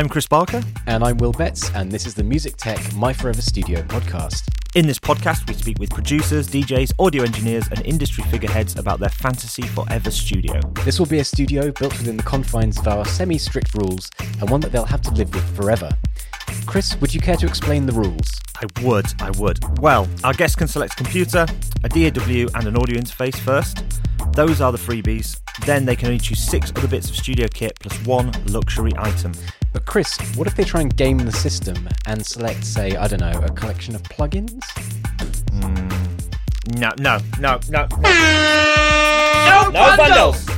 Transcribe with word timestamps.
I'm 0.00 0.08
Chris 0.08 0.26
Barker. 0.26 0.62
And 0.86 1.04
I'm 1.04 1.18
Will 1.18 1.32
Betts, 1.32 1.70
and 1.74 1.92
this 1.92 2.06
is 2.06 2.14
the 2.14 2.24
Music 2.24 2.56
Tech 2.56 2.78
My 2.94 3.12
Forever 3.12 3.42
Studio 3.42 3.82
podcast. 3.82 4.48
In 4.74 4.86
this 4.86 4.98
podcast, 4.98 5.46
we 5.46 5.52
speak 5.52 5.78
with 5.78 5.90
producers, 5.90 6.48
DJs, 6.48 6.92
audio 6.98 7.22
engineers, 7.22 7.68
and 7.68 7.84
industry 7.84 8.24
figureheads 8.24 8.78
about 8.78 8.98
their 8.98 9.10
fantasy 9.10 9.60
forever 9.60 10.10
studio. 10.10 10.58
This 10.86 10.98
will 10.98 11.04
be 11.04 11.18
a 11.18 11.24
studio 11.24 11.70
built 11.70 11.98
within 11.98 12.16
the 12.16 12.22
confines 12.22 12.78
of 12.78 12.88
our 12.88 13.04
semi 13.04 13.36
strict 13.36 13.74
rules 13.74 14.10
and 14.40 14.48
one 14.48 14.62
that 14.62 14.72
they'll 14.72 14.86
have 14.86 15.02
to 15.02 15.10
live 15.10 15.34
with 15.34 15.44
forever. 15.54 15.90
Chris, 16.64 16.98
would 17.02 17.12
you 17.12 17.20
care 17.20 17.36
to 17.36 17.46
explain 17.46 17.84
the 17.84 17.92
rules? 17.92 18.40
I 18.56 18.80
would, 18.82 19.04
I 19.20 19.32
would. 19.32 19.58
Well, 19.80 20.08
our 20.24 20.32
guests 20.32 20.56
can 20.56 20.66
select 20.66 20.94
a 20.94 20.96
computer, 20.96 21.44
a 21.84 21.88
DAW, 21.90 22.48
and 22.54 22.66
an 22.66 22.78
audio 22.78 22.98
interface 22.98 23.36
first. 23.36 23.84
Those 24.32 24.62
are 24.62 24.72
the 24.72 24.78
freebies. 24.78 25.38
Then 25.66 25.84
they 25.84 25.94
can 25.94 26.06
only 26.06 26.20
choose 26.20 26.42
six 26.42 26.72
other 26.74 26.88
bits 26.88 27.10
of 27.10 27.16
studio 27.16 27.48
kit 27.52 27.72
plus 27.80 28.02
one 28.06 28.32
luxury 28.46 28.92
item. 28.96 29.34
But 29.72 29.86
Chris, 29.86 30.18
what 30.36 30.46
if 30.46 30.56
they 30.56 30.64
try 30.64 30.80
and 30.80 30.94
game 30.96 31.18
the 31.18 31.32
system 31.32 31.88
and 32.06 32.24
select, 32.26 32.64
say, 32.64 32.96
I 32.96 33.06
don't 33.06 33.20
know, 33.20 33.40
a 33.40 33.50
collection 33.50 33.94
of 33.94 34.02
plugins? 34.02 34.62
Mm, 35.50 36.78
no, 36.78 36.90
no, 36.98 37.18
no, 37.38 37.60
no. 37.68 37.86
No, 39.46 39.70
no 39.70 39.96
bundles. 39.96 40.48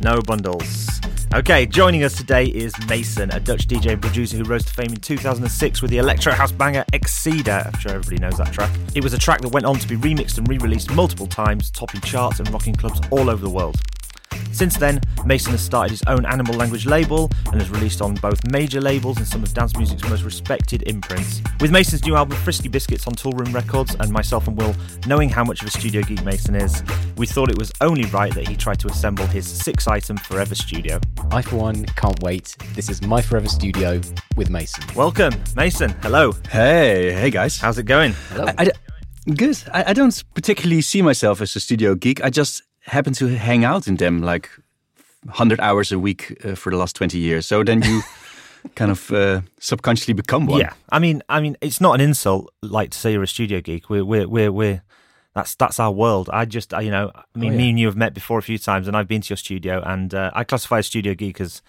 No 0.00 0.20
bundles. 0.20 1.00
Okay, 1.34 1.66
joining 1.66 2.04
us 2.04 2.14
today 2.16 2.44
is 2.46 2.72
Mason, 2.88 3.30
a 3.32 3.40
Dutch 3.40 3.66
DJ 3.66 3.92
and 3.92 4.00
producer 4.00 4.36
who 4.36 4.44
rose 4.44 4.64
to 4.64 4.72
fame 4.72 4.90
in 4.90 4.96
2006 4.96 5.82
with 5.82 5.90
the 5.90 5.98
electro 5.98 6.32
house 6.32 6.52
banger 6.52 6.84
Exceeder. 6.92 7.66
I'm 7.66 7.80
sure 7.80 7.92
everybody 7.92 8.18
knows 8.18 8.38
that 8.38 8.52
track. 8.52 8.70
It 8.94 9.02
was 9.02 9.12
a 9.12 9.18
track 9.18 9.40
that 9.42 9.48
went 9.50 9.66
on 9.66 9.76
to 9.78 9.88
be 9.88 9.96
remixed 9.96 10.38
and 10.38 10.48
re 10.48 10.58
released 10.58 10.90
multiple 10.90 11.26
times, 11.26 11.70
topping 11.70 12.00
charts 12.02 12.38
and 12.38 12.50
rocking 12.50 12.74
clubs 12.74 13.00
all 13.10 13.28
over 13.28 13.42
the 13.42 13.50
world. 13.50 13.76
Since 14.52 14.76
then, 14.76 15.00
Mason 15.24 15.52
has 15.52 15.64
started 15.64 15.92
his 15.92 16.02
own 16.08 16.26
Animal 16.26 16.54
Language 16.54 16.84
label 16.84 17.30
and 17.46 17.60
has 17.60 17.70
released 17.70 18.02
on 18.02 18.14
both 18.14 18.44
major 18.50 18.80
labels 18.80 19.16
and 19.18 19.26
some 19.26 19.42
of 19.42 19.54
dance 19.54 19.76
music's 19.76 20.02
most 20.08 20.22
respected 20.22 20.82
imprints. 20.88 21.40
With 21.60 21.70
Mason's 21.70 22.04
new 22.04 22.16
album 22.16 22.36
Frisky 22.38 22.68
Biscuits 22.68 23.06
on 23.06 23.14
Toolroom 23.14 23.54
Records 23.54 23.94
and 24.00 24.10
myself 24.10 24.48
and 24.48 24.56
Will 24.56 24.74
knowing 25.06 25.28
how 25.28 25.44
much 25.44 25.62
of 25.62 25.68
a 25.68 25.70
studio 25.70 26.02
geek 26.02 26.24
Mason 26.24 26.56
is, 26.56 26.82
we 27.16 27.26
thought 27.26 27.50
it 27.50 27.58
was 27.58 27.70
only 27.80 28.06
right 28.06 28.34
that 28.34 28.48
he 28.48 28.56
tried 28.56 28.80
to 28.80 28.88
assemble 28.88 29.26
his 29.26 29.46
six 29.46 29.86
item 29.86 30.16
Forever 30.16 30.54
Studio. 30.54 31.00
I, 31.30 31.42
for 31.42 31.56
one, 31.56 31.84
can't 31.86 32.20
wait. 32.22 32.56
This 32.74 32.88
is 32.88 33.02
My 33.02 33.22
Forever 33.22 33.48
Studio 33.48 34.00
with 34.36 34.50
Mason. 34.50 34.82
Welcome, 34.94 35.34
Mason. 35.56 35.90
Hello. 36.02 36.32
Hey, 36.50 37.12
hey 37.12 37.30
guys. 37.30 37.58
How's 37.58 37.78
it 37.78 37.84
going? 37.84 38.12
Hello. 38.30 38.46
I, 38.46 38.54
I, 38.64 38.70
good. 39.32 39.56
I, 39.72 39.90
I 39.90 39.92
don't 39.92 40.22
particularly 40.34 40.80
see 40.80 41.02
myself 41.02 41.40
as 41.40 41.54
a 41.54 41.60
studio 41.60 41.94
geek. 41.94 42.24
I 42.24 42.30
just 42.30 42.62
happen 42.88 43.12
to 43.14 43.26
hang 43.36 43.64
out 43.64 43.86
in 43.88 43.96
them 43.96 44.22
like 44.22 44.50
100 45.24 45.60
hours 45.60 45.92
a 45.92 45.98
week 45.98 46.36
uh, 46.44 46.54
for 46.54 46.70
the 46.70 46.76
last 46.76 46.96
20 46.96 47.18
years. 47.18 47.46
So 47.46 47.62
then 47.64 47.82
you 47.82 48.02
kind 48.74 48.90
of 48.90 49.10
uh, 49.12 49.40
subconsciously 49.60 50.14
become 50.14 50.46
one. 50.46 50.60
Yeah. 50.60 50.72
I 50.90 50.98
mean, 50.98 51.22
I 51.28 51.40
mean, 51.40 51.56
it's 51.60 51.80
not 51.80 51.94
an 51.94 52.00
insult 52.00 52.52
like 52.62 52.90
to 52.90 52.98
say 52.98 53.12
you're 53.12 53.22
a 53.22 53.26
studio 53.26 53.60
geek. 53.60 53.88
We're 53.90 54.04
we're 54.04 54.28
we're, 54.28 54.52
we're 54.52 54.82
that's 55.34 55.54
that's 55.56 55.78
our 55.78 55.92
world. 55.92 56.28
I 56.32 56.44
just, 56.46 56.72
I, 56.74 56.80
you 56.80 56.90
know, 56.90 57.10
I 57.14 57.38
mean, 57.38 57.50
Oh, 57.50 57.52
yeah. 57.52 57.58
me 57.58 57.70
and 57.70 57.78
you 57.78 57.86
have 57.86 57.96
met 57.96 58.14
before 58.14 58.38
a 58.38 58.42
few 58.42 58.58
times, 58.58 58.88
and 58.88 58.96
I've 58.96 59.06
been 59.08 59.20
to 59.22 59.30
your 59.30 59.36
studio, 59.36 59.82
and 59.84 60.12
uh, 60.14 60.30
I 60.34 60.42
classify 60.44 60.78
a 60.78 60.82
studio 60.82 61.14
geek 61.14 61.40
as 61.40 61.62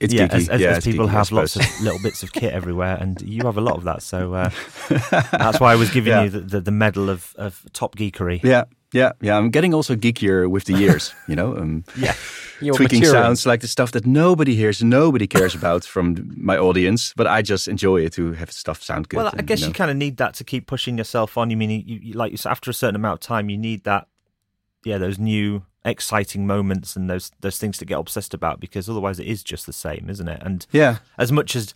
It's 0.00 0.12
yeah, 0.14 0.26
geeky. 0.26 0.34
as, 0.34 0.48
as, 0.48 0.60
yeah, 0.60 0.68
as 0.70 0.84
people 0.84 1.06
geeky, 1.06 1.10
have 1.10 1.30
lots 1.32 1.56
of 1.56 1.62
little 1.82 2.00
bits 2.02 2.22
of 2.24 2.32
kit 2.32 2.52
everywhere, 2.60 2.96
and 3.00 3.20
you 3.22 3.42
have 3.44 3.58
a 3.58 3.60
lot 3.60 3.76
of 3.76 3.84
that. 3.84 4.02
So 4.02 4.34
uh, 4.34 4.50
that's 5.30 5.60
why 5.60 5.72
I 5.72 5.76
was 5.76 5.90
giving 5.90 6.10
Yeah. 6.12 6.24
you 6.24 6.30
the, 6.30 6.40
the, 6.40 6.60
the 6.62 6.70
medal 6.72 7.10
of, 7.10 7.34
of 7.36 7.64
top 7.72 7.94
geekery. 7.96 8.42
Yeah, 8.42 8.64
yeah, 8.94 9.12
yeah. 9.20 9.36
I'm 9.36 9.50
getting 9.50 9.74
also 9.74 9.96
geekier 9.96 10.48
with 10.48 10.64
the 10.64 10.74
years, 10.74 11.12
you 11.28 11.36
know. 11.36 11.56
Um, 11.56 11.84
Yeah. 11.96 12.14
You're 12.60 12.76
tweaking 12.76 13.00
maturing. 13.00 13.22
sounds 13.22 13.46
like 13.46 13.60
the 13.60 13.68
stuff 13.68 13.90
that 13.92 14.06
nobody 14.06 14.54
hears, 14.54 14.82
nobody 14.82 15.26
cares 15.26 15.54
about 15.56 15.84
from 15.84 16.32
my 16.36 16.56
audience, 16.56 17.12
but 17.16 17.26
I 17.26 17.42
just 17.42 17.66
enjoy 17.66 18.02
it 18.02 18.12
to 18.14 18.32
have 18.32 18.52
stuff 18.52 18.80
sound 18.80 19.08
good. 19.08 19.16
Well, 19.18 19.26
I 19.26 19.38
and, 19.38 19.46
guess 19.46 19.60
you 19.60 19.66
you, 19.66 19.72
kind 19.72 19.90
of 19.90 19.96
need 19.96 20.18
that 20.18 20.34
to 20.34 20.44
keep 20.44 20.66
pushing 20.66 20.96
yourself 20.96 21.36
on. 21.36 21.50
You 21.50 21.56
mean, 21.56 21.70
you, 21.70 21.98
you, 22.00 22.12
like 22.14 22.34
after 22.46 22.70
a 22.70 22.74
certain 22.74 22.94
amount 22.94 23.14
of 23.14 23.20
time, 23.20 23.50
you 23.50 23.58
need 23.58 23.82
that, 23.84 24.06
yeah, 24.84 24.98
those 24.98 25.18
new 25.18 25.64
exciting 25.84 26.46
moments 26.46 26.96
and 26.96 27.10
those 27.10 27.30
those 27.40 27.58
things 27.58 27.76
to 27.78 27.84
get 27.84 27.98
obsessed 27.98 28.32
about 28.32 28.60
because 28.60 28.88
otherwise 28.88 29.18
it 29.18 29.26
is 29.26 29.42
just 29.42 29.66
the 29.66 29.72
same, 29.72 30.06
isn't 30.08 30.28
it? 30.28 30.40
And 30.42 30.66
Yeah, 30.70 30.98
as 31.18 31.32
much 31.32 31.56
as 31.56 31.74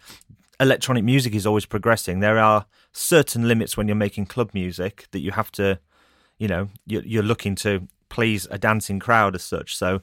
electronic 0.61 1.05
music 1.05 1.35
is 1.35 1.47
always 1.47 1.67
progressing, 1.67 2.21
there 2.21 2.39
are 2.39 2.67
certain 2.93 3.47
limits 3.47 3.77
when 3.77 3.89
you're 3.89 3.97
making 3.97 4.27
club 4.27 4.51
music 4.55 5.07
that 5.11 5.21
you 5.21 5.33
have 5.33 5.51
to, 5.53 5.81
you 6.39 6.49
know, 6.49 6.69
you're, 6.87 7.05
you're 7.05 7.23
looking 7.23 7.55
to 7.57 7.89
please 8.09 8.47
a 8.51 8.59
dancing 8.59 8.99
crowd 8.99 9.35
as 9.35 9.43
such. 9.43 9.77
So 9.77 10.01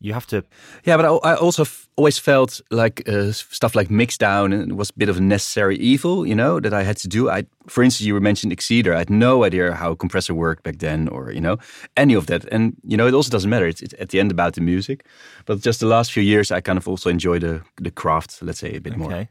you 0.00 0.12
have 0.12 0.26
to, 0.26 0.44
Yeah, 0.84 0.96
but 0.96 1.06
I, 1.06 1.32
I 1.32 1.36
also 1.36 1.62
f- 1.62 1.88
always 1.96 2.18
felt 2.18 2.60
like 2.70 3.08
uh, 3.08 3.32
stuff 3.32 3.74
like 3.74 3.88
Mixdown 3.88 4.52
and 4.52 4.76
was 4.76 4.90
a 4.90 4.92
bit 4.98 5.08
of 5.08 5.16
a 5.16 5.20
necessary 5.20 5.76
evil, 5.78 6.26
you 6.26 6.34
know, 6.34 6.60
that 6.60 6.74
I 6.74 6.82
had 6.82 6.98
to 6.98 7.08
do. 7.08 7.30
I, 7.30 7.46
for 7.66 7.82
instance, 7.82 8.06
you 8.06 8.12
were 8.12 8.20
mentioned 8.20 8.52
Exceeder. 8.52 8.94
I 8.94 8.98
had 8.98 9.10
no 9.10 9.44
idea 9.44 9.72
how 9.74 9.94
compressor 9.94 10.34
worked 10.34 10.64
back 10.64 10.78
then, 10.78 11.08
or 11.08 11.32
you 11.32 11.40
know, 11.40 11.56
any 11.96 12.14
of 12.14 12.26
that. 12.26 12.44
And 12.52 12.76
you 12.84 12.96
know, 12.96 13.06
it 13.06 13.14
also 13.14 13.30
doesn't 13.30 13.48
matter. 13.48 13.66
It's, 13.66 13.80
it's 13.80 13.94
at 13.98 14.10
the 14.10 14.20
end 14.20 14.30
about 14.30 14.52
the 14.54 14.60
music. 14.60 15.06
But 15.46 15.60
just 15.60 15.80
the 15.80 15.86
last 15.86 16.12
few 16.12 16.22
years, 16.22 16.50
I 16.50 16.60
kind 16.60 16.76
of 16.78 16.86
also 16.88 17.08
enjoy 17.08 17.38
the 17.38 17.62
the 17.82 17.90
craft. 17.90 18.42
Let's 18.42 18.58
say 18.58 18.76
a 18.76 18.80
bit 18.80 18.96
more. 18.96 19.12
okay. 19.12 19.28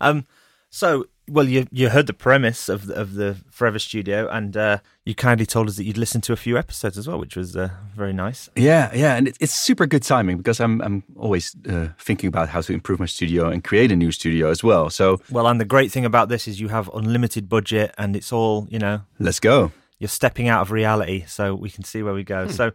Um, 0.00 0.24
so, 0.70 1.06
well, 1.28 1.48
you 1.48 1.66
you 1.70 1.88
heard 1.88 2.06
the 2.06 2.12
premise 2.12 2.68
of 2.68 2.86
the, 2.86 2.94
of 2.94 3.14
the 3.14 3.36
Forever 3.50 3.78
Studio, 3.78 4.28
and 4.28 4.56
uh, 4.56 4.78
you 5.04 5.14
kindly 5.14 5.46
told 5.46 5.68
us 5.68 5.76
that 5.76 5.84
you'd 5.84 5.98
listened 5.98 6.24
to 6.24 6.32
a 6.32 6.36
few 6.36 6.58
episodes 6.58 6.98
as 6.98 7.06
well, 7.08 7.18
which 7.18 7.36
was 7.36 7.56
uh, 7.56 7.70
very 7.94 8.12
nice. 8.12 8.48
Yeah, 8.56 8.90
yeah, 8.94 9.16
and 9.16 9.28
it, 9.28 9.36
it's 9.40 9.54
super 9.54 9.86
good 9.86 10.02
timing 10.02 10.36
because 10.36 10.60
I'm 10.60 10.80
I'm 10.82 11.02
always 11.16 11.54
uh, 11.68 11.88
thinking 11.98 12.28
about 12.28 12.48
how 12.48 12.60
to 12.60 12.72
improve 12.72 13.00
my 13.00 13.06
studio 13.06 13.48
and 13.48 13.62
create 13.62 13.92
a 13.92 13.96
new 13.96 14.12
studio 14.12 14.50
as 14.50 14.62
well. 14.64 14.90
So 14.90 15.20
Well, 15.30 15.46
and 15.46 15.60
the 15.60 15.64
great 15.64 15.92
thing 15.92 16.04
about 16.04 16.28
this 16.28 16.48
is 16.48 16.60
you 16.60 16.68
have 16.68 16.90
unlimited 16.94 17.48
budget, 17.48 17.94
and 17.98 18.16
it's 18.16 18.32
all 18.32 18.66
you 18.70 18.78
know. 18.78 19.02
let's 19.18 19.40
go. 19.40 19.72
You're 19.98 20.08
stepping 20.08 20.48
out 20.48 20.62
of 20.62 20.70
reality, 20.70 21.24
so 21.26 21.54
we 21.54 21.70
can 21.70 21.84
see 21.84 22.02
where 22.02 22.14
we 22.14 22.22
go. 22.22 22.46
So, 22.48 22.70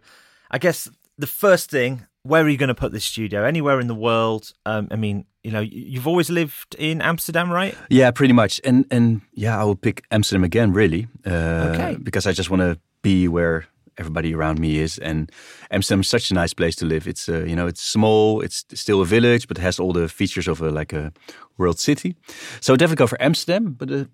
I 0.50 0.58
guess 0.58 0.90
the 1.16 1.26
first 1.26 1.70
thing, 1.70 2.06
where 2.24 2.42
are 2.42 2.48
you 2.48 2.56
going 2.56 2.68
to 2.68 2.74
put 2.74 2.90
this 2.92 3.04
studio? 3.04 3.44
Anywhere 3.44 3.78
in 3.80 3.86
the 3.86 3.94
world? 3.94 4.52
Um, 4.66 4.88
I 4.90 4.96
mean, 4.96 5.26
you 5.42 5.50
know, 5.52 5.60
you- 5.60 5.84
you've 5.92 6.06
always 6.08 6.30
lived 6.30 6.74
in 6.78 7.00
Amsterdam, 7.02 7.50
right? 7.52 7.74
Yeah, 7.90 8.10
pretty 8.10 8.32
much. 8.32 8.60
And 8.64 8.84
and 8.90 9.20
yeah, 9.34 9.60
I 9.60 9.64
will 9.64 9.76
pick 9.76 10.02
Amsterdam 10.10 10.44
again, 10.44 10.72
really. 10.72 11.06
Uh, 11.26 11.70
Okay. 11.74 11.96
Because 12.02 12.26
I 12.30 12.32
just 12.32 12.50
want 12.50 12.62
to 12.62 12.78
be 13.02 13.28
where 13.28 13.64
everybody 13.98 14.34
around 14.34 14.58
me 14.58 14.78
is, 14.82 14.98
and 14.98 15.30
Amsterdam 15.70 16.00
is 16.00 16.08
such 16.08 16.30
a 16.30 16.34
nice 16.34 16.54
place 16.54 16.74
to 16.76 16.86
live. 16.86 17.06
It's 17.10 17.28
uh, 17.28 17.44
you 17.46 17.54
know 17.54 17.68
it's 17.68 17.82
small, 17.82 18.40
it's 18.44 18.64
still 18.74 19.00
a 19.00 19.04
village, 19.06 19.46
but 19.46 19.58
it 19.58 19.62
has 19.62 19.78
all 19.78 19.92
the 19.92 20.08
features 20.08 20.48
of 20.48 20.60
a 20.62 20.70
like 20.70 20.96
a 20.96 21.12
world 21.58 21.78
city. 21.78 22.14
So 22.60 22.74
definitely 22.76 23.02
go 23.04 23.06
for 23.06 23.22
Amsterdam, 23.22 23.74
but 23.78 23.90
a 23.90 24.08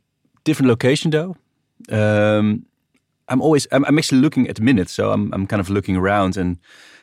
different 0.44 0.68
location 0.68 1.10
though. 1.12 1.36
Um, 1.88 2.66
I'm 3.28 3.40
always 3.40 3.66
I'm, 3.70 3.84
I'm 3.84 3.98
actually 3.98 4.20
looking 4.20 4.48
at 4.48 4.56
the 4.56 4.62
minute, 4.62 4.90
so 4.90 5.12
I'm 5.12 5.32
I'm 5.32 5.46
kind 5.46 5.60
of 5.60 5.70
looking 5.70 5.96
around 5.96 6.36
and 6.36 6.58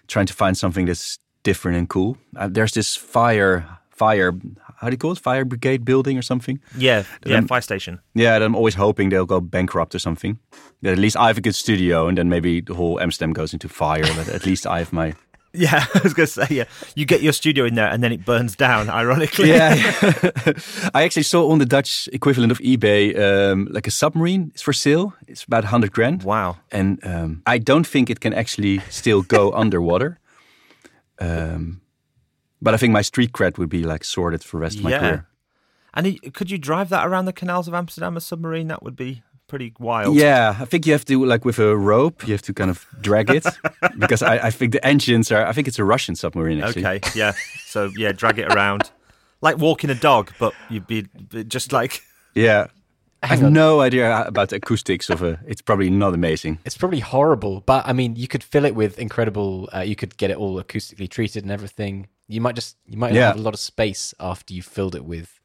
trying 0.07 0.25
to 0.27 0.33
find 0.33 0.57
something 0.57 0.85
that's 0.85 1.19
different 1.43 1.77
and 1.77 1.89
cool. 1.89 2.17
Uh, 2.35 2.47
there's 2.51 2.73
this 2.73 2.95
fire 2.95 3.65
fire 3.91 4.33
how 4.77 4.89
do 4.89 4.93
you 4.93 4.97
call 4.97 5.11
it 5.11 5.17
fire 5.17 5.43
brigade 5.43 5.83
building 5.83 6.17
or 6.17 6.21
something. 6.21 6.59
Yeah, 6.77 7.03
yeah, 7.25 7.41
fire 7.41 7.61
station. 7.61 7.99
Yeah, 8.13 8.35
and 8.35 8.43
I'm 8.43 8.55
always 8.55 8.75
hoping 8.75 9.09
they'll 9.09 9.25
go 9.25 9.41
bankrupt 9.41 9.95
or 9.95 9.99
something. 9.99 10.39
That 10.83 10.93
at 10.93 10.99
least 10.99 11.17
I 11.17 11.27
have 11.27 11.37
a 11.37 11.41
good 11.41 11.55
studio, 11.55 12.07
and 12.07 12.17
then 12.17 12.29
maybe 12.29 12.61
the 12.61 12.75
whole 12.75 12.99
Amsterdam 12.99 13.33
goes 13.33 13.53
into 13.53 13.67
fire. 13.67 14.03
but 14.15 14.29
at 14.29 14.45
least 14.45 14.67
I 14.67 14.79
have 14.79 14.93
my 14.93 15.13
Yeah, 15.57 15.85
I 15.93 15.99
was 16.03 16.13
going 16.13 16.27
to 16.27 16.33
say, 16.33 16.47
yeah, 16.49 16.65
you 16.95 17.05
get 17.05 17.21
your 17.21 17.33
studio 17.33 17.65
in 17.65 17.75
there, 17.75 17.87
and 17.87 18.03
then 18.03 18.11
it 18.11 18.25
burns 18.25 18.55
down. 18.55 18.89
Ironically, 19.01 19.49
yeah. 19.49 19.73
I 20.93 21.03
actually 21.03 21.23
saw 21.23 21.49
on 21.51 21.59
the 21.59 21.65
Dutch 21.65 22.07
equivalent 22.13 22.51
of 22.51 22.59
eBay 22.59 23.17
um, 23.17 23.67
like 23.71 23.87
a 23.87 23.91
submarine. 23.91 24.51
It's 24.53 24.61
for 24.61 24.73
sale. 24.73 25.13
It's 25.27 25.43
about 25.43 25.65
hundred 25.65 25.91
grand. 25.91 26.23
Wow. 26.23 26.57
And 26.71 26.99
um, 27.03 27.41
I 27.45 27.57
don't 27.57 27.87
think 27.87 28.09
it 28.09 28.19
can 28.19 28.33
actually 28.33 28.79
still 28.89 29.21
go 29.21 29.51
underwater. 29.53 30.19
Um, 31.19 31.81
but 32.61 32.73
I 32.73 32.77
think 32.77 32.93
my 32.93 33.01
street 33.01 33.31
cred 33.31 33.57
would 33.57 33.69
be 33.69 33.83
like 33.83 34.03
sorted 34.03 34.43
for 34.43 34.57
the 34.57 34.61
rest 34.61 34.77
of 34.77 34.83
my 34.83 34.97
career. 34.97 35.27
And 35.93 36.33
could 36.33 36.51
you 36.51 36.59
drive 36.59 36.89
that 36.89 37.07
around 37.07 37.25
the 37.25 37.33
canals 37.33 37.67
of 37.67 37.73
Amsterdam, 37.73 38.15
a 38.17 38.21
submarine? 38.21 38.67
That 38.67 38.83
would 38.83 38.95
be 38.95 39.23
pretty 39.47 39.73
wild. 39.79 40.15
Yeah, 40.15 40.55
I 40.59 40.65
think 40.65 40.85
you 40.85 40.93
have 40.93 41.05
to 41.05 41.25
like 41.25 41.45
with 41.45 41.59
a 41.59 41.75
rope. 41.75 42.27
You 42.27 42.33
have 42.33 42.41
to 42.43 42.53
kind 42.53 42.69
of 42.69 42.85
drag 43.01 43.29
it 43.29 43.45
because 43.99 44.21
I, 44.21 44.47
I 44.47 44.51
think 44.51 44.71
the 44.73 44.85
engines 44.85 45.31
are. 45.31 45.45
I 45.45 45.53
think 45.53 45.67
it's 45.67 45.79
a 45.79 45.83
Russian 45.85 46.15
submarine. 46.15 46.61
Actually. 46.61 46.85
Okay. 46.85 46.99
Yeah. 47.15 47.33
So 47.65 47.91
yeah, 47.97 48.11
drag 48.11 48.39
it 48.39 48.51
around, 48.53 48.91
like 49.41 49.57
walking 49.57 49.89
a 49.89 49.95
dog, 49.95 50.31
but 50.39 50.53
you'd 50.69 50.87
be 50.87 51.07
be 51.29 51.43
just 51.43 51.71
like 51.71 52.01
Yeah. 52.35 52.67
I 53.23 53.27
have 53.27 53.43
on. 53.43 53.51
no 53.53 53.79
idea 53.81 54.23
about 54.27 54.49
the 54.49 54.57
acoustics 54.57 55.09
of 55.09 55.23
a. 55.23 55.39
It's 55.47 55.61
probably 55.61 55.89
not 55.89 56.13
amazing. 56.13 56.59
It's 56.65 56.77
probably 56.77 56.99
horrible, 56.99 57.61
but 57.65 57.87
I 57.87 57.91
mean, 57.93 58.15
you 58.15 58.27
could 58.27 58.43
fill 58.43 58.63
it 58.65 58.75
with 58.75 58.99
incredible. 58.99 59.67
Uh, 59.73 59.79
you 59.79 59.95
could 59.95 60.15
get 60.17 60.29
it 60.29 60.37
all 60.37 60.61
acoustically 60.61 61.09
treated 61.09 61.43
and 61.43 61.51
everything. 61.51 62.07
You 62.27 62.41
might 62.41 62.53
just, 62.55 62.77
you 62.85 62.95
might 62.97 63.13
Yeah. 63.13 63.27
have 63.29 63.37
a 63.37 63.41
lot 63.41 63.55
of 63.55 63.59
space 63.59 64.13
after 64.19 64.53
you 64.53 64.61
filled 64.61 64.93
it 64.95 65.03
with 65.03 65.39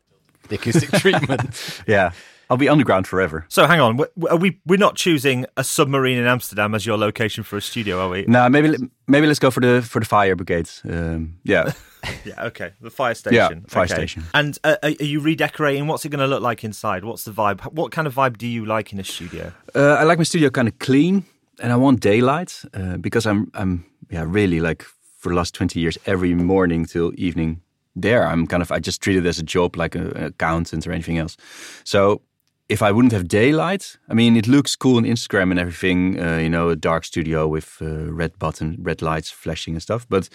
the 0.49 0.56
acoustic 0.56 0.90
treatment. 1.00 1.81
Yeah, 1.87 2.10
I'll 2.52 2.58
be 2.58 2.69
underground 2.69 3.06
forever. 3.06 3.46
So 3.49 3.66
hang 3.66 3.81
on, 3.81 3.99
are 4.28 4.37
we 4.37 4.60
we're 4.66 4.78
not 4.78 4.94
choosing 4.94 5.46
a 5.56 5.64
submarine 5.64 6.19
in 6.19 6.26
Amsterdam 6.26 6.75
as 6.75 6.84
your 6.84 6.99
location 6.99 7.44
for 7.44 7.56
a 7.56 7.62
studio, 7.62 7.99
are 7.99 8.10
we? 8.10 8.26
Nah, 8.28 8.50
maybe 8.50 8.76
maybe 9.06 9.26
let's 9.26 9.38
go 9.38 9.50
for 9.50 9.60
the 9.60 9.81
for 9.81 10.00
the 10.00 10.06
fire 10.06 10.37
brigades. 10.37 10.82
Um, 10.84 11.38
yeah, 11.44 11.72
Yeah, 12.25 12.44
okay. 12.46 12.72
The 12.81 12.90
fire 12.90 13.14
station. 13.14 13.62
Yeah. 13.62 13.69
fire 13.69 13.84
okay. 13.84 13.94
station. 13.94 14.25
And 14.34 14.58
uh, 14.64 14.76
are 14.82 14.93
are 15.00 15.04
you 15.04 15.20
redecorating? 15.20 15.87
What's 15.87 16.04
it 16.04 16.10
going 16.10 16.20
to 16.20 16.26
look 16.26 16.43
like 16.43 16.64
inside? 16.64 17.04
What's 17.04 17.25
the 17.25 17.31
vibe? 17.31 17.60
What 17.72 17.93
kind 17.93 18.06
of 18.06 18.14
vibe 18.14 18.37
do 18.37 18.46
you 18.46 18.66
like 18.66 18.93
in 18.93 19.00
a 19.00 19.04
studio? 19.04 19.52
Uh, 19.75 19.96
I 20.00 20.04
like 20.04 20.19
my 20.19 20.25
studio 20.25 20.50
kind 20.50 20.69
of 20.69 20.78
clean, 20.78 21.25
and 21.60 21.72
I 21.72 21.76
want 21.76 22.00
daylight 22.00 22.64
uh, 22.75 22.99
because 22.99 23.26
I'm 23.26 23.50
I'm 23.54 23.84
yeah 24.10 24.25
really 24.26 24.60
like 24.60 24.84
for 25.19 25.31
the 25.31 25.37
last 25.37 25.54
twenty 25.54 25.81
years 25.81 25.99
every 26.04 26.34
morning 26.34 26.84
till 26.87 27.12
evening 27.16 27.62
there 27.94 28.26
I'm 28.26 28.46
kind 28.46 28.62
of 28.62 28.72
I 28.72 28.78
just 28.78 29.02
treat 29.02 29.16
it 29.16 29.26
as 29.26 29.38
a 29.38 29.43
job 29.43 29.76
like 29.76 29.94
a, 29.94 30.10
an 30.16 30.25
accountant 30.25 30.87
or 30.87 30.93
anything 30.93 31.19
else. 31.19 31.37
So 31.84 32.22
if 32.69 32.82
I 32.82 32.91
wouldn't 32.93 33.12
have 33.12 33.29
daylight, 33.29 33.99
I 34.09 34.14
mean 34.14 34.37
it 34.37 34.47
looks 34.47 34.76
cool 34.76 34.97
on 34.97 35.05
Instagram 35.05 35.50
and 35.50 35.59
everything, 35.59 36.20
uh, 36.20 36.38
you 36.38 36.49
know, 36.49 36.70
a 36.70 36.76
dark 36.76 37.05
studio 37.05 37.49
with 37.49 37.79
uh, 37.81 38.12
red 38.12 38.38
button, 38.38 38.76
red 38.81 39.03
lights 39.03 39.31
flashing 39.31 39.75
and 39.75 39.82
stuff, 39.82 40.06
but 40.09 40.29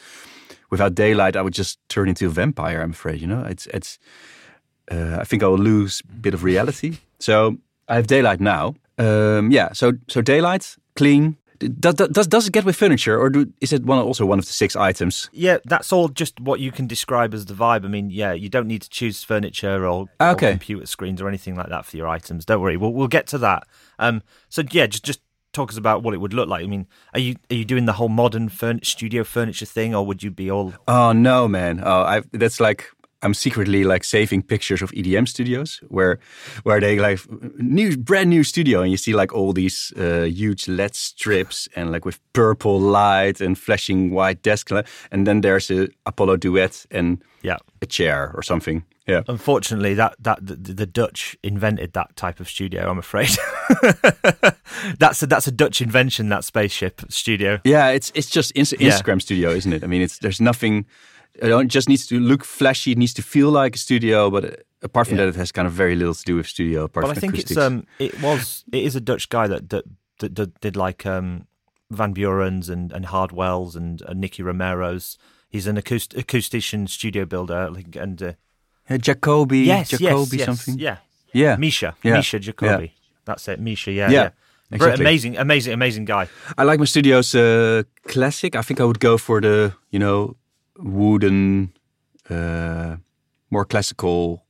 without 0.69 0.95
daylight 0.95 1.35
I 1.35 1.41
would 1.41 1.53
just 1.53 1.79
turn 1.89 2.09
into 2.09 2.25
a 2.27 2.29
vampire. 2.29 2.81
I'm 2.81 2.91
afraid, 2.91 3.21
you 3.21 3.27
know, 3.27 3.45
it's 3.45 3.67
it's. 3.67 3.99
Uh, 4.89 5.17
I 5.19 5.25
think 5.25 5.43
I 5.43 5.47
will 5.47 5.59
lose 5.59 6.01
a 6.09 6.21
bit 6.21 6.33
of 6.33 6.43
reality. 6.43 6.97
So 7.19 7.57
I 7.89 7.95
have 7.95 8.07
daylight 8.07 8.39
now. 8.39 8.75
Um, 8.97 9.51
yeah, 9.51 9.73
so 9.73 9.93
so 10.07 10.21
daylight, 10.21 10.77
clean. 10.95 11.35
Does, 11.59 11.95
does 11.95 12.27
does 12.27 12.47
it 12.47 12.53
get 12.53 12.65
with 12.65 12.75
furniture, 12.75 13.19
or 13.19 13.29
do, 13.29 13.51
is 13.61 13.73
it 13.73 13.83
one 13.83 13.99
also 13.99 14.25
one 14.25 14.39
of 14.39 14.45
the 14.45 14.51
six 14.51 14.75
items? 14.75 15.29
Yeah, 15.33 15.57
that's 15.65 15.91
all 15.91 16.07
just 16.07 16.39
what 16.39 16.59
you 16.59 16.71
can 16.71 16.87
describe 16.87 17.33
as 17.33 17.45
the 17.45 17.53
vibe. 17.53 17.83
I 17.83 17.87
mean, 17.87 18.09
yeah, 18.09 18.33
you 18.33 18.49
don't 18.49 18.67
need 18.67 18.83
to 18.83 18.89
choose 18.89 19.23
furniture 19.23 19.85
or, 19.87 20.07
or 20.19 20.35
computer 20.51 20.85
screens 20.85 21.21
or 21.21 21.27
anything 21.27 21.55
like 21.55 21.69
that 21.69 21.85
for 21.85 21.97
your 21.97 22.07
items. 22.07 22.45
Don't 22.45 22.61
worry, 22.61 22.77
we'll 22.77 22.93
we'll 22.93 23.07
get 23.07 23.27
to 23.27 23.37
that. 23.39 23.67
Um, 23.97 24.21
so 24.49 24.63
yeah, 24.71 24.87
just 24.87 25.03
just 25.03 25.21
talk 25.53 25.71
us 25.71 25.77
about 25.77 26.03
what 26.03 26.13
it 26.13 26.17
would 26.17 26.33
look 26.33 26.47
like. 26.47 26.63
I 26.63 26.67
mean, 26.67 26.87
are 27.13 27.19
you 27.19 27.35
are 27.49 27.55
you 27.55 27.65
doing 27.65 27.85
the 27.85 27.93
whole 27.93 28.09
modern 28.09 28.49
furn- 28.49 28.83
studio 28.83 29.23
furniture 29.23 29.65
thing, 29.65 29.95
or 29.95 30.05
would 30.05 30.21
you 30.21 30.29
be 30.31 30.51
all 30.51 30.73
Oh 30.87 31.11
no, 31.11 31.47
man! 31.47 31.81
Oh, 31.83 32.01
I 32.01 32.21
that's 32.31 32.59
like 32.59 32.91
I'm 33.23 33.33
secretly 33.33 33.83
like 33.83 34.03
saving 34.03 34.43
pictures 34.43 34.81
of 34.81 34.91
EDM 34.91 35.27
studios 35.27 35.81
where 35.87 36.19
where 36.63 36.79
they 36.79 36.99
like 36.99 37.19
new 37.57 37.97
brand 37.97 38.29
new 38.29 38.43
studio 38.43 38.81
and 38.81 38.91
you 38.91 38.97
see 38.97 39.13
like 39.13 39.33
all 39.33 39.53
these 39.53 39.91
uh, 39.97 40.23
huge 40.23 40.67
LED 40.67 40.95
strips 40.95 41.67
and 41.75 41.91
like 41.91 42.05
with 42.05 42.19
purple 42.33 42.79
light 42.79 43.41
and 43.41 43.57
flashing 43.57 44.11
white 44.11 44.43
desk 44.43 44.69
and 45.11 45.25
then 45.25 45.41
there's 45.41 45.71
a 45.71 45.87
Apollo 46.05 46.37
duet 46.37 46.85
and 46.91 47.23
yeah? 47.41 47.57
a 47.81 47.85
chair 47.85 48.31
or 48.35 48.43
something. 48.43 48.83
Yeah. 49.07 49.23
Unfortunately, 49.27 49.93
that 49.95 50.15
that 50.19 50.45
the, 50.45 50.73
the 50.73 50.85
Dutch 50.85 51.37
invented 51.41 51.93
that 51.93 52.15
type 52.15 52.41
of 52.41 52.49
studio. 52.49 52.89
I'm 52.89 52.97
afraid 52.99 53.29
that's 54.99 55.23
a 55.23 55.27
that's 55.27 55.47
a 55.47 55.51
Dutch 55.51 55.81
invention. 55.81 56.29
That 56.29 56.43
spaceship 56.43 57.01
studio. 57.09 57.59
Yeah, 57.63 57.89
it's 57.89 58.11
it's 58.15 58.29
just 58.29 58.51
ins- 58.53 58.73
Yeah. 58.79 58.89
Instagram 58.89 59.21
studio, 59.21 59.51
isn't 59.51 59.71
it? 59.71 59.83
I 59.83 59.87
mean, 59.87 60.01
it's 60.01 60.19
there's 60.19 60.41
nothing. 60.41 60.85
It 61.41 61.47
don't- 61.49 61.69
just 61.69 61.87
needs 61.89 62.07
to 62.07 62.19
look 62.19 62.43
flashy. 62.45 62.91
It 62.91 62.97
needs 62.97 63.13
to 63.15 63.21
feel 63.21 63.49
like 63.51 63.75
a 63.75 63.79
studio, 63.79 64.29
but 64.29 64.43
apart 64.81 65.07
from 65.07 65.17
Yeah. 65.17 65.25
that, 65.25 65.35
it 65.35 65.39
has 65.39 65.51
kind 65.51 65.67
of 65.67 65.73
very 65.73 65.95
little 65.95 66.13
to 66.15 66.23
do 66.23 66.35
with 66.35 66.47
studio. 66.47 66.83
Apart 66.85 67.05
But 67.07 67.17
I 67.17 67.19
think 67.19 67.33
acoustics. 67.33 67.51
it's 67.51 67.59
um 67.59 67.83
it 67.99 68.21
was 68.21 68.63
it 68.71 68.83
is 68.83 68.95
a 68.95 69.01
Dutch 69.01 69.29
guy 69.29 69.47
that 69.47 69.69
that, 69.69 69.83
that, 70.19 70.35
that 70.35 70.61
did 70.61 70.75
like 70.75 71.05
um 71.05 71.45
Van 71.91 72.13
Buuren's 72.13 72.69
and 72.69 72.91
and 72.91 73.05
Hardwell's 73.05 73.75
and, 73.75 74.01
and 74.01 74.19
Nicky 74.21 74.43
Romero's. 74.43 75.17
He's 75.49 75.67
an 75.67 75.77
acoust- 75.77 76.15
acoustician 76.15 76.89
studio 76.89 77.25
builder, 77.25 77.69
like, 77.71 77.95
and 77.95 78.21
uh, 78.21 78.31
Yeah, 78.89 78.97
Jacoby, 78.97 79.59
yes, 79.59 79.89
Jacoby 79.89 80.37
yes, 80.37 80.45
something. 80.45 80.77
yes, 80.79 80.97
Yeah, 81.33 81.43
yeah, 81.43 81.55
Misha, 81.57 81.95
Yeah. 82.03 82.17
Misha 82.17 82.39
Jacoby. 82.39 82.91
That's 83.25 83.47
it, 83.47 83.59
Misha. 83.59 83.91
Yeah, 83.91 84.11
Yeah, 84.11 84.21
yeah. 84.23 84.29
Exactly. 84.71 85.05
Amazing, 85.05 85.37
amazing, 85.37 85.73
amazing 85.73 86.05
guy. 86.05 86.27
I 86.57 86.63
like 86.65 86.79
my 86.79 86.85
studios 86.85 87.33
uh, 87.33 87.83
classic. 88.03 88.55
I 88.55 88.61
think 88.61 88.79
I 88.79 88.83
would 88.83 88.99
go 88.99 89.17
for 89.17 89.39
the 89.41 89.71
you 89.91 89.99
know 89.99 90.35
wooden, 90.79 91.73
uh, 92.29 92.97
more 93.49 93.65
classical 93.65 94.45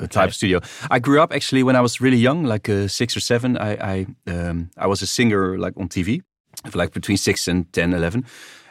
uh, 0.00 0.06
type 0.06 0.28
of 0.28 0.34
studio. 0.34 0.60
I 0.90 0.98
grew 0.98 1.20
up 1.20 1.32
actually 1.32 1.62
when 1.62 1.76
I 1.76 1.80
was 1.80 2.00
really 2.00 2.16
young, 2.16 2.44
like 2.44 2.68
uh, 2.68 2.88
six 2.88 3.16
or 3.16 3.20
seven. 3.20 3.56
I 3.58 3.74
I, 3.74 4.06
um, 4.26 4.70
I 4.76 4.86
was 4.86 5.02
a 5.02 5.06
singer 5.06 5.58
like 5.58 5.76
on 5.76 5.88
TV, 5.88 6.22
for 6.70 6.78
like 6.78 6.92
between 6.92 7.16
six 7.16 7.48
and 7.48 7.72
10, 7.72 7.92
11. 7.92 8.24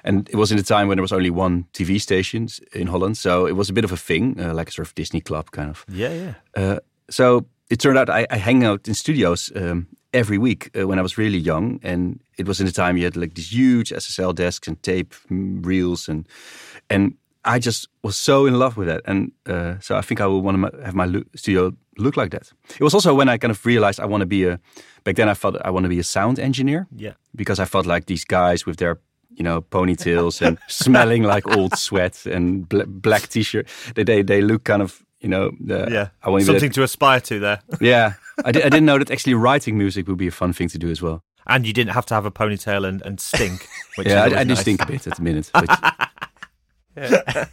And 0.03 0.29
it 0.29 0.35
was 0.35 0.51
in 0.51 0.57
a 0.57 0.63
time 0.63 0.87
when 0.87 0.97
there 0.97 1.03
was 1.03 1.11
only 1.11 1.29
one 1.29 1.65
TV 1.73 2.01
station 2.01 2.47
in 2.73 2.87
Holland, 2.87 3.17
so 3.17 3.45
it 3.45 3.55
was 3.55 3.69
a 3.69 3.73
bit 3.73 3.83
of 3.83 3.91
a 3.91 3.97
thing, 3.97 4.39
uh, 4.39 4.53
like 4.53 4.69
a 4.69 4.71
sort 4.71 4.87
of 4.87 4.95
Disney 4.95 5.21
club 5.21 5.51
kind 5.51 5.69
of. 5.69 5.85
Yeah, 5.87 6.13
yeah. 6.13 6.33
Uh, 6.55 6.79
so 7.09 7.45
it 7.69 7.79
turned 7.79 7.99
out 7.99 8.09
I, 8.09 8.25
I 8.31 8.37
hang 8.37 8.63
out 8.63 8.87
in 8.87 8.95
studios 8.95 9.51
um, 9.55 9.87
every 10.13 10.37
week 10.37 10.69
uh, 10.75 10.87
when 10.87 10.99
I 10.99 11.01
was 11.01 11.17
really 11.17 11.37
young, 11.37 11.79
and 11.83 12.19
it 12.37 12.47
was 12.47 12.59
in 12.59 12.65
the 12.65 12.71
time 12.71 12.97
you 12.97 13.03
had 13.05 13.15
like 13.17 13.33
these 13.33 13.51
huge 13.53 13.89
SSL 13.91 14.33
desks 14.35 14.67
and 14.67 14.81
tape 14.83 15.13
mm, 15.29 15.65
reels, 15.65 16.09
and 16.09 16.27
and 16.89 17.13
I 17.45 17.59
just 17.59 17.87
was 18.03 18.15
so 18.17 18.45
in 18.45 18.53
love 18.59 18.77
with 18.77 18.87
that, 18.87 19.01
and 19.05 19.31
uh, 19.49 19.79
so 19.79 19.95
I 19.95 20.01
think 20.01 20.19
I 20.21 20.25
would 20.27 20.43
want 20.43 20.71
to 20.73 20.83
have 20.83 20.95
my 20.95 21.05
lo- 21.05 21.23
studio 21.35 21.71
look 21.97 22.15
like 22.17 22.29
that. 22.31 22.51
It 22.79 22.83
was 22.83 22.93
also 22.93 23.13
when 23.15 23.29
I 23.29 23.37
kind 23.37 23.51
of 23.51 23.65
realized 23.65 23.99
I 23.99 24.05
want 24.05 24.21
to 24.21 24.27
be 24.27 24.45
a. 24.45 24.59
Back 25.03 25.15
then, 25.15 25.29
I 25.29 25.33
thought 25.33 25.55
I 25.65 25.71
want 25.71 25.85
to 25.85 25.89
be 25.89 25.99
a 25.99 26.03
sound 26.03 26.39
engineer 26.39 26.85
Yeah. 26.95 27.13
because 27.35 27.59
I 27.63 27.65
felt 27.65 27.85
like 27.87 28.05
these 28.05 28.23
guys 28.25 28.65
with 28.67 28.77
their 28.77 28.99
you 29.33 29.43
know 29.43 29.61
ponytails 29.61 30.41
and 30.41 30.57
smelling 30.67 31.23
like 31.23 31.47
old 31.57 31.75
sweat 31.77 32.25
and 32.25 32.67
bla 32.69 32.85
black 32.85 33.27
t-shirt 33.29 33.65
they, 33.95 34.03
they 34.03 34.23
they 34.23 34.41
look 34.41 34.63
kind 34.65 34.81
of 34.81 35.03
you 35.21 35.29
know 35.29 35.51
the, 35.59 35.87
Yeah. 35.89 36.09
I 36.23 36.29
want 36.29 36.41
to 36.41 36.45
Something 36.45 36.71
to 36.71 36.83
aspire 36.83 37.19
to 37.21 37.39
there. 37.39 37.61
yeah, 37.81 38.13
I, 38.43 38.51
di- 38.51 38.63
I 38.63 38.69
didn't 38.69 38.85
know 38.85 38.97
that 38.97 39.09
actually 39.11 39.35
writing 39.35 39.77
music 39.77 40.07
would 40.07 40.17
be 40.17 40.27
a 40.27 40.31
fun 40.31 40.51
thing 40.53 40.67
to 40.69 40.77
do 40.77 40.89
as 40.89 41.01
well. 41.01 41.23
And 41.47 41.65
you 41.65 41.73
didn't 41.73 41.93
have 41.93 42.05
to 42.07 42.13
have 42.13 42.25
a 42.25 42.31
ponytail 42.31 42.87
and, 42.87 43.01
and 43.01 43.19
stink. 43.19 43.67
Which 43.95 44.07
yeah, 44.07 44.23
I, 44.23 44.27
I 44.27 44.29
always 44.43 44.47
do 44.47 44.55
stink 44.55 44.81
a 44.81 44.85
bit 44.85 45.07
at 45.07 45.15
the 45.15 45.21
minute. 45.23 45.49
But 46.95 47.49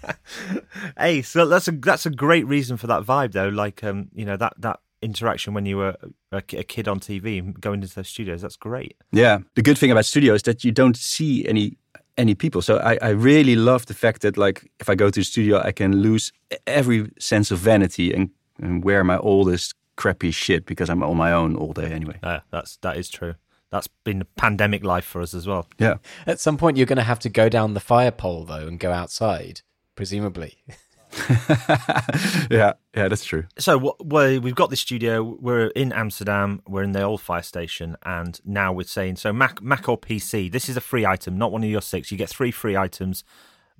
Hey, 0.98 1.22
so 1.22 1.46
that's 1.46 1.68
a 1.68 1.72
that's 1.72 2.06
a 2.06 2.10
great 2.10 2.46
reason 2.46 2.76
for 2.76 2.86
that 2.88 3.02
vibe 3.02 3.32
though. 3.32 3.48
Like 3.48 3.84
um, 3.84 4.08
you 4.12 4.24
know, 4.24 4.36
that 4.36 4.54
that 4.58 4.80
interaction 5.00 5.54
when 5.54 5.64
you 5.64 5.76
were 5.76 5.96
a, 6.32 6.38
a 6.38 6.42
kid 6.64 6.88
on 6.88 6.98
TV 7.00 7.58
going 7.60 7.82
into 7.82 7.94
those 7.94 8.08
studios. 8.08 8.42
That's 8.42 8.56
great. 8.56 8.96
yeah, 9.12 9.38
the 9.54 9.62
good 9.62 9.78
thing 9.78 9.90
about 9.90 10.06
studio 10.06 10.34
is 10.34 10.42
that 10.42 10.64
you 10.64 10.72
don't 10.72 10.96
see 10.96 11.46
any 11.46 11.78
any 12.18 12.34
people. 12.34 12.60
So 12.60 12.78
I, 12.78 12.98
I 13.00 13.08
really 13.10 13.56
love 13.56 13.86
the 13.86 13.94
fact 13.94 14.22
that 14.22 14.36
like 14.36 14.70
if 14.80 14.90
I 14.90 14.94
go 14.94 15.08
to 15.08 15.20
the 15.20 15.24
studio, 15.24 15.60
I 15.60 15.72
can 15.72 16.02
lose 16.02 16.32
every 16.66 17.10
sense 17.18 17.50
of 17.50 17.58
vanity 17.58 18.12
and, 18.12 18.30
and 18.60 18.84
wear 18.84 19.02
my 19.04 19.16
oldest 19.18 19.74
crappy 19.96 20.30
shit 20.30 20.66
because 20.66 20.90
I'm 20.90 21.02
on 21.02 21.16
my 21.16 21.32
own 21.32 21.56
all 21.56 21.72
day 21.72 21.90
anyway. 21.92 22.18
Uh, 22.22 22.40
that's 22.50 22.76
that 22.78 22.96
is 22.96 23.08
true. 23.08 23.34
That's 23.70 23.88
been 24.04 24.18
the 24.18 24.24
pandemic 24.24 24.82
life 24.84 25.04
for 25.04 25.20
us 25.20 25.34
as 25.34 25.46
well. 25.46 25.66
Yeah. 25.78 25.96
At 26.26 26.40
some 26.40 26.56
point, 26.56 26.76
you're 26.76 26.86
going 26.86 26.96
to 26.96 27.02
have 27.02 27.18
to 27.20 27.28
go 27.28 27.48
down 27.50 27.74
the 27.74 27.80
fire 27.80 28.10
pole, 28.10 28.44
though, 28.44 28.66
and 28.66 28.80
go 28.80 28.92
outside, 28.92 29.60
presumably. 29.94 30.58
yeah, 32.50 32.72
yeah, 32.94 33.08
that's 33.08 33.24
true. 33.24 33.44
So 33.58 33.78
what, 33.78 34.04
well, 34.04 34.40
we've 34.40 34.54
got 34.54 34.70
the 34.70 34.76
studio. 34.76 35.22
We're 35.22 35.68
in 35.68 35.92
Amsterdam. 35.92 36.62
We're 36.66 36.82
in 36.82 36.92
the 36.92 37.02
old 37.02 37.20
fire 37.20 37.42
station, 37.42 37.96
and 38.04 38.40
now 38.44 38.72
we're 38.72 38.84
saying 38.84 39.16
so 39.16 39.32
Mac 39.32 39.62
Mac 39.62 39.88
or 39.88 39.98
PC. 39.98 40.50
This 40.50 40.68
is 40.68 40.76
a 40.76 40.80
free 40.80 41.06
item, 41.06 41.38
not 41.38 41.52
one 41.52 41.64
of 41.64 41.70
your 41.70 41.82
six. 41.82 42.10
You 42.10 42.18
get 42.18 42.28
three 42.28 42.50
free 42.50 42.76
items, 42.76 43.24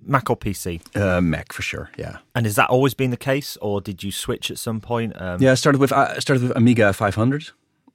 Mac 0.02 0.30
or 0.30 0.36
PC. 0.36 0.80
Uh, 0.96 1.20
Mac 1.20 1.52
for 1.52 1.62
sure. 1.62 1.90
Yeah. 1.96 2.18
And 2.34 2.46
has 2.46 2.56
that 2.56 2.70
always 2.70 2.94
been 2.94 3.10
the 3.10 3.16
case, 3.16 3.56
or 3.60 3.80
did 3.80 4.02
you 4.02 4.12
switch 4.12 4.50
at 4.50 4.58
some 4.58 4.80
point? 4.80 5.20
Um, 5.20 5.40
Yeah, 5.40 5.52
I 5.52 5.54
started 5.54 5.78
with 5.80 5.92
I 5.92 6.18
started 6.18 6.42
with 6.48 6.56
Amiga 6.56 6.92
500, 6.92 7.50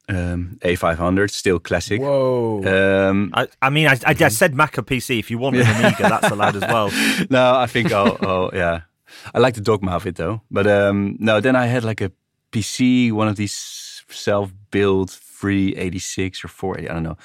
um, 0.10 0.58
A500, 0.62 1.30
still 1.32 1.60
classic. 1.60 2.02
Whoa. 2.02 3.10
Um, 3.10 3.32
I, 3.34 3.48
I 3.62 3.70
mean, 3.70 3.88
I, 3.88 3.94
I, 4.06 4.16
I 4.20 4.28
said 4.28 4.54
Mac 4.56 4.78
or 4.78 4.84
PC. 4.84 5.20
If 5.20 5.32
you 5.32 5.38
want 5.38 5.56
an 5.56 5.62
Amiga, 5.64 6.04
that's 6.04 6.30
allowed 6.30 6.56
as 6.56 6.62
well. 6.62 6.92
no, 7.30 7.56
I 7.56 7.68
think 7.68 7.92
I'll, 7.92 8.18
oh 8.22 8.50
yeah. 8.54 8.82
I 9.34 9.40
like 9.40 9.56
the 9.56 9.62
dogma 9.62 9.92
of 9.92 10.06
it 10.06 10.16
though. 10.16 10.42
But 10.50 10.68
um, 10.68 11.16
no, 11.20 11.40
then 11.42 11.56
I 11.56 11.68
had 11.68 11.84
like 11.84 12.02
a 12.02 12.12
PC, 12.52 13.12
one 13.12 13.28
of 13.28 13.36
these 13.36 14.04
self-built 14.10 15.10
386 15.10 16.44
or 16.46 16.48
480, 16.48 16.90
I 16.90 16.94
don't 16.94 17.04
know. 17.04 17.18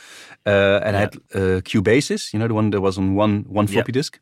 Uh, 0.47 0.81
and 0.85 0.97
I 0.97 1.01
had 1.01 1.17
uh, 1.35 1.61
Cubasis, 1.61 2.33
you 2.33 2.39
know, 2.39 2.49
the 2.49 2.55
one 2.55 2.71
that 2.71 2.81
was 2.81 2.99
on 2.99 3.15
one 3.15 3.45
one 3.49 3.67
floppy 3.67 3.93
disk. 3.93 4.19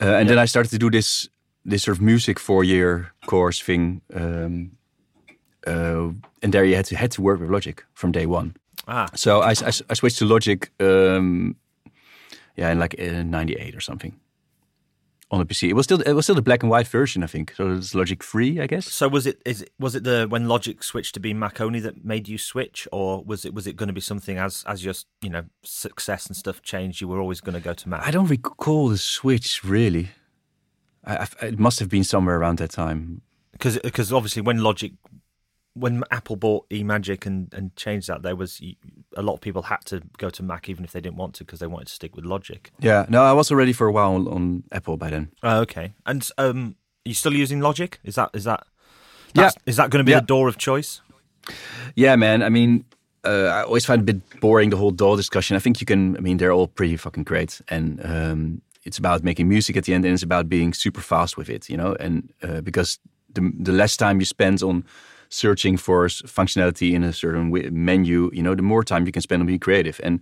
Uh, 0.00 0.18
and 0.20 0.28
then 0.28 0.38
I 0.38 0.46
started 0.46 0.70
to 0.70 0.78
do 0.78 0.90
this 0.90 1.28
this 1.64 1.82
sort 1.82 1.96
of 1.98 2.02
music 2.02 2.38
four-year 2.38 3.12
course 3.26 3.64
thing. 3.64 4.00
Um, 4.14 4.70
uh, 5.66 6.12
and 6.42 6.52
there 6.52 6.64
you 6.64 6.76
had 6.76 6.86
to 6.86 6.96
had 6.96 7.10
to 7.12 7.22
work 7.22 7.40
with 7.40 7.50
Logic 7.50 7.84
from 7.94 8.12
day 8.12 8.26
one. 8.26 8.52
Ah, 8.86 9.06
So 9.14 9.40
I, 9.40 9.50
I, 9.50 9.72
I 9.90 9.94
switched 9.94 10.18
to 10.18 10.24
Logic, 10.24 10.70
um, 10.80 11.56
yeah, 12.56 12.70
in 12.72 12.78
like 12.78 12.94
uh, 12.98 13.22
'98 13.22 13.74
or 13.76 13.80
something 13.80 14.12
on 15.30 15.38
the 15.38 15.46
PC. 15.46 15.68
It 15.68 15.74
was 15.74 15.84
still 15.84 16.00
it 16.00 16.12
was 16.12 16.24
still 16.24 16.34
the 16.34 16.42
black 16.42 16.62
and 16.62 16.70
white 16.70 16.88
version, 16.88 17.22
I 17.22 17.26
think. 17.26 17.54
So 17.56 17.72
it's 17.72 17.94
Logic 17.94 18.22
Free, 18.22 18.60
I 18.60 18.66
guess. 18.66 18.90
so 18.90 19.08
was 19.08 19.26
it? 19.26 19.40
Is 19.44 19.62
it, 19.62 19.70
was 19.78 19.94
it 19.94 20.04
the 20.04 20.26
when 20.28 20.48
Logic 20.48 20.82
switched 20.82 21.14
to 21.14 21.20
be 21.20 21.34
Mac 21.34 21.60
only 21.60 21.80
that 21.80 22.04
made 22.04 22.28
you 22.28 22.38
switch, 22.38 22.88
or 22.92 23.22
was 23.24 23.44
it 23.44 23.54
was 23.54 23.66
it 23.66 23.76
going 23.76 23.88
to 23.88 23.92
be 23.92 24.00
something 24.00 24.38
as 24.38 24.64
as 24.66 24.84
your 24.84 24.94
you 25.20 25.30
know 25.30 25.44
success 25.62 26.26
and 26.26 26.36
stuff 26.36 26.62
changed, 26.62 27.00
you 27.00 27.08
were 27.08 27.20
always 27.20 27.40
going 27.40 27.54
to 27.54 27.60
go 27.60 27.74
to 27.74 27.88
Mac? 27.88 28.06
I 28.06 28.10
don't 28.10 28.28
recall 28.28 28.88
the 28.88 28.98
switch 28.98 29.62
really. 29.64 30.10
I, 31.04 31.28
I, 31.40 31.46
it 31.46 31.58
must 31.58 31.78
have 31.78 31.88
been 31.88 32.04
somewhere 32.04 32.36
around 32.36 32.58
that 32.58 32.70
time. 32.70 33.22
because 33.52 33.78
because 33.78 34.12
obviously 34.12 34.42
when 34.42 34.62
Logic 34.62 34.92
when 35.78 36.02
Apple 36.10 36.36
bought 36.36 36.68
eMagic 36.70 37.26
and, 37.26 37.52
and 37.52 37.74
changed 37.76 38.08
that, 38.08 38.22
there 38.22 38.36
was 38.36 38.60
a 39.16 39.22
lot 39.22 39.34
of 39.34 39.40
people 39.40 39.62
had 39.62 39.84
to 39.86 40.02
go 40.18 40.30
to 40.30 40.42
Mac 40.42 40.68
even 40.68 40.84
if 40.84 40.92
they 40.92 41.00
didn't 41.00 41.16
want 41.16 41.34
to 41.34 41.44
because 41.44 41.60
they 41.60 41.66
wanted 41.66 41.88
to 41.88 41.94
stick 41.94 42.16
with 42.16 42.24
Logic. 42.24 42.70
Yeah, 42.80 43.06
no, 43.08 43.22
I 43.22 43.32
was 43.32 43.50
already 43.50 43.72
for 43.72 43.86
a 43.86 43.92
while 43.92 44.14
on, 44.14 44.28
on 44.28 44.64
Apple 44.72 44.96
by 44.96 45.10
then. 45.10 45.30
Oh, 45.42 45.60
okay. 45.60 45.92
And 46.06 46.28
um, 46.38 46.76
are 47.06 47.08
you 47.08 47.14
still 47.14 47.34
using 47.34 47.60
Logic? 47.60 47.98
Is 48.04 48.16
that 48.16 48.30
is 48.34 48.44
that 48.44 48.64
yeah. 49.34 49.50
is 49.66 49.76
that 49.76 49.90
going 49.90 50.00
to 50.00 50.04
be 50.04 50.12
yeah. 50.12 50.20
the 50.20 50.26
DAW 50.26 50.48
of 50.48 50.58
choice? 50.58 51.00
Yeah, 51.94 52.16
man. 52.16 52.42
I 52.42 52.48
mean, 52.48 52.84
uh, 53.24 53.46
I 53.46 53.62
always 53.62 53.86
find 53.86 54.00
it 54.00 54.10
a 54.10 54.14
bit 54.14 54.40
boring 54.40 54.70
the 54.70 54.76
whole 54.76 54.90
DAW 54.90 55.16
discussion. 55.16 55.56
I 55.56 55.60
think 55.60 55.80
you 55.80 55.86
can. 55.86 56.16
I 56.16 56.20
mean, 56.20 56.36
they're 56.36 56.52
all 56.52 56.68
pretty 56.68 56.96
fucking 56.96 57.24
great, 57.24 57.60
and 57.68 58.04
um, 58.04 58.62
it's 58.84 58.98
about 58.98 59.24
making 59.24 59.48
music 59.48 59.76
at 59.76 59.84
the 59.84 59.94
end, 59.94 60.04
and 60.04 60.14
it's 60.14 60.22
about 60.22 60.48
being 60.48 60.72
super 60.72 61.00
fast 61.00 61.36
with 61.36 61.48
it, 61.48 61.68
you 61.68 61.76
know. 61.76 61.96
And 61.98 62.32
uh, 62.42 62.60
because 62.60 62.98
the 63.32 63.52
the 63.58 63.72
less 63.72 63.96
time 63.96 64.20
you 64.20 64.26
spend 64.26 64.62
on 64.62 64.84
searching 65.28 65.76
for 65.76 66.06
functionality 66.08 66.92
in 66.92 67.04
a 67.04 67.12
certain 67.12 67.50
menu, 67.72 68.30
you 68.32 68.42
know, 68.42 68.54
the 68.54 68.62
more 68.62 68.82
time 68.82 69.06
you 69.06 69.12
can 69.12 69.22
spend 69.22 69.42
on 69.42 69.46
being 69.46 69.58
creative, 69.58 70.00
and 70.02 70.20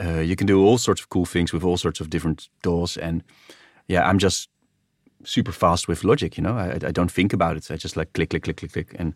uh, 0.00 0.20
you 0.20 0.36
can 0.36 0.46
do 0.46 0.64
all 0.64 0.78
sorts 0.78 1.00
of 1.00 1.08
cool 1.08 1.24
things 1.24 1.52
with 1.52 1.64
all 1.64 1.76
sorts 1.76 2.00
of 2.00 2.10
different 2.10 2.48
DAWs. 2.62 2.96
And 2.96 3.22
yeah, 3.88 4.08
I'm 4.08 4.18
just 4.18 4.48
super 5.24 5.52
fast 5.52 5.88
with 5.88 6.04
Logic. 6.04 6.36
You 6.36 6.42
know, 6.42 6.56
I, 6.56 6.74
I 6.74 6.92
don't 6.92 7.10
think 7.10 7.32
about 7.32 7.56
it. 7.56 7.70
I 7.70 7.76
just 7.76 7.96
like 7.96 8.12
click, 8.12 8.30
click, 8.30 8.42
click, 8.42 8.56
click, 8.56 8.72
click, 8.72 8.94
and 8.98 9.14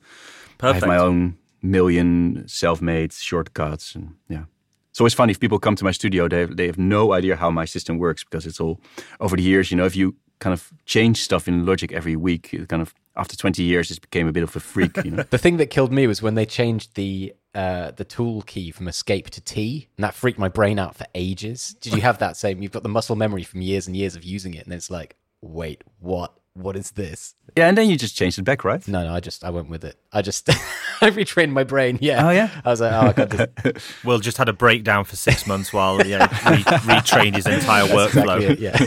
Perfect. 0.58 0.85
I 0.85 0.87
have 0.87 0.88
my 0.88 0.97
own 0.97 1.37
million 1.62 2.44
self-made 2.47 3.12
shortcuts. 3.12 3.94
And 3.94 4.14
yeah, 4.28 4.44
it's 4.90 5.00
always 5.00 5.14
funny 5.14 5.32
if 5.32 5.40
people 5.40 5.58
come 5.58 5.76
to 5.76 5.85
my 5.85 5.92
studio. 5.92 6.28
They 6.28 6.47
they 6.47 6.66
have 6.66 6.78
no 6.78 7.12
idea 7.12 7.37
how 7.37 7.50
my 7.50 7.66
system 7.66 7.99
works 7.99 8.25
because 8.25 8.47
it's 8.47 8.61
all 8.61 8.80
over 9.18 9.37
the 9.37 9.42
years. 9.42 9.70
You 9.70 9.76
know, 9.76 9.87
if 9.87 9.97
you 9.97 10.14
kind 10.38 10.54
of 10.54 10.73
change 10.85 11.23
stuff 11.23 11.49
in 11.49 11.66
Logic 11.66 11.92
every 11.92 12.16
week, 12.16 12.54
it 12.54 12.68
kind 12.68 12.82
of 12.82 12.94
after 13.19 13.37
20 13.37 13.63
years, 13.63 13.91
it 13.91 14.01
became 14.01 14.29
a 14.29 14.33
bit 14.33 14.43
of 14.43 14.55
a 14.55 14.61
freak. 14.61 14.97
You 15.05 15.11
know? 15.11 15.23
the 15.31 15.39
thing 15.39 15.57
that 15.59 15.67
killed 15.67 15.93
me 15.93 16.07
was 16.07 16.23
when 16.23 16.35
they 16.35 16.47
changed 16.47 16.95
the 16.95 17.35
uh, 17.55 17.91
the 17.93 18.05
tool 18.05 18.43
key 18.43 18.71
from 18.71 18.87
escape 18.87 19.31
to 19.31 19.41
T, 19.41 19.89
and 19.97 20.05
that 20.05 20.15
freaked 20.15 20.39
my 20.39 20.49
brain 20.49 20.79
out 20.79 20.95
for 20.95 21.07
ages. 21.15 21.75
Did 21.81 21.95
you 21.95 22.01
have 22.03 22.19
that 22.19 22.37
same? 22.37 22.63
You've 22.63 22.73
got 22.73 22.85
the 22.85 22.89
muscle 22.89 23.17
memory 23.17 23.43
from 23.43 23.63
years 23.63 23.87
and 23.87 23.97
years 23.97 24.15
of 24.15 24.23
using 24.23 24.55
it, 24.55 24.65
and 24.65 24.73
it's 24.73 24.91
like, 24.91 25.17
wait, 25.41 25.83
what? 25.99 26.35
What 26.55 26.77
is 26.77 26.93
this? 26.93 27.37
Yeah, 27.57 27.69
and 27.69 27.79
then 27.79 27.89
you 27.89 27.97
just 27.97 28.17
changed 28.17 28.39
it 28.39 28.43
back, 28.43 28.65
right? 28.65 28.87
No, 28.89 29.05
no, 29.05 29.15
I 29.15 29.21
just 29.21 29.45
I 29.45 29.51
went 29.51 29.69
with 29.69 29.85
it. 29.85 29.97
I 30.13 30.23
just 30.23 30.49
I 31.01 31.11
retrained 31.11 31.53
my 31.53 31.63
brain. 31.63 31.99
Yeah. 32.01 32.27
Oh 32.27 32.31
yeah. 32.31 32.51
I 32.65 32.71
was 32.71 32.81
like, 32.81 32.93
oh, 32.93 33.07
I 33.07 33.13
got 33.13 33.31
this. 33.31 33.95
Will 34.05 34.19
just 34.19 34.39
had 34.39 34.49
a 34.49 34.53
breakdown 34.53 35.05
for 35.05 35.15
six 35.15 35.47
months 35.47 35.73
while 35.73 36.05
yeah 36.05 36.25
re- 36.51 36.63
retrained 36.63 37.37
his 37.37 37.47
entire 37.47 37.87
That's 37.87 38.13
workflow. 38.13 38.41
Exactly 38.41 38.47
it, 38.47 38.59
yeah. 38.59 38.87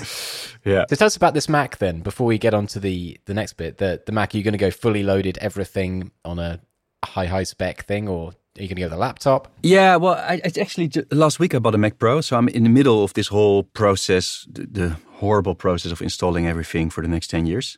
Yeah. 0.64 0.86
So 0.90 0.96
tell 0.96 1.08
us 1.08 1.16
about 1.16 1.34
this 1.34 1.50
Mac 1.50 1.78
then, 1.78 2.02
before 2.02 2.28
we 2.28 2.38
get 2.38 2.54
on 2.54 2.68
to 2.68 2.80
the, 2.80 3.18
the 3.26 3.34
next 3.34 3.54
bit. 3.54 3.78
The 3.78 4.02
the 4.06 4.12
Mac, 4.12 4.34
are 4.34 4.38
you 4.38 4.44
going 4.44 4.54
to 4.54 4.58
go 4.58 4.72
fully 4.72 5.04
loaded 5.04 5.38
everything 5.40 6.12
on 6.24 6.40
a 6.40 6.60
high, 7.04 7.26
high 7.26 7.44
spec 7.44 7.86
thing, 7.86 8.08
or 8.08 8.30
are 8.30 8.62
you 8.62 8.68
going 8.68 8.76
to 8.76 8.82
go 8.82 8.86
with 8.86 8.94
a 8.94 8.98
laptop? 8.98 9.48
Yeah, 9.64 9.96
well, 9.96 10.16
I, 10.16 10.42
I 10.44 10.60
actually, 10.60 10.92
last 11.12 11.40
week 11.40 11.56
I 11.56 11.60
bought 11.60 11.76
a 11.76 11.78
Mac 11.78 11.98
Pro, 11.98 12.22
so 12.22 12.38
I'm 12.38 12.48
in 12.50 12.64
the 12.64 12.70
middle 12.70 13.04
of 13.04 13.14
this 13.14 13.28
whole 13.28 13.64
process, 13.64 14.46
the, 14.52 14.68
the 14.68 14.98
horrible 15.14 15.56
process 15.56 15.92
of 15.92 16.02
installing 16.02 16.48
everything 16.48 16.90
for 16.90 17.02
the 17.02 17.08
next 17.08 17.28
10 17.28 17.46
years. 17.46 17.78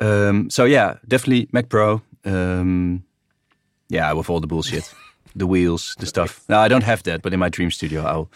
Um, 0.00 0.50
so 0.50 0.64
yeah, 0.64 0.96
definitely 1.06 1.48
Mac 1.52 1.68
Pro. 1.68 2.02
Um, 2.24 3.04
yeah, 3.88 4.12
with 4.12 4.30
all 4.30 4.40
the 4.40 4.46
bullshit. 4.46 4.92
the 5.36 5.46
wheels, 5.46 5.96
the 5.98 6.06
stuff. 6.06 6.44
No, 6.48 6.58
I 6.58 6.68
don't 6.68 6.84
have 6.84 7.02
that, 7.04 7.22
but 7.22 7.32
in 7.32 7.40
my 7.40 7.48
dream 7.48 7.70
studio, 7.70 8.02
I'll 8.02 8.30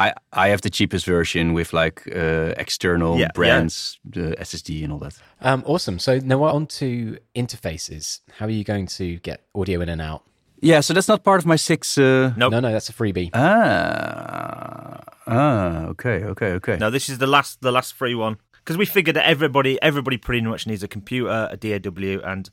I 0.00 0.14
I 0.32 0.48
have 0.48 0.62
the 0.62 0.70
cheapest 0.70 1.04
version 1.06 1.52
with 1.52 1.72
like 1.72 2.08
uh, 2.14 2.54
external 2.56 3.18
yeah, 3.18 3.28
brands, 3.34 3.98
yeah. 4.04 4.22
the 4.22 4.36
SSD 4.36 4.82
and 4.82 4.92
all 4.92 4.98
that. 5.00 5.14
Um, 5.40 5.62
awesome. 5.66 5.98
So 5.98 6.18
now 6.18 6.38
we're 6.38 6.50
on 6.50 6.66
to 6.78 7.18
interfaces. 7.34 8.20
How 8.38 8.46
are 8.46 8.50
you 8.50 8.64
going 8.64 8.86
to 8.98 9.16
get 9.16 9.44
audio 9.54 9.80
in 9.82 9.88
and 9.88 10.00
out? 10.00 10.22
Yeah, 10.62 10.80
so 10.80 10.94
that's 10.94 11.08
not 11.08 11.22
part 11.22 11.40
of 11.40 11.46
my 11.46 11.56
six. 11.56 11.96
Uh... 11.96 12.32
Nope. 12.36 12.52
No, 12.52 12.60
no, 12.60 12.72
that's 12.72 12.88
a 12.90 12.92
freebie. 12.92 13.30
Ah, 13.32 15.02
ah, 15.26 15.84
okay, 15.86 16.24
okay, 16.24 16.52
okay. 16.52 16.76
No, 16.76 16.90
this 16.90 17.08
is 17.08 17.18
the 17.18 17.26
last, 17.26 17.62
the 17.62 17.72
last 17.72 17.94
free 17.94 18.14
one 18.14 18.36
because 18.52 18.76
we 18.76 18.86
figured 18.86 19.16
that 19.16 19.26
everybody, 19.26 19.80
everybody 19.82 20.16
pretty 20.16 20.42
much 20.46 20.66
needs 20.66 20.82
a 20.82 20.88
computer, 20.88 21.48
a 21.50 21.56
DAW, 21.56 22.20
and 22.24 22.50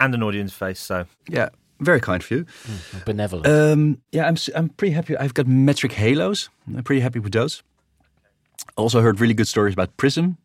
and 0.00 0.14
an 0.14 0.22
audio 0.22 0.42
interface. 0.42 0.76
So 0.76 1.06
yeah, 1.28 1.48
very 1.80 2.00
kind 2.00 2.22
of 2.22 2.30
you. 2.30 2.44
Mm, 2.44 3.04
benevolent. 3.04 3.46
Um, 3.46 4.02
yeah, 4.12 4.26
I'm 4.26 4.36
I'm 4.54 4.68
pretty 4.70 4.92
happy. 4.92 5.16
I've 5.16 5.34
got 5.34 5.46
Metric 5.46 5.92
Halos. 5.92 6.48
I'm 6.66 6.82
pretty 6.82 7.00
happy 7.00 7.18
with 7.18 7.32
those. 7.32 7.62
Also 8.76 9.00
heard 9.00 9.20
really 9.20 9.34
good 9.34 9.48
stories 9.48 9.74
about 9.74 9.96
Prism. 9.96 10.38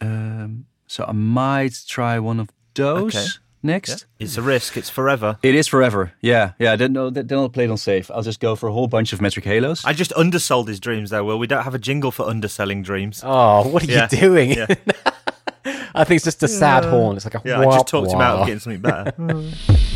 Um, 0.00 0.66
so 0.86 1.04
I 1.06 1.12
might 1.12 1.74
try 1.86 2.18
one 2.18 2.40
of 2.40 2.50
those 2.74 3.14
okay. 3.14 3.26
next. 3.62 4.06
Yeah. 4.18 4.24
It's 4.24 4.36
a 4.36 4.42
risk. 4.42 4.76
It's 4.76 4.90
forever. 4.90 5.38
It 5.42 5.54
is 5.54 5.68
forever. 5.68 6.12
Yeah, 6.20 6.52
yeah. 6.58 6.76
Then 6.76 6.92
no, 6.92 7.10
then 7.10 7.26
I'll 7.32 7.48
play 7.48 7.64
it 7.64 7.70
on 7.70 7.76
safe. 7.76 8.10
I'll 8.10 8.22
just 8.22 8.40
go 8.40 8.56
for 8.56 8.68
a 8.68 8.72
whole 8.72 8.88
bunch 8.88 9.12
of 9.12 9.20
Metric 9.20 9.44
Halos. 9.44 9.84
I 9.84 9.92
just 9.92 10.12
undersold 10.12 10.68
his 10.68 10.80
dreams, 10.80 11.10
though. 11.10 11.24
Will 11.24 11.38
we 11.38 11.46
don't 11.46 11.64
have 11.64 11.74
a 11.74 11.78
jingle 11.78 12.10
for 12.10 12.28
underselling 12.28 12.82
dreams? 12.82 13.22
Oh, 13.24 13.68
what 13.68 13.82
are 13.82 13.86
yeah. 13.86 14.08
you 14.10 14.18
doing? 14.18 14.50
Yeah. 14.50 14.66
I 15.94 16.04
think 16.04 16.16
it's 16.16 16.24
just 16.24 16.42
a 16.42 16.48
sad 16.48 16.84
horn. 16.84 17.16
It's 17.16 17.24
like 17.24 17.34
a 17.34 17.42
yeah. 17.44 17.60
Wah, 17.60 17.70
I 17.70 17.76
just 17.76 17.88
talked 17.88 18.08
wah. 18.08 18.14
him 18.14 18.20
out 18.20 18.38
of 18.40 18.46
getting 18.46 18.60
something 18.60 18.80
better. 18.80 19.12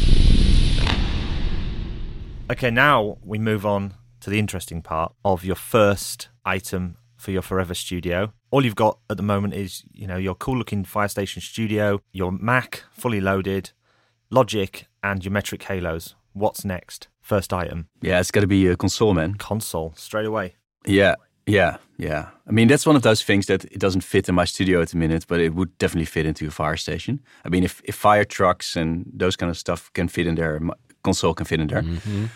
Okay, 2.49 2.71
now 2.71 3.19
we 3.25 3.41
move 3.41 3.67
on 3.67 3.95
to 4.21 4.31
the 4.31 4.39
interesting 4.39 4.81
part 4.81 5.13
of 5.25 5.45
your 5.45 5.57
first 5.57 6.29
item 6.45 6.97
for 7.17 7.33
your 7.33 7.43
Forever 7.43 7.75
Studio. 7.75 8.33
All 8.53 8.65
you've 8.65 8.77
got 8.77 9.01
at 9.11 9.17
the 9.17 9.23
moment 9.25 9.55
is, 9.55 9.83
you 9.93 10.07
know, 10.07 10.17
your 10.17 10.37
cool 10.37 10.57
looking 10.57 10.85
Fire 10.85 11.09
Station 11.09 11.43
Studio, 11.43 12.01
your 12.13 12.31
Mac 12.31 12.85
fully 12.93 13.21
loaded, 13.21 13.73
Logic, 14.31 14.87
and 15.03 15.25
your 15.25 15.33
Metric 15.33 15.65
Halos. 15.65 16.15
What's 16.35 16.65
next? 16.65 17.09
First 17.21 17.53
item. 17.53 17.89
Yeah, 18.01 18.21
it's 18.21 18.31
got 18.31 18.43
to 18.43 18.47
be 18.47 18.69
a 18.69 18.77
console, 18.77 19.13
man. 19.13 19.35
Console, 19.35 19.93
straight 19.97 20.27
away. 20.27 20.55
Yeah, 20.85 21.17
yeah, 21.47 21.79
yeah. 21.97 22.29
I 22.47 22.53
mean, 22.53 22.69
that's 22.69 22.87
one 22.87 22.95
of 22.95 23.03
those 23.03 23.25
things 23.25 23.47
that 23.47 23.65
it 23.65 23.81
doesn't 23.81 24.03
fit 24.03 24.29
in 24.29 24.37
my 24.37 24.45
studio 24.45 24.81
at 24.83 24.91
the 24.91 24.99
minute, 24.99 25.27
but 25.27 25.41
it 25.41 25.53
would 25.57 25.77
definitely 25.79 26.07
fit 26.07 26.27
into 26.27 26.47
a 26.47 26.53
fire 26.53 26.77
station. 26.77 27.23
I 27.45 27.49
mean, 27.49 27.65
if, 27.65 27.83
if 27.85 27.97
fire 27.97 28.25
trucks 28.25 28.77
and 28.77 29.11
those 29.13 29.35
kind 29.35 29.51
of 29.51 29.59
stuff 29.59 29.93
can 29.95 30.07
fit 30.07 30.29
in 30.29 30.37
there, 30.37 30.61
console 31.07 31.35
can 31.35 31.47
fit 31.47 31.61
in 31.61 31.69
there. 31.69 31.83
Mm-hmm. 31.83 32.27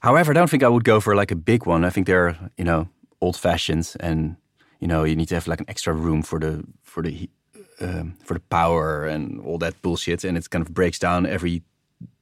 However, 0.00 0.30
I 0.32 0.34
don't 0.34 0.50
think 0.50 0.62
I 0.62 0.68
would 0.68 0.84
go 0.84 1.00
for 1.00 1.14
like 1.20 1.32
a 1.32 1.36
big 1.36 1.66
one. 1.66 1.84
I 1.88 1.90
think 1.90 2.06
they're 2.06 2.36
you 2.56 2.64
know 2.64 2.88
old 3.20 3.36
fashioned, 3.36 3.96
and 4.00 4.36
you 4.80 4.88
know 4.88 5.04
you 5.04 5.16
need 5.16 5.28
to 5.28 5.34
have 5.34 5.48
like 5.50 5.60
an 5.60 5.68
extra 5.68 5.92
room 5.92 6.22
for 6.22 6.38
the 6.40 6.64
for 6.82 7.02
the 7.02 7.28
um, 7.80 8.14
for 8.24 8.34
the 8.34 8.44
power 8.48 9.06
and 9.06 9.40
all 9.40 9.58
that 9.58 9.74
bullshit, 9.82 10.24
and 10.24 10.36
it 10.38 10.50
kind 10.50 10.66
of 10.66 10.72
breaks 10.72 10.98
down 10.98 11.26
every 11.26 11.62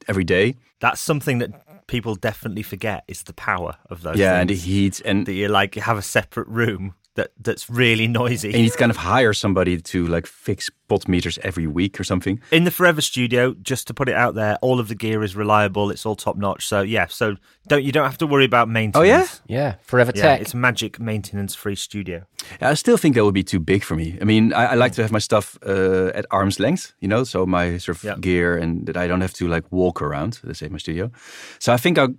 every 0.08 0.24
day. 0.24 0.54
That's 0.80 1.00
something 1.00 1.40
that 1.40 1.50
people 1.86 2.14
definitely 2.14 2.62
forget 2.62 3.04
is 3.08 3.22
the 3.22 3.32
power 3.32 3.76
of 3.90 4.00
those. 4.00 4.18
Yeah, 4.18 4.32
things. 4.32 4.40
and 4.40 4.50
the 4.50 4.54
heat, 4.54 5.02
and 5.04 5.26
that 5.26 5.34
you 5.34 5.48
like 5.48 5.74
have 5.74 5.98
a 5.98 6.02
separate 6.02 6.48
room 6.48 6.94
that 7.16 7.32
that's 7.40 7.68
really 7.68 8.06
noisy. 8.22 8.54
And 8.54 8.64
you 8.64 8.70
kind 8.70 8.90
of 8.90 8.96
hire 8.96 9.32
somebody 9.32 9.80
to 9.80 10.06
like 10.06 10.26
fix 10.26 10.70
pot 10.88 11.08
meters 11.08 11.38
every 11.42 11.66
week 11.66 11.98
or 11.98 12.04
something. 12.04 12.40
In 12.52 12.64
the 12.64 12.70
Forever 12.70 13.00
Studio, 13.00 13.54
just 13.54 13.86
to 13.88 13.94
put 13.94 14.08
it 14.08 14.14
out 14.14 14.34
there, 14.34 14.56
all 14.62 14.78
of 14.78 14.88
the 14.88 14.94
gear 14.94 15.22
is 15.22 15.34
reliable. 15.34 15.90
It's 15.90 16.06
all 16.06 16.14
top 16.14 16.36
notch. 16.36 16.66
So 16.66 16.82
yeah, 16.82 17.06
so 17.06 17.36
don't 17.66 17.82
you 17.82 17.92
don't 17.92 18.04
have 18.04 18.18
to 18.18 18.26
worry 18.26 18.44
about 18.44 18.68
maintenance. 18.68 18.96
Oh 18.96 19.02
yeah, 19.02 19.26
yeah, 19.46 19.74
Forever 19.82 20.12
yeah, 20.14 20.22
Tech. 20.22 20.40
It's 20.40 20.54
a 20.54 20.56
magic 20.56 21.00
maintenance 21.00 21.54
free 21.54 21.76
studio. 21.76 22.24
I 22.60 22.74
still 22.74 22.96
think 22.96 23.14
that 23.16 23.24
would 23.24 23.34
be 23.34 23.42
too 23.42 23.60
big 23.60 23.82
for 23.82 23.96
me. 23.96 24.18
I 24.20 24.24
mean, 24.24 24.52
I, 24.52 24.66
I 24.66 24.74
like 24.74 24.92
to 24.92 25.02
have 25.02 25.10
my 25.10 25.18
stuff 25.18 25.58
uh, 25.66 26.12
at 26.14 26.26
arm's 26.30 26.60
length, 26.60 26.94
you 27.00 27.08
know, 27.08 27.24
so 27.24 27.44
my 27.44 27.78
sort 27.78 27.98
of 27.98 28.04
yeah. 28.04 28.16
gear 28.20 28.56
and 28.56 28.86
that 28.86 28.96
I 28.96 29.08
don't 29.08 29.20
have 29.20 29.34
to 29.34 29.48
like 29.48 29.64
walk 29.72 30.00
around. 30.00 30.38
Let's 30.44 30.60
say 30.60 30.68
my 30.68 30.78
studio. 30.78 31.10
So 31.58 31.72
I 31.72 31.76
think 31.76 31.98
I'll 31.98 32.14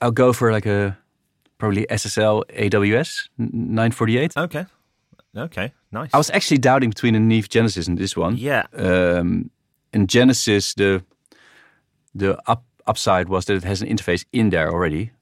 I'll 0.00 0.12
go 0.12 0.32
for 0.32 0.52
like 0.52 0.66
a 0.66 0.96
probably 1.58 1.86
SSL 1.86 2.44
AWS 2.56 3.28
948. 3.38 4.36
Okay. 4.36 4.66
Okay, 5.36 5.72
nice. 5.92 6.10
I 6.12 6.16
was 6.16 6.30
actually 6.30 6.58
doubting 6.58 6.90
between 6.90 7.14
a 7.14 7.20
Neve 7.20 7.48
Genesys 7.48 7.86
and 7.86 7.98
this 7.98 8.16
one. 8.16 8.36
Yeah. 8.36 8.66
Um, 8.74 9.50
in 9.92 10.06
Genesys, 10.06 10.74
the 10.74 11.04
the 12.14 12.38
up, 12.50 12.64
upside 12.86 13.28
was 13.28 13.44
that 13.44 13.54
it 13.54 13.64
has 13.64 13.82
an 13.82 13.88
interface 13.88 14.24
in 14.32 14.50
there 14.50 14.70
already, 14.70 15.12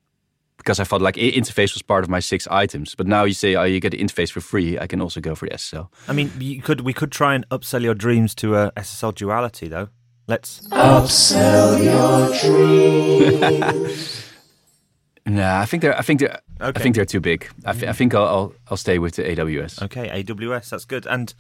because 0.57 0.81
I 0.81 0.85
thought 0.85 1.03
like 1.03 1.17
interface 1.17 1.75
was 1.75 1.83
part 1.83 2.05
of 2.05 2.09
my 2.09 2.21
six 2.21 2.47
items. 2.49 2.95
But 2.95 3.07
now 3.07 3.25
you 3.25 3.35
say, 3.35 3.57
oh, 3.57 3.65
you 3.65 3.81
get 3.81 3.91
the 3.91 3.99
interface 3.99 4.31
for 4.31 4.41
free. 4.41 4.79
I 4.79 4.87
can 4.87 5.01
also 5.01 5.21
go 5.21 5.35
for 5.35 5.47
the 5.47 5.55
SSL. 5.55 5.89
I 6.09 6.13
mean, 6.13 6.31
you 6.39 6.63
could 6.63 6.83
we 6.83 6.93
could 6.93 7.11
try 7.13 7.35
and 7.35 7.47
upsell 7.49 7.83
your 7.83 7.95
dreams 7.95 8.35
to 8.37 8.55
a 8.57 8.73
SSL 8.73 9.15
duality 9.15 9.69
though. 9.69 9.89
Let's 10.29 10.61
upsell 10.69 11.83
your 11.85 12.31
dreams. 13.61 14.23
Nah, 15.27 15.61
I 15.61 15.67
think 15.67 15.83
they're. 15.83 15.97
I 15.97 16.03
think 16.03 16.21
they're. 16.21 16.41
Okay. 16.61 16.81
I 16.81 16.83
think 16.83 16.95
they're 16.95 17.05
too 17.05 17.21
big. 17.21 17.49
I, 17.65 17.73
th- 17.73 17.85
I 17.85 17.93
think 17.93 18.15
I'll, 18.15 18.27
I'll, 18.27 18.55
I'll 18.69 18.77
stay 18.77 18.99
with 18.99 19.17
the 19.17 19.25
AWS. 19.25 19.83
Okay, 19.83 20.23
AWS. 20.23 20.71
That's 20.71 20.85
good. 20.85 21.07
And 21.07 21.35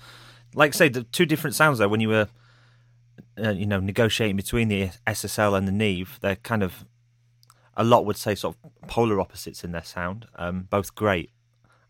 like 0.54 0.74
I 0.74 0.76
say, 0.76 0.88
the 0.88 1.04
two 1.04 1.24
different 1.24 1.54
sounds 1.54 1.78
there. 1.78 1.88
When 1.88 2.00
you 2.00 2.08
were, 2.08 2.28
uh, 3.42 3.50
you 3.50 3.64
know, 3.64 3.78
negotiating 3.78 4.36
between 4.36 4.68
the 4.68 4.90
SSL 5.06 5.56
and 5.56 5.68
the 5.68 5.72
Neve, 5.72 6.18
they're 6.20 6.36
kind 6.36 6.62
of 6.62 6.84
a 7.76 7.84
lot 7.84 8.04
would 8.04 8.16
say 8.16 8.34
sort 8.34 8.56
of 8.56 8.88
polar 8.88 9.20
opposites 9.20 9.62
in 9.62 9.72
their 9.72 9.84
sound. 9.84 10.26
Um, 10.34 10.66
both 10.68 10.94
great. 10.94 11.30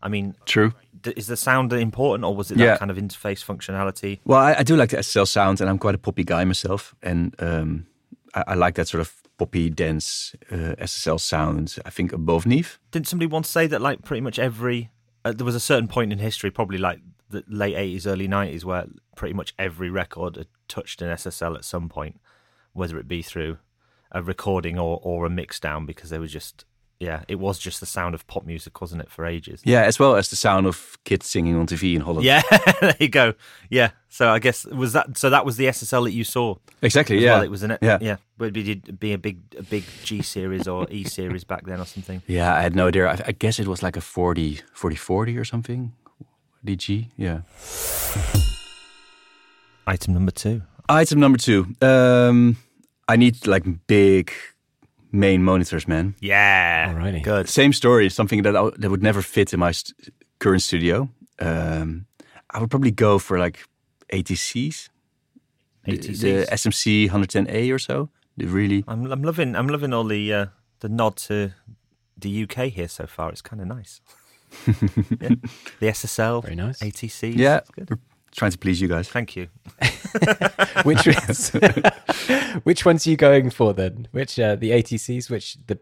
I 0.01 0.09
mean, 0.09 0.35
true. 0.45 0.73
Is 1.15 1.27
the 1.27 1.37
sound 1.37 1.73
important, 1.73 2.25
or 2.25 2.35
was 2.35 2.51
it 2.51 2.57
yeah. 2.57 2.67
that 2.67 2.79
kind 2.79 2.91
of 2.91 2.97
interface 2.97 3.43
functionality? 3.43 4.19
Well, 4.25 4.39
I, 4.39 4.55
I, 4.59 4.63
do 4.63 4.75
like 4.75 4.89
the 4.89 4.97
SSL 4.97 5.27
sound, 5.27 5.61
and 5.61 5.69
I'm 5.69 5.79
quite 5.79 5.95
a 5.95 5.97
poppy 5.97 6.23
guy 6.23 6.43
myself, 6.43 6.95
and 7.01 7.35
um, 7.39 7.87
I, 8.33 8.43
I 8.49 8.53
like 8.55 8.75
that 8.75 8.87
sort 8.87 9.01
of 9.01 9.13
poppy, 9.37 9.69
dense 9.69 10.35
uh, 10.51 10.75
SSL 10.79 11.19
sound. 11.19 11.77
I 11.85 11.89
think 11.89 12.11
above 12.11 12.45
Neve. 12.45 12.79
Didn't 12.91 13.07
somebody 13.07 13.27
once 13.27 13.49
say 13.49 13.67
that 13.67 13.81
like 13.81 14.03
pretty 14.03 14.21
much 14.21 14.39
every 14.39 14.89
uh, 15.23 15.31
there 15.31 15.45
was 15.45 15.55
a 15.55 15.59
certain 15.59 15.87
point 15.87 16.11
in 16.11 16.19
history, 16.19 16.51
probably 16.51 16.77
like 16.77 16.99
the 17.29 17.43
late 17.47 17.75
eighties, 17.75 18.07
early 18.07 18.27
nineties, 18.27 18.65
where 18.65 18.85
pretty 19.15 19.33
much 19.33 19.53
every 19.57 19.89
record 19.89 20.35
had 20.35 20.47
touched 20.67 21.01
an 21.01 21.09
SSL 21.09 21.55
at 21.55 21.65
some 21.65 21.89
point, 21.89 22.19
whether 22.73 22.97
it 22.97 23.07
be 23.07 23.21
through 23.21 23.57
a 24.11 24.21
recording 24.21 24.79
or 24.79 24.99
or 25.03 25.25
a 25.25 25.29
mix 25.29 25.59
down, 25.59 25.85
because 25.85 26.09
they 26.09 26.19
were 26.19 26.27
just 26.27 26.65
yeah, 26.99 27.23
it 27.27 27.35
was 27.35 27.59
just 27.59 27.79
the 27.79 27.85
sound 27.85 28.15
of 28.15 28.25
pop 28.27 28.45
music, 28.45 28.81
wasn't 28.81 29.01
it, 29.03 29.09
for 29.11 29.25
ages? 29.25 29.61
Yeah, 29.63 29.81
as 29.83 29.99
well 29.99 30.15
as 30.15 30.29
the 30.29 30.35
sound 30.35 30.65
of 30.65 30.97
kids 31.03 31.27
singing 31.27 31.55
on 31.55 31.67
TV 31.67 31.95
in 31.95 32.01
Holland. 32.01 32.25
Yeah, 32.25 32.41
there 32.81 32.95
you 32.99 33.07
go. 33.09 33.33
Yeah, 33.69 33.91
so 34.09 34.29
I 34.29 34.39
guess 34.39 34.65
was 34.65 34.93
that 34.93 35.17
so 35.17 35.29
that 35.29 35.45
was 35.45 35.57
the 35.57 35.65
SSL 35.65 36.05
that 36.05 36.11
you 36.13 36.23
saw. 36.23 36.55
exactly. 36.81 37.19
Yeah, 37.19 37.35
well. 37.35 37.43
it 37.43 37.51
was 37.51 37.63
an 37.63 37.77
Yeah. 37.81 37.99
yeah. 38.01 38.17
Would 38.39 38.57
it 38.57 38.99
be 38.99 39.13
a 39.13 39.17
big 39.17 39.37
a 39.57 39.63
big 39.63 39.83
G 40.03 40.21
series 40.21 40.67
or 40.67 40.87
E 40.89 41.03
series 41.03 41.43
back 41.43 41.65
then 41.65 41.79
or 41.79 41.85
something? 41.85 42.21
Yeah, 42.27 42.55
I 42.55 42.61
had 42.61 42.75
no 42.75 42.87
idea. 42.87 43.07
I, 43.07 43.19
I 43.27 43.31
guess 43.31 43.59
it 43.59 43.67
was 43.67 43.83
like 43.83 43.95
a 43.95 44.01
40, 44.01 44.61
40, 44.73 44.95
40 44.95 45.37
or 45.37 45.45
something. 45.45 45.93
DG, 46.65 47.07
yeah. 47.15 47.41
Item 49.85 50.13
number 50.13 50.31
two. 50.31 50.63
Item 50.89 51.19
number 51.19 51.37
two. 51.37 51.75
Um, 51.81 52.57
I 53.07 53.15
need 53.15 53.45
like 53.47 53.63
big 53.87 54.31
main 55.11 55.43
monitors, 55.43 55.87
man. 55.87 56.15
Yeah, 56.19 56.93
Alrighty. 56.93 57.23
good. 57.23 57.47
Same 57.49 57.73
story, 57.73 58.09
something 58.09 58.43
that 58.43 58.55
I, 58.55 58.69
that 58.77 58.89
would 58.89 59.03
never 59.03 59.21
fit 59.21 59.53
in 59.53 59.59
my 59.59 59.71
st- 59.71 60.13
current 60.39 60.61
studio. 60.61 61.09
Um, 61.39 62.05
I 62.49 62.59
would 62.59 62.69
probably 62.69 62.91
go 62.91 63.19
for 63.19 63.37
like 63.39 63.59
ATCs, 64.13 64.89
the- 65.85 65.97
ATCs. 65.97 66.21
the 66.21 66.45
SMC 66.51 67.09
110A 67.09 67.73
or 67.73 67.79
so. 67.79 68.09
The 68.37 68.45
really, 68.45 68.83
I'm 68.87 69.11
I'm 69.11 69.23
loving 69.23 69.55
I'm 69.55 69.67
loving 69.67 69.93
all 69.93 70.03
the 70.03 70.33
uh, 70.33 70.45
the 70.81 70.89
nod 70.89 71.15
to 71.27 71.51
the 72.17 72.43
UK 72.43 72.65
here 72.71 72.87
so 72.87 73.07
far. 73.07 73.31
It's 73.31 73.41
kind 73.41 73.61
of 73.61 73.67
nice. 73.67 73.99
yeah. 74.67 75.29
The 75.79 75.87
SSL, 75.87 76.43
Very 76.43 76.55
nice. 76.55 76.79
ATC. 76.79 77.35
yeah, 77.35 77.61
good. 77.75 77.97
We're 78.27 78.35
trying 78.35 78.51
to 78.51 78.57
please 78.57 78.81
you 78.81 78.87
guys. 78.87 79.07
Thank 79.07 79.35
you. 79.35 79.47
which 80.83 81.05
which 82.63 82.85
ones 82.85 83.07
are 83.07 83.09
you 83.09 83.17
going 83.17 83.49
for 83.49 83.73
then? 83.73 84.07
Which 84.11 84.39
uh, 84.39 84.55
the 84.55 84.71
ATCs? 84.71 85.29
Which 85.29 85.57
the 85.67 85.79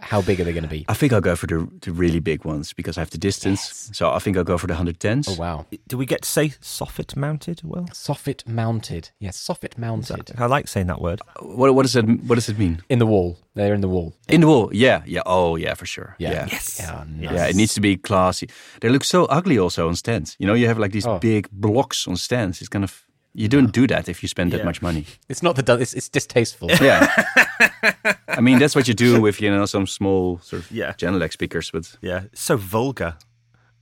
how 0.00 0.22
big 0.22 0.40
are 0.40 0.44
they 0.44 0.52
going 0.52 0.62
to 0.64 0.68
be? 0.68 0.84
I 0.88 0.94
think 0.94 1.12
I'll 1.12 1.20
go 1.20 1.36
for 1.36 1.46
the, 1.46 1.68
the 1.82 1.92
really 1.92 2.20
big 2.20 2.44
ones 2.44 2.72
because 2.72 2.96
I 2.98 3.00
have 3.00 3.10
the 3.10 3.18
distance. 3.18 3.90
So 3.92 4.10
I 4.10 4.18
think 4.18 4.36
I'll 4.36 4.44
go 4.44 4.58
for 4.58 4.66
the 4.66 4.74
110s. 4.74 5.26
Oh 5.28 5.34
wow, 5.34 5.66
Do 5.88 5.98
we 5.98 6.06
get 6.06 6.22
to 6.22 6.28
say 6.28 6.48
soffit 6.60 7.16
mounted? 7.16 7.60
Well, 7.64 7.84
soffit 7.92 8.46
mounted. 8.46 9.10
Yes, 9.18 9.36
soffit 9.38 9.76
mounted 9.78 10.32
I 10.38 10.46
like 10.46 10.68
saying 10.68 10.86
that 10.88 11.00
word. 11.00 11.20
Uh, 11.36 11.44
what, 11.46 11.74
what 11.74 11.82
does 11.82 11.92
that 11.94 12.04
What 12.04 12.34
does 12.36 12.48
it 12.48 12.58
mean? 12.58 12.82
in 12.88 12.98
the 12.98 13.06
wall. 13.06 13.38
They're 13.54 13.74
in 13.74 13.80
the 13.80 13.88
wall. 13.88 14.14
In 14.28 14.40
the 14.42 14.46
wall? 14.46 14.70
Yeah, 14.72 15.02
yeah. 15.04 15.22
Oh, 15.26 15.56
yeah, 15.56 15.74
for 15.74 15.84
sure. 15.86 16.14
Yeah. 16.18 16.30
yeah. 16.32 16.46
Yes. 16.52 16.78
Yeah, 16.78 17.04
nice. 17.08 17.32
Yeah, 17.34 17.46
it 17.48 17.56
needs 17.56 17.74
to 17.74 17.80
be 17.80 17.96
classy. 17.96 18.48
They 18.80 18.88
look 18.88 19.02
so 19.02 19.24
ugly 19.24 19.58
also 19.58 19.88
on 19.88 19.96
stands. 19.96 20.36
You 20.38 20.46
know, 20.46 20.54
you 20.54 20.68
have 20.68 20.78
like 20.78 20.92
these 20.92 21.06
Oh. 21.06 21.18
big 21.18 21.48
blocks 21.50 22.06
on 22.06 22.16
stands. 22.16 22.60
It's 22.60 22.68
kind 22.68 22.84
of 22.84 23.02
you 23.38 23.48
don't 23.48 23.72
do 23.72 23.86
that 23.86 24.08
if 24.08 24.22
you 24.22 24.28
spend 24.28 24.52
that 24.52 24.64
much 24.64 24.82
money. 24.82 25.04
It's 25.28 25.42
not 25.42 25.54
the 25.56 25.78
it's, 25.80 25.94
it's 25.94 26.08
distasteful. 26.08 26.68
Yeah. 26.80 27.06
I 28.28 28.40
mean, 28.40 28.58
that's 28.58 28.74
what 28.74 28.88
you 28.88 28.94
do 28.94 29.20
with 29.20 29.40
you 29.40 29.50
know 29.50 29.66
some 29.66 29.86
small 29.86 30.38
sort 30.42 30.62
of 30.62 30.70
Yeah. 30.70 30.92
Genelec 30.94 31.32
speakers, 31.32 31.70
but 31.70 31.96
Yeah, 32.02 32.24
so 32.34 32.56
vulgar, 32.56 33.16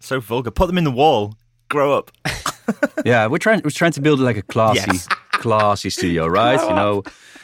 so 0.01 0.21
vulgar. 0.21 0.51
Put 0.51 0.67
them 0.67 0.79
in 0.79 0.85
the 0.85 0.91
wall. 0.91 1.35
Grow 1.69 1.97
up. 1.99 2.11
yeah, 3.05 3.27
we're 3.27 3.39
trying 3.39 3.61
we're 3.65 3.71
trying 3.71 3.93
to 3.93 4.01
build 4.01 4.21
like 4.21 4.37
a 4.37 4.43
classy 4.43 4.81
Yes. 4.93 5.07
classy 5.33 5.91
studio, 5.91 6.27
right? 6.27 6.61
You 6.61 6.75
know, 6.75 7.03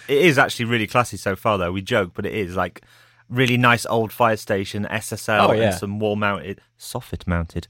It 0.09 0.19
is 0.27 0.39
actually 0.39 0.67
really 0.67 0.87
classy 0.87 1.17
so 1.17 1.35
far, 1.37 1.59
though. 1.59 1.73
We 1.73 1.83
joke, 1.83 2.13
but 2.15 2.27
it 2.27 2.35
is 2.35 2.55
like 2.57 2.83
really 3.29 3.57
nice 3.57 3.87
old 3.87 4.13
fire 4.13 4.37
station 4.37 4.87
SSL 4.91 5.49
Oh, 5.49 5.53
yeah. 5.53 5.63
and 5.71 5.75
some 5.75 5.99
wall 5.99 6.17
mounted, 6.17 6.61
soffit 6.79 7.27
mounted 7.27 7.69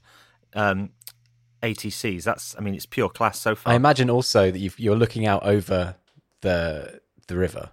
um, 0.55 0.89
ATCs. 1.63 2.23
That's, 2.23 2.55
I 2.57 2.61
mean, 2.61 2.75
it's 2.75 2.85
pure 2.85 3.09
class 3.09 3.39
so 3.39 3.55
far. 3.55 3.73
I 3.73 3.75
imagine 3.75 4.09
also 4.09 4.51
that 4.51 4.59
you've, 4.59 4.79
you're 4.79 4.95
looking 4.95 5.25
out 5.25 5.43
over 5.43 5.95
the 6.41 7.01
the 7.27 7.37
river 7.37 7.71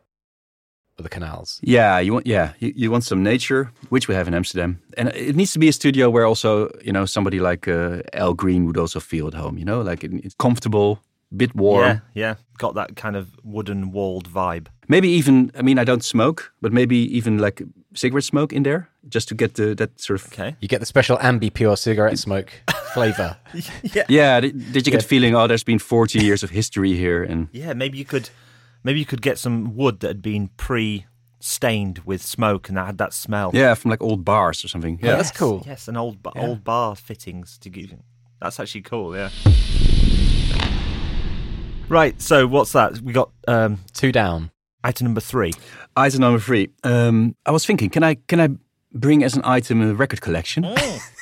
or 0.99 1.03
the 1.03 1.09
canals. 1.09 1.61
Yeah, 1.63 1.99
you 1.99 2.13
want 2.13 2.27
yeah, 2.27 2.53
you, 2.61 2.73
you 2.77 2.91
want 2.91 3.05
some 3.05 3.23
nature, 3.23 3.73
which 3.89 4.09
we 4.09 4.15
have 4.15 4.29
in 4.29 4.35
Amsterdam, 4.35 4.81
and 4.97 5.09
it 5.09 5.37
needs 5.37 5.53
to 5.53 5.59
be 5.59 5.69
a 5.69 5.73
studio 5.73 6.09
where 6.09 6.25
also 6.25 6.71
you 6.83 6.93
know 6.93 7.05
somebody 7.07 7.41
like 7.41 7.69
uh, 7.69 8.03
Al 8.13 8.35
Green 8.35 8.65
would 8.67 8.77
also 8.77 9.01
feel 9.01 9.27
at 9.27 9.35
home. 9.35 9.59
You 9.59 9.65
know, 9.65 9.83
like 9.83 10.05
it, 10.05 10.13
it's 10.25 10.35
comfortable, 10.35 11.03
bit 11.37 11.55
warm, 11.55 11.85
yeah, 11.85 12.01
yeah, 12.15 12.35
got 12.59 12.75
that 12.75 12.97
kind 12.97 13.17
of 13.17 13.29
wooden 13.45 13.93
walled 13.93 14.29
vibe. 14.29 14.67
maybe 14.89 15.09
even. 15.09 15.51
I 15.59 15.63
mean, 15.63 15.79
I 15.79 15.85
don't 15.85 16.05
smoke, 16.05 16.53
but 16.61 16.73
maybe 16.73 16.97
even 17.17 17.39
like 17.39 17.63
cigarette 17.95 18.25
smoke 18.25 18.53
in 18.53 18.63
there, 18.65 18.89
just 19.09 19.29
to 19.29 19.35
get 19.35 19.55
the 19.55 19.75
that 19.77 20.01
sort 20.01 20.21
of. 20.21 20.27
Okay. 20.33 20.57
You 20.61 20.69
get 20.69 20.81
the 20.81 20.87
special 20.87 21.17
ambi 21.19 21.51
pure 21.53 21.77
cigarette 21.77 22.19
smoke 22.19 22.51
flavor. 22.95 23.37
Yeah, 23.83 24.05
Yeah, 24.09 24.41
did, 24.41 24.73
did 24.73 24.87
you 24.87 24.93
get 24.93 25.03
the 25.03 25.07
feeling? 25.09 25.35
Oh, 25.35 25.47
there's 25.47 25.65
been 25.65 25.79
40 25.79 26.19
years 26.25 26.43
of 26.43 26.51
history 26.51 26.95
here, 26.97 27.23
and 27.23 27.49
yeah. 27.53 27.73
Maybe 27.75 27.99
you 27.99 28.05
could, 28.05 28.31
maybe 28.85 28.99
you 28.99 29.07
could 29.07 29.23
get 29.23 29.39
some 29.39 29.77
wood 29.77 30.01
that 30.01 30.09
had 30.09 30.23
been 30.23 30.49
pre-stained 30.57 32.01
with 32.05 32.23
smoke 32.23 32.69
and 32.69 32.77
that 32.77 32.87
had 32.87 32.99
that 32.99 33.13
smell. 33.13 33.51
yeah, 33.55 33.75
from 33.75 33.91
like 33.91 34.03
old 34.03 34.25
bars 34.25 34.65
or 34.65 34.69
something. 34.69 34.99
Yeah, 35.03 35.17
that's 35.17 35.31
cool. 35.31 35.63
Yes, 35.67 35.89
an 35.89 35.97
old 35.97 36.23
ba- 36.23 36.33
old 36.37 36.65
bar 36.65 36.97
fittings 36.97 37.59
to 37.59 37.69
give. 37.71 37.91
You 37.93 37.99
that's 38.41 38.59
actually 38.59 38.83
cool. 38.83 39.15
Yeah. 39.17 39.29
Right. 41.91 42.21
So 42.23 42.47
what's 42.47 42.73
that? 42.73 43.01
We 43.01 43.13
got 43.13 43.31
um, 43.49 43.81
Two 43.93 44.13
down. 44.13 44.51
item 44.85 45.07
number 45.07 45.21
three. 45.21 45.53
Item 45.97 46.21
number 46.21 46.39
three. 46.39 46.71
Um, 46.85 47.35
I 47.45 47.51
was 47.51 47.67
thinking, 47.67 47.91
can 47.91 48.03
I 48.03 48.15
can 48.15 48.41
I 48.41 48.49
bring 48.93 49.23
as 49.25 49.37
an 49.37 49.43
item 49.45 49.83
a 49.83 49.95
record 49.95 50.21
collection? 50.21 50.67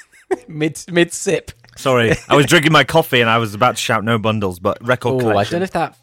Mid 0.49 0.79
mid 0.91 1.13
sip. 1.13 1.53
Sorry, 1.77 2.13
I 2.29 2.37
was 2.37 2.45
drinking 2.45 2.73
my 2.73 2.85
coffee 2.85 3.21
and 3.21 3.31
I 3.31 3.39
was 3.39 3.55
about 3.55 3.77
to 3.77 3.81
shout 3.81 4.05
no 4.05 4.19
bundles, 4.19 4.59
but 4.59 4.77
record 4.87 5.21
collection. 5.21 5.37
Oh, 5.37 5.39
I 5.39 5.45
don't 5.45 5.61
know 5.61 5.65
if 5.65 5.71
that. 5.71 5.97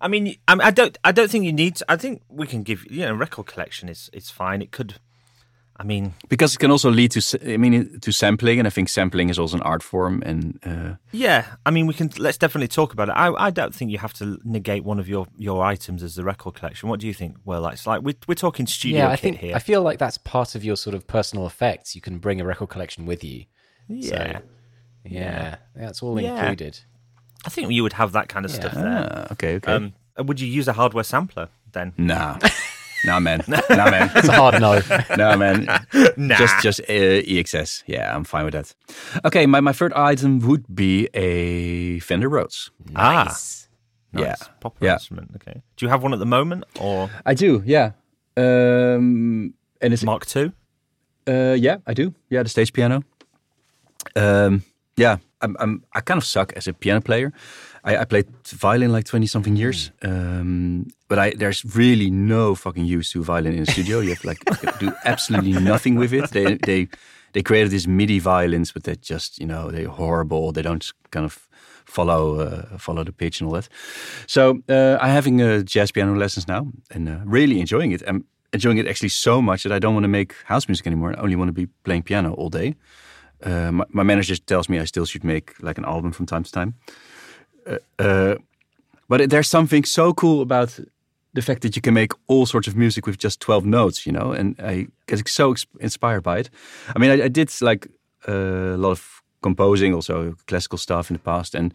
I 0.00 0.08
mean, 0.08 0.36
I, 0.48 0.54
mean, 0.54 0.66
I 0.66 0.70
don't. 0.70 0.96
I 1.04 1.12
don't 1.12 1.30
think 1.30 1.44
you 1.44 1.52
need. 1.52 1.76
To, 1.76 1.84
I 1.88 1.96
think 1.96 2.22
we 2.28 2.46
can 2.46 2.62
give. 2.62 2.90
You 2.90 3.06
know, 3.06 3.14
record 3.14 3.46
collection 3.46 3.88
is 3.88 4.10
is 4.12 4.30
fine. 4.30 4.62
It 4.62 4.72
could. 4.72 4.94
I 5.80 5.84
mean, 5.84 6.14
because 6.28 6.54
it 6.54 6.58
can 6.58 6.70
also 6.72 6.90
lead 6.90 7.12
to 7.12 7.18
s- 7.20 7.36
I 7.46 7.56
mean 7.56 8.00
to 8.00 8.10
sampling, 8.12 8.58
and 8.58 8.66
I 8.66 8.70
think 8.70 8.88
sampling 8.88 9.28
is 9.30 9.38
also 9.38 9.56
an 9.58 9.62
art 9.62 9.82
form. 9.82 10.22
And 10.26 10.58
uh, 10.66 10.94
yeah. 11.12 11.44
I 11.64 11.70
mean, 11.70 11.86
we 11.86 11.94
can. 11.94 12.10
Let's 12.18 12.36
definitely 12.36 12.66
talk 12.68 12.92
about 12.92 13.08
it. 13.08 13.12
I, 13.12 13.32
I 13.46 13.50
don't 13.50 13.72
think 13.72 13.90
you 13.92 13.98
have 13.98 14.12
to 14.14 14.38
negate 14.44 14.82
one 14.84 14.98
of 14.98 15.08
your 15.08 15.26
your 15.36 15.62
items 15.64 16.02
as 16.02 16.14
the 16.16 16.24
record 16.24 16.54
collection. 16.54 16.88
What 16.88 16.98
do 16.98 17.06
you 17.06 17.14
think? 17.14 17.36
Well, 17.44 17.64
it's 17.68 17.86
like 17.86 18.02
we're 18.02 18.16
we're 18.26 18.34
talking 18.34 18.66
studio 18.66 18.98
Yeah, 18.98 19.08
I 19.08 19.16
kit 19.16 19.20
think 19.20 19.36
here. 19.38 19.54
I 19.54 19.60
feel 19.60 19.82
like 19.82 19.98
that's 19.98 20.18
part 20.18 20.54
of 20.56 20.64
your 20.64 20.76
sort 20.76 20.94
of 20.96 21.06
personal 21.06 21.46
effects. 21.46 21.94
You 21.94 22.00
can 22.00 22.18
bring 22.18 22.40
a 22.40 22.44
record 22.44 22.70
collection 22.70 23.06
with 23.06 23.22
you. 23.22 23.44
yeah. 23.88 24.40
Yeah, 25.04 25.56
that's 25.74 26.02
all 26.02 26.20
Yeah. 26.20 26.38
included. 26.40 26.80
I 27.46 27.50
think 27.50 27.70
you 27.70 27.82
would 27.84 27.94
have 27.94 28.12
that 28.12 28.28
kind 28.28 28.44
of 28.44 28.50
stuff 28.50 28.74
there. 28.74 29.26
ah, 29.28 29.32
okay, 29.32 29.54
okay. 29.56 29.72
Um, 29.72 29.92
would 30.18 30.40
you 30.40 30.48
use 30.48 30.66
a 30.68 30.72
hardware 30.72 31.04
sampler 31.04 31.48
then? 31.72 31.92
nah, 31.96 32.36
nah, 33.04 33.20
man, 33.20 33.42
nah, 33.48 33.90
man, 33.90 34.10
It's 34.16 34.28
a 34.28 34.32
hard 34.32 34.60
no. 34.60 34.80
nah, 35.16 35.36
man. 35.36 35.66
Nah. 36.16 36.36
Just 36.36 36.62
just 36.62 36.80
uh, 36.80 37.22
EXS. 37.26 37.82
Yeah, 37.86 38.14
I'm 38.14 38.24
fine 38.24 38.44
with 38.44 38.54
that. 38.54 38.74
Okay, 39.24 39.46
my, 39.46 39.60
my 39.60 39.72
third 39.72 39.92
item 39.94 40.40
would 40.40 40.64
be 40.74 41.08
a 41.14 41.98
Fender 42.00 42.28
Rhodes. 42.28 42.70
Ah, 42.96 43.24
Nice. 43.24 43.68
nice. 44.12 44.22
Yeah. 44.24 44.34
Proper 44.60 44.84
Yeah. 44.84 44.94
instrument. 44.94 45.30
Okay. 45.36 45.62
Do 45.76 45.86
you 45.86 45.90
have 45.90 46.02
one 46.02 46.12
at 46.12 46.18
the 46.18 46.26
moment 46.26 46.64
or 46.80 47.08
I 47.26 47.34
do, 47.34 47.62
yeah. 47.66 47.92
Um, 48.36 49.54
and 49.80 49.92
it's 49.92 50.04
Mark 50.04 50.24
II? 50.36 50.52
Uh, 51.26 51.54
yeah, 51.58 51.76
I 51.86 51.94
do. 51.94 52.14
Yeah, 52.30 52.42
the 52.42 52.48
stage 52.48 52.72
piano. 52.72 53.02
Um, 54.16 54.62
yeah, 54.96 55.18
I'm, 55.40 55.56
I'm. 55.60 55.84
I 55.92 56.00
kind 56.00 56.18
of 56.18 56.24
suck 56.24 56.52
as 56.56 56.66
a 56.68 56.72
piano 56.72 57.00
player. 57.00 57.32
I, 57.88 58.02
I 58.02 58.04
played 58.04 58.26
violin 58.46 58.92
like 58.92 59.04
twenty 59.04 59.26
something 59.26 59.56
years, 59.56 59.90
um, 60.02 60.86
but 61.08 61.18
I 61.18 61.30
there's 61.30 61.64
really 61.64 62.10
no 62.10 62.54
fucking 62.54 62.84
use 62.84 63.12
to 63.12 63.24
violin 63.24 63.54
in 63.54 63.62
a 63.62 63.66
studio. 63.66 64.00
You 64.00 64.10
have 64.10 64.20
to 64.20 64.26
like 64.26 64.78
do 64.78 64.92
absolutely 65.04 65.52
nothing 65.52 65.98
with 65.98 66.12
it. 66.12 66.30
They 66.30 66.58
they 66.66 66.88
they 67.32 67.42
created 67.42 67.70
these 67.70 67.88
MIDI 67.88 68.18
violins, 68.18 68.72
but 68.72 68.84
they're 68.84 68.94
just 69.14 69.38
you 69.38 69.46
know 69.46 69.70
they're 69.70 69.88
horrible. 69.88 70.52
They 70.52 70.62
don't 70.62 70.92
kind 71.10 71.24
of 71.24 71.48
follow 71.86 72.40
uh, 72.40 72.78
follow 72.78 73.04
the 73.04 73.12
pitch 73.12 73.40
and 73.40 73.48
all 73.48 73.54
that. 73.54 73.68
So 74.26 74.60
uh, 74.68 74.98
I'm 75.00 75.10
having 75.10 75.40
uh, 75.40 75.62
jazz 75.62 75.90
piano 75.90 76.14
lessons 76.14 76.46
now, 76.46 76.66
and 76.90 77.08
uh, 77.08 77.20
really 77.24 77.58
enjoying 77.58 77.92
it. 77.92 78.02
I'm 78.06 78.24
enjoying 78.52 78.78
it 78.78 78.86
actually 78.86 79.10
so 79.10 79.40
much 79.40 79.62
that 79.62 79.72
I 79.72 79.78
don't 79.78 79.94
want 79.94 80.04
to 80.04 80.08
make 80.08 80.34
house 80.44 80.68
music 80.68 80.86
anymore. 80.86 81.14
I 81.16 81.22
only 81.22 81.36
want 81.36 81.48
to 81.48 81.66
be 81.66 81.68
playing 81.84 82.02
piano 82.02 82.34
all 82.34 82.50
day. 82.50 82.74
Uh, 83.42 83.70
my, 83.72 83.84
my 83.90 84.02
manager 84.02 84.36
tells 84.36 84.68
me 84.68 84.78
I 84.78 84.84
still 84.84 85.06
should 85.06 85.24
make 85.24 85.54
like 85.62 85.78
an 85.78 85.84
album 85.84 86.12
from 86.12 86.26
time 86.26 86.42
to 86.42 86.52
time. 86.52 86.74
Uh, 87.68 87.78
uh, 87.98 88.34
but 89.08 89.30
there's 89.30 89.48
something 89.48 89.84
so 89.84 90.12
cool 90.12 90.42
about 90.42 90.78
the 91.34 91.42
fact 91.42 91.62
that 91.62 91.76
you 91.76 91.82
can 91.82 91.94
make 91.94 92.12
all 92.26 92.46
sorts 92.46 92.68
of 92.68 92.76
music 92.76 93.06
with 93.06 93.18
just 93.18 93.40
12 93.40 93.64
notes, 93.64 94.06
you 94.06 94.12
know, 94.12 94.32
and 94.32 94.56
I 94.58 94.88
get 95.06 95.28
so 95.28 95.54
inspired 95.80 96.22
by 96.22 96.38
it. 96.38 96.50
I 96.94 96.98
mean, 96.98 97.10
I, 97.10 97.24
I 97.24 97.28
did 97.28 97.50
like 97.60 97.88
uh, 98.28 98.74
a 98.74 98.76
lot 98.76 98.90
of 98.90 99.22
composing, 99.42 99.94
also 99.94 100.34
classical 100.46 100.78
stuff 100.78 101.10
in 101.10 101.14
the 101.14 101.22
past. 101.22 101.54
And 101.54 101.74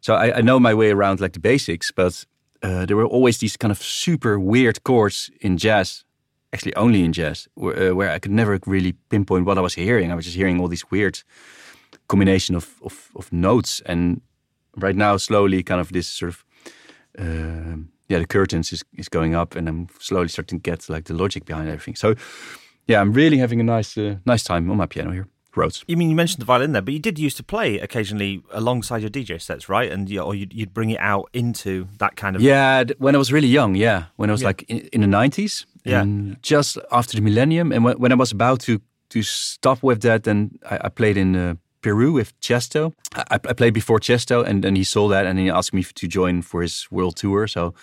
so 0.00 0.14
I, 0.14 0.38
I 0.38 0.40
know 0.40 0.60
my 0.60 0.74
way 0.74 0.90
around 0.90 1.20
like 1.20 1.32
the 1.32 1.40
basics, 1.40 1.90
but 1.90 2.24
uh, 2.62 2.86
there 2.86 2.96
were 2.96 3.06
always 3.06 3.38
these 3.38 3.56
kind 3.56 3.70
of 3.72 3.82
super 3.82 4.38
weird 4.38 4.82
chords 4.84 5.30
in 5.40 5.56
jazz, 5.56 6.04
actually 6.52 6.74
only 6.76 7.04
in 7.04 7.12
jazz, 7.12 7.48
where, 7.54 7.90
uh, 7.90 7.94
where 7.94 8.10
I 8.10 8.18
could 8.18 8.32
never 8.32 8.58
really 8.66 8.94
pinpoint 9.08 9.46
what 9.46 9.58
I 9.58 9.60
was 9.60 9.74
hearing. 9.74 10.12
I 10.12 10.14
was 10.14 10.24
just 10.24 10.36
hearing 10.36 10.60
all 10.60 10.68
these 10.68 10.90
weird 10.90 11.22
combination 12.08 12.56
of, 12.56 12.74
of, 12.84 13.10
of 13.16 13.32
notes. 13.32 13.80
And 13.86 14.20
right 14.80 14.96
now, 14.96 15.16
slowly, 15.18 15.62
kind 15.62 15.80
of 15.80 15.92
this 15.92 16.06
sort 16.08 16.28
of 16.30 16.44
um 17.18 17.88
yeah, 18.08 18.18
the 18.20 18.26
curtains 18.26 18.72
is, 18.72 18.84
is 18.96 19.08
going 19.08 19.34
up, 19.34 19.54
and 19.56 19.68
I'm 19.68 19.88
slowly 20.00 20.28
starting 20.28 20.60
to 20.60 20.70
get 20.70 20.88
like 20.88 21.04
the 21.04 21.14
logic 21.14 21.44
behind 21.44 21.68
everything. 21.68 21.94
So 21.96 22.14
yeah, 22.86 23.00
I'm 23.02 23.12
really 23.12 23.36
having 23.38 23.60
a 23.60 23.64
nice 23.64 23.98
uh, 23.98 24.16
nice 24.24 24.42
time 24.44 24.70
on 24.70 24.76
my 24.76 24.86
piano 24.86 25.10
here. 25.12 25.26
Rhodes. 25.56 25.82
You 25.88 25.96
mean 25.96 26.08
you 26.10 26.14
mentioned 26.16 26.40
the 26.40 26.44
violin 26.46 26.72
there, 26.72 26.82
but 26.82 26.94
you 26.94 27.00
did 27.00 27.18
used 27.18 27.36
to 27.38 27.42
play 27.42 27.80
occasionally 27.80 28.42
alongside 28.52 28.98
your 29.02 29.10
DJ 29.10 29.40
sets, 29.40 29.68
right? 29.68 29.90
And 29.90 30.08
you, 30.08 30.20
or 30.20 30.34
you'd, 30.34 30.52
you'd 30.54 30.72
bring 30.72 30.90
it 30.90 31.00
out 31.00 31.28
into 31.32 31.88
that 31.98 32.14
kind 32.16 32.36
of 32.36 32.42
Yeah, 32.42 32.84
when 32.98 33.14
I 33.14 33.18
was 33.18 33.32
really 33.32 33.48
young, 33.48 33.74
yeah, 33.74 34.04
when 34.16 34.30
I 34.30 34.32
was 34.32 34.42
Yeah. 34.42 34.48
like 34.48 34.62
in, 34.68 34.78
in 34.92 35.00
the 35.00 35.06
90s, 35.08 35.64
Yeah. 35.84 36.04
just 36.42 36.78
after 36.92 37.16
the 37.16 37.22
millennium, 37.22 37.72
and 37.72 37.82
when, 37.82 37.98
when 37.98 38.12
I 38.12 38.14
was 38.14 38.30
about 38.32 38.60
to 38.60 38.80
to 39.10 39.22
stop 39.22 39.82
with 39.82 40.00
that, 40.02 40.22
then 40.22 40.50
I, 40.70 40.78
I 40.84 40.88
played 40.90 41.16
in 41.16 41.34
uh, 41.34 41.54
Peru 41.80 42.12
with 42.12 42.32
Tiësto. 42.40 42.92
I, 43.14 43.34
I 43.34 43.52
played 43.54 43.74
before 43.74 43.98
Tiësto, 44.00 44.44
and 44.44 44.62
then 44.62 44.76
he 44.76 44.84
saw 44.84 45.08
that, 45.08 45.26
and 45.26 45.38
he 45.38 45.50
asked 45.50 45.72
me 45.74 45.82
to 45.82 46.06
join 46.08 46.42
for 46.42 46.62
his 46.62 46.86
world 46.90 47.16
tour. 47.16 47.46
So 47.46 47.74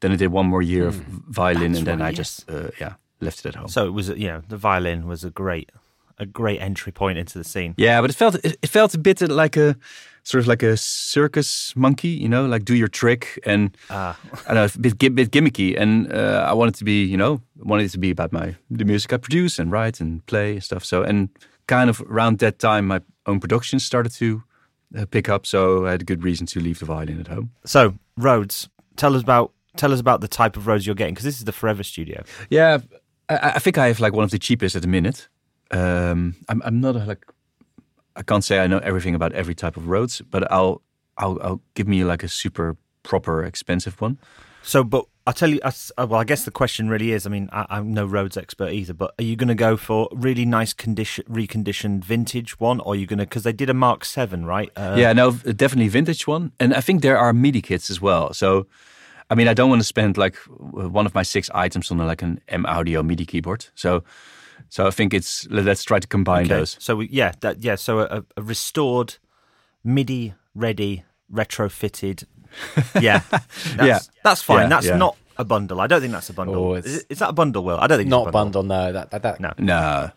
then 0.00 0.12
I 0.12 0.16
did 0.16 0.32
one 0.32 0.46
more 0.46 0.62
year 0.62 0.86
of 0.88 0.94
violin, 0.94 1.56
Hmm. 1.56 1.72
That's 1.72 1.78
and 1.78 1.86
then 1.86 1.98
right, 2.00 2.08
I 2.08 2.12
just 2.12 2.50
uh, 2.50 2.70
yeah 2.80 2.94
left 3.20 3.38
it 3.40 3.46
at 3.48 3.54
home. 3.54 3.68
So 3.68 3.86
it 3.86 3.92
was, 3.92 4.08
you 4.08 4.28
know, 4.28 4.42
the 4.48 4.56
violin 4.56 5.06
was 5.06 5.24
a 5.24 5.30
great, 5.30 5.70
a 6.18 6.26
great 6.26 6.60
entry 6.60 6.92
point 6.92 7.18
into 7.18 7.38
the 7.38 7.44
scene. 7.44 7.74
Yeah, 7.76 8.00
but 8.00 8.10
it 8.10 8.16
felt 8.16 8.34
it, 8.44 8.68
felt 8.68 8.94
a 8.94 8.98
bit 8.98 9.20
like 9.20 9.56
a 9.56 9.76
sort 10.24 10.40
of 10.40 10.48
like 10.48 10.62
a 10.62 10.76
circus 10.76 11.74
monkey, 11.76 12.08
you 12.08 12.28
know, 12.28 12.46
like 12.46 12.64
do 12.64 12.74
your 12.74 12.88
trick 12.88 13.38
and 13.46 13.76
Ah. 13.90 14.16
I 14.48 14.54
don't 14.54 14.54
know, 14.54 14.64
a 14.64 14.94
bit, 14.96 15.14
bit 15.14 15.30
gimmicky. 15.30 15.76
And 15.80 16.12
uh, 16.12 16.46
I 16.50 16.54
wanted 16.54 16.74
to 16.76 16.84
be, 16.84 17.04
you 17.04 17.16
know, 17.16 17.40
wanted 17.58 17.84
it 17.84 17.92
to 17.92 17.98
be 17.98 18.10
about 18.10 18.32
my 18.32 18.54
the 18.70 18.84
music 18.84 19.12
I 19.12 19.18
produce 19.18 19.58
and 19.62 19.70
write 19.70 20.00
and 20.00 20.24
play 20.26 20.52
and 20.54 20.62
stuff. 20.62 20.84
So 20.84 21.02
and 21.02 21.28
kind 21.66 21.90
of 21.90 22.00
around 22.02 22.38
that 22.38 22.58
time, 22.58 22.86
my 22.86 23.00
own 23.26 23.40
production 23.40 23.78
started 23.78 24.12
to 24.12 24.42
uh, 24.96 25.06
pick 25.06 25.28
up. 25.28 25.46
So 25.46 25.86
I 25.86 25.92
had 25.92 26.02
a 26.02 26.04
good 26.04 26.22
reason 26.22 26.46
to 26.48 26.60
leave 26.60 26.78
the 26.78 26.86
violin 26.86 27.20
at 27.20 27.28
home. 27.28 27.50
So 27.64 27.94
Rhodes, 28.16 28.68
tell 28.96 29.14
us 29.14 29.22
about 29.22 29.52
tell 29.76 29.92
us 29.92 30.00
about 30.00 30.20
the 30.20 30.28
type 30.28 30.56
of 30.56 30.66
Rhodes 30.66 30.86
you're 30.86 30.94
getting 30.94 31.14
because 31.14 31.24
this 31.24 31.38
is 31.38 31.44
the 31.44 31.52
Forever 31.52 31.82
Studio. 31.82 32.22
Yeah, 32.48 32.78
I, 33.28 33.52
I 33.54 33.58
think 33.58 33.78
I 33.78 33.88
have 33.88 34.00
like 34.00 34.12
one 34.12 34.24
of 34.24 34.30
the 34.30 34.38
cheapest 34.38 34.76
at 34.76 34.82
the 34.82 34.88
minute. 34.88 35.28
Um, 35.70 36.36
I'm, 36.48 36.62
I'm 36.64 36.80
not 36.80 36.94
a, 36.94 37.04
like, 37.04 37.26
I 38.14 38.22
can't 38.22 38.44
say 38.44 38.60
I 38.60 38.68
know 38.68 38.78
everything 38.78 39.14
about 39.14 39.32
every 39.32 39.54
type 39.54 39.76
of 39.76 39.88
Rhodes, 39.88 40.20
but 40.20 40.50
I'll, 40.52 40.82
I'll, 41.16 41.38
I'll 41.42 41.60
give 41.74 41.88
me 41.88 42.04
like 42.04 42.22
a 42.22 42.28
super 42.28 42.76
proper 43.02 43.42
expensive 43.42 44.00
one. 44.00 44.18
So, 44.62 44.84
but 44.84 45.06
I'll 45.26 45.32
tell 45.32 45.48
you, 45.48 45.58
I 45.64 45.72
uh, 45.96 46.06
well, 46.06 46.20
I 46.20 46.24
guess 46.24 46.44
the 46.44 46.50
question 46.50 46.90
really 46.90 47.12
is 47.12 47.26
I 47.26 47.30
mean, 47.30 47.48
I, 47.50 47.64
I'm 47.70 47.94
no 47.94 48.04
Rhodes 48.04 48.36
expert 48.36 48.72
either, 48.72 48.92
but 48.92 49.14
are 49.18 49.24
you 49.24 49.36
going 49.36 49.48
to 49.48 49.54
go 49.54 49.76
for 49.78 50.08
really 50.12 50.44
nice 50.44 50.74
condition, 50.74 51.24
reconditioned 51.28 52.04
vintage 52.04 52.60
one, 52.60 52.80
or 52.80 52.92
are 52.92 52.96
you 52.96 53.06
going 53.06 53.18
to, 53.20 53.24
because 53.24 53.42
they 53.42 53.52
did 53.52 53.70
a 53.70 53.74
Mark 53.74 54.04
7, 54.04 54.44
right? 54.44 54.70
Uh, 54.76 54.96
yeah, 54.98 55.14
no, 55.14 55.30
definitely 55.32 55.88
vintage 55.88 56.26
one, 56.26 56.52
and 56.60 56.74
I 56.74 56.82
think 56.82 57.00
there 57.00 57.16
are 57.18 57.32
MIDI 57.32 57.62
kits 57.62 57.88
as 57.88 58.02
well. 58.02 58.34
So, 58.34 58.66
I 59.30 59.34
mean, 59.34 59.48
I 59.48 59.54
don't 59.54 59.70
want 59.70 59.80
to 59.80 59.86
spend 59.86 60.18
like 60.18 60.36
one 60.36 61.06
of 61.06 61.14
my 61.14 61.22
six 61.22 61.48
items 61.54 61.90
on 61.90 61.96
like 61.96 62.20
an 62.20 62.40
M 62.48 62.66
Audio 62.66 63.02
MIDI 63.02 63.24
keyboard. 63.24 63.66
So, 63.74 64.04
so 64.68 64.86
I 64.86 64.90
think 64.90 65.14
it's 65.14 65.46
let- 65.48 65.64
let's 65.64 65.84
try 65.84 66.00
to 66.00 66.06
combine 66.06 66.44
Okay. 66.44 66.54
those. 66.56 66.76
So, 66.78 66.96
we, 66.96 67.08
yeah, 67.08 67.32
that, 67.40 67.64
yeah, 67.64 67.76
so 67.76 68.00
a, 68.00 68.24
a 68.36 68.42
restored, 68.42 69.16
MIDI 69.82 70.34
ready, 70.54 71.04
retrofitted. 71.32 72.24
Yeah. 73.00 73.20
That's, 73.30 73.76
Yeah. 73.76 73.98
That's 74.22 74.42
fine. 74.42 74.62
Yeah, 74.62 74.68
that's 74.68 74.86
yeah. 74.86 74.96
not 74.96 75.16
a 75.36 75.44
bundle. 75.44 75.80
I 75.80 75.86
don't 75.86 76.00
think 76.00 76.12
that's 76.12 76.30
a 76.30 76.32
bundle. 76.32 76.56
Oh, 76.56 76.74
is, 76.74 76.98
it's- 77.04 77.18
that 77.18 77.30
a 77.30 77.32
bundle, 77.32 77.64
Will? 77.64 77.76
I 77.78 77.86
don't 77.86 77.98
think 77.98 78.06
it's 78.06 78.10
Not 78.10 78.28
a 78.28 78.32
bundle, 78.32 78.62
no. 78.62 78.92
That, 78.92 79.10
that, 79.10 79.22
that, 79.22 79.40
No. 79.40 79.52
No, 79.58 80.10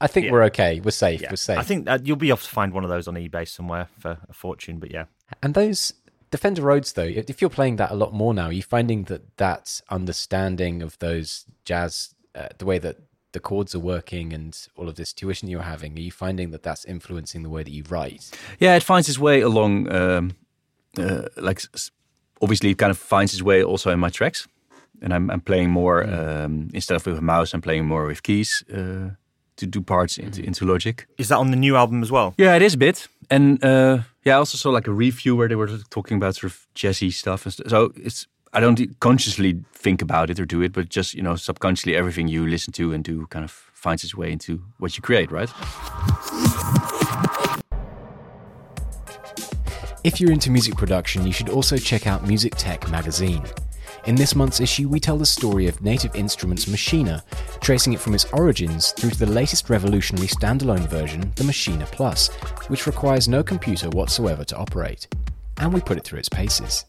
I 0.00 0.06
think 0.06 0.26
Yeah. 0.26 0.32
we're 0.32 0.44
okay. 0.44 0.80
We're 0.80 0.90
safe. 0.90 1.20
Yeah. 1.20 1.30
We're 1.30 1.36
safe. 1.36 1.58
I 1.58 1.62
think 1.62 1.88
uh, 1.88 1.98
you'll 2.02 2.16
be 2.16 2.28
able 2.28 2.38
to 2.38 2.48
find 2.48 2.72
one 2.72 2.84
of 2.84 2.90
those 2.90 3.06
on 3.08 3.14
eBay 3.14 3.46
somewhere 3.46 3.88
for 3.98 4.18
a 4.28 4.32
fortune, 4.32 4.78
but 4.78 4.90
yeah. 4.90 5.04
And 5.42 5.54
those 5.54 5.92
Defender 6.30 6.62
Rhodes, 6.62 6.92
though, 6.92 7.02
if 7.04 7.28
if 7.30 7.40
you're 7.40 7.50
playing 7.50 7.76
that 7.76 7.90
a 7.90 7.94
lot 7.94 8.12
more 8.12 8.32
now, 8.34 8.46
are 8.46 8.52
you 8.52 8.62
finding 8.62 9.04
that 9.04 9.36
that 9.38 9.80
understanding 9.90 10.82
of 10.82 10.98
those 10.98 11.44
jazz, 11.64 12.14
uh, 12.34 12.48
the 12.58 12.64
way 12.66 12.78
that 12.78 12.96
the 13.32 13.40
chords 13.40 13.74
are 13.74 13.78
working 13.80 14.32
and 14.32 14.68
all 14.76 14.88
of 14.88 14.94
this 14.96 15.12
tuition 15.12 15.48
you're 15.48 15.62
having, 15.62 15.96
are 15.96 16.00
you 16.00 16.10
finding 16.12 16.50
that 16.50 16.62
that's 16.62 16.84
influencing 16.84 17.42
the 17.42 17.50
way 17.50 17.62
that 17.62 17.70
you 17.70 17.82
write? 17.88 18.30
Yeah, 18.58 18.74
it 18.76 18.82
finds 18.82 19.08
its 19.08 19.18
way 19.18 19.40
along. 19.40 19.90
Um, 19.92 20.36
uh, 20.98 21.28
like, 21.36 21.60
obviously, 22.40 22.70
it 22.70 22.78
kind 22.78 22.90
of 22.90 22.98
finds 22.98 23.32
its 23.32 23.42
way 23.42 23.62
also 23.62 23.90
in 23.90 23.98
my 24.00 24.10
tracks, 24.10 24.48
and 25.02 25.12
I'm, 25.12 25.30
I'm 25.30 25.40
playing 25.40 25.70
more 25.70 26.04
um, 26.04 26.70
instead 26.74 26.96
of 26.96 27.06
with 27.06 27.18
a 27.18 27.22
mouse. 27.22 27.54
I'm 27.54 27.62
playing 27.62 27.86
more 27.86 28.06
with 28.06 28.22
keys 28.22 28.64
uh, 28.72 29.10
to 29.56 29.66
do 29.66 29.80
parts 29.80 30.18
into, 30.18 30.42
into 30.42 30.64
Logic. 30.64 31.06
Is 31.16 31.28
that 31.28 31.38
on 31.38 31.50
the 31.50 31.56
new 31.56 31.76
album 31.76 32.02
as 32.02 32.10
well? 32.10 32.34
Yeah, 32.36 32.56
it 32.56 32.62
is 32.62 32.74
a 32.74 32.78
bit, 32.78 33.08
and 33.30 33.62
uh, 33.64 33.98
yeah, 34.24 34.34
I 34.34 34.38
also 34.38 34.58
saw 34.58 34.70
like 34.70 34.86
a 34.86 34.92
review 34.92 35.36
where 35.36 35.48
they 35.48 35.56
were 35.56 35.78
talking 35.90 36.16
about 36.16 36.36
sort 36.36 36.52
of 36.52 36.66
jazzy 36.74 37.12
stuff, 37.12 37.44
and 37.44 37.54
st- 37.54 37.70
so 37.70 37.92
it's. 37.96 38.26
I 38.50 38.60
don't 38.60 38.98
consciously 39.00 39.62
think 39.74 40.00
about 40.00 40.30
it 40.30 40.40
or 40.40 40.46
do 40.46 40.62
it, 40.62 40.72
but 40.72 40.88
just 40.88 41.14
you 41.14 41.20
know, 41.20 41.36
subconsciously, 41.36 41.94
everything 41.94 42.28
you 42.28 42.46
listen 42.46 42.72
to 42.72 42.94
and 42.94 43.04
do 43.04 43.26
kind 43.26 43.44
of 43.44 43.50
finds 43.50 44.02
its 44.04 44.14
way 44.14 44.32
into 44.32 44.62
what 44.78 44.96
you 44.96 45.02
create, 45.02 45.30
right? 45.30 45.50
If 50.04 50.20
you're 50.20 50.30
into 50.30 50.52
music 50.52 50.76
production, 50.76 51.26
you 51.26 51.32
should 51.32 51.48
also 51.48 51.76
check 51.76 52.06
out 52.06 52.24
Music 52.24 52.54
Tech 52.54 52.88
magazine. 52.88 53.42
In 54.06 54.14
this 54.14 54.36
month's 54.36 54.60
issue, 54.60 54.88
we 54.88 55.00
tell 55.00 55.18
the 55.18 55.26
story 55.26 55.66
of 55.66 55.82
Native 55.82 56.14
Instruments 56.14 56.66
Maschine, 56.66 57.20
tracing 57.60 57.94
it 57.94 58.00
from 58.00 58.14
its 58.14 58.26
origins 58.26 58.92
through 58.92 59.10
to 59.10 59.18
the 59.18 59.26
latest 59.26 59.68
revolutionary 59.68 60.28
standalone 60.28 60.88
version, 60.88 61.32
the 61.34 61.42
Maschine 61.42 61.84
Plus, 61.86 62.28
which 62.68 62.86
requires 62.86 63.26
no 63.26 63.42
computer 63.42 63.90
whatsoever 63.90 64.44
to 64.44 64.56
operate. 64.56 65.08
And 65.60 65.72
we 65.72 65.80
put 65.80 65.98
it 65.98 66.04
through 66.04 66.20
its 66.20 66.28
paces. 66.28 66.84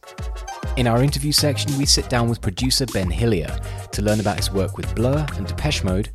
In 0.78 0.88
our 0.88 1.04
interview 1.04 1.32
section, 1.32 1.78
we 1.78 1.86
sit 1.86 2.10
down 2.10 2.30
with 2.30 2.42
producer 2.42 2.86
Ben 2.86 3.10
Hillier 3.10 3.60
to 3.92 4.02
learn 4.02 4.20
about 4.20 4.38
his 4.38 4.52
work 4.52 4.78
with 4.78 4.94
Blur 4.96 5.26
and 5.36 5.48
Depeche 5.48 5.84
Mode. 5.84 6.10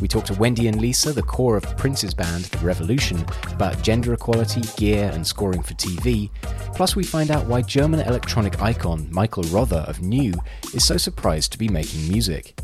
We 0.00 0.08
talk 0.08 0.24
to 0.26 0.34
Wendy 0.34 0.68
and 0.68 0.80
Lisa, 0.80 1.12
the 1.12 1.22
core 1.22 1.56
of 1.56 1.76
Prince's 1.76 2.14
band, 2.14 2.44
The 2.44 2.64
Revolution, 2.66 3.24
about 3.50 3.82
gender 3.82 4.12
equality, 4.12 4.62
gear, 4.76 5.10
and 5.14 5.26
scoring 5.26 5.62
for 5.62 5.74
TV. 5.74 6.30
Plus, 6.74 6.94
we 6.94 7.04
find 7.04 7.30
out 7.30 7.46
why 7.46 7.62
German 7.62 8.00
electronic 8.00 8.60
icon 8.60 9.08
Michael 9.10 9.44
Rother 9.44 9.84
of 9.88 10.00
Neu! 10.00 10.32
is 10.74 10.84
so 10.84 10.96
surprised 10.96 11.52
to 11.52 11.58
be 11.58 11.68
making 11.68 12.08
music. 12.08 12.54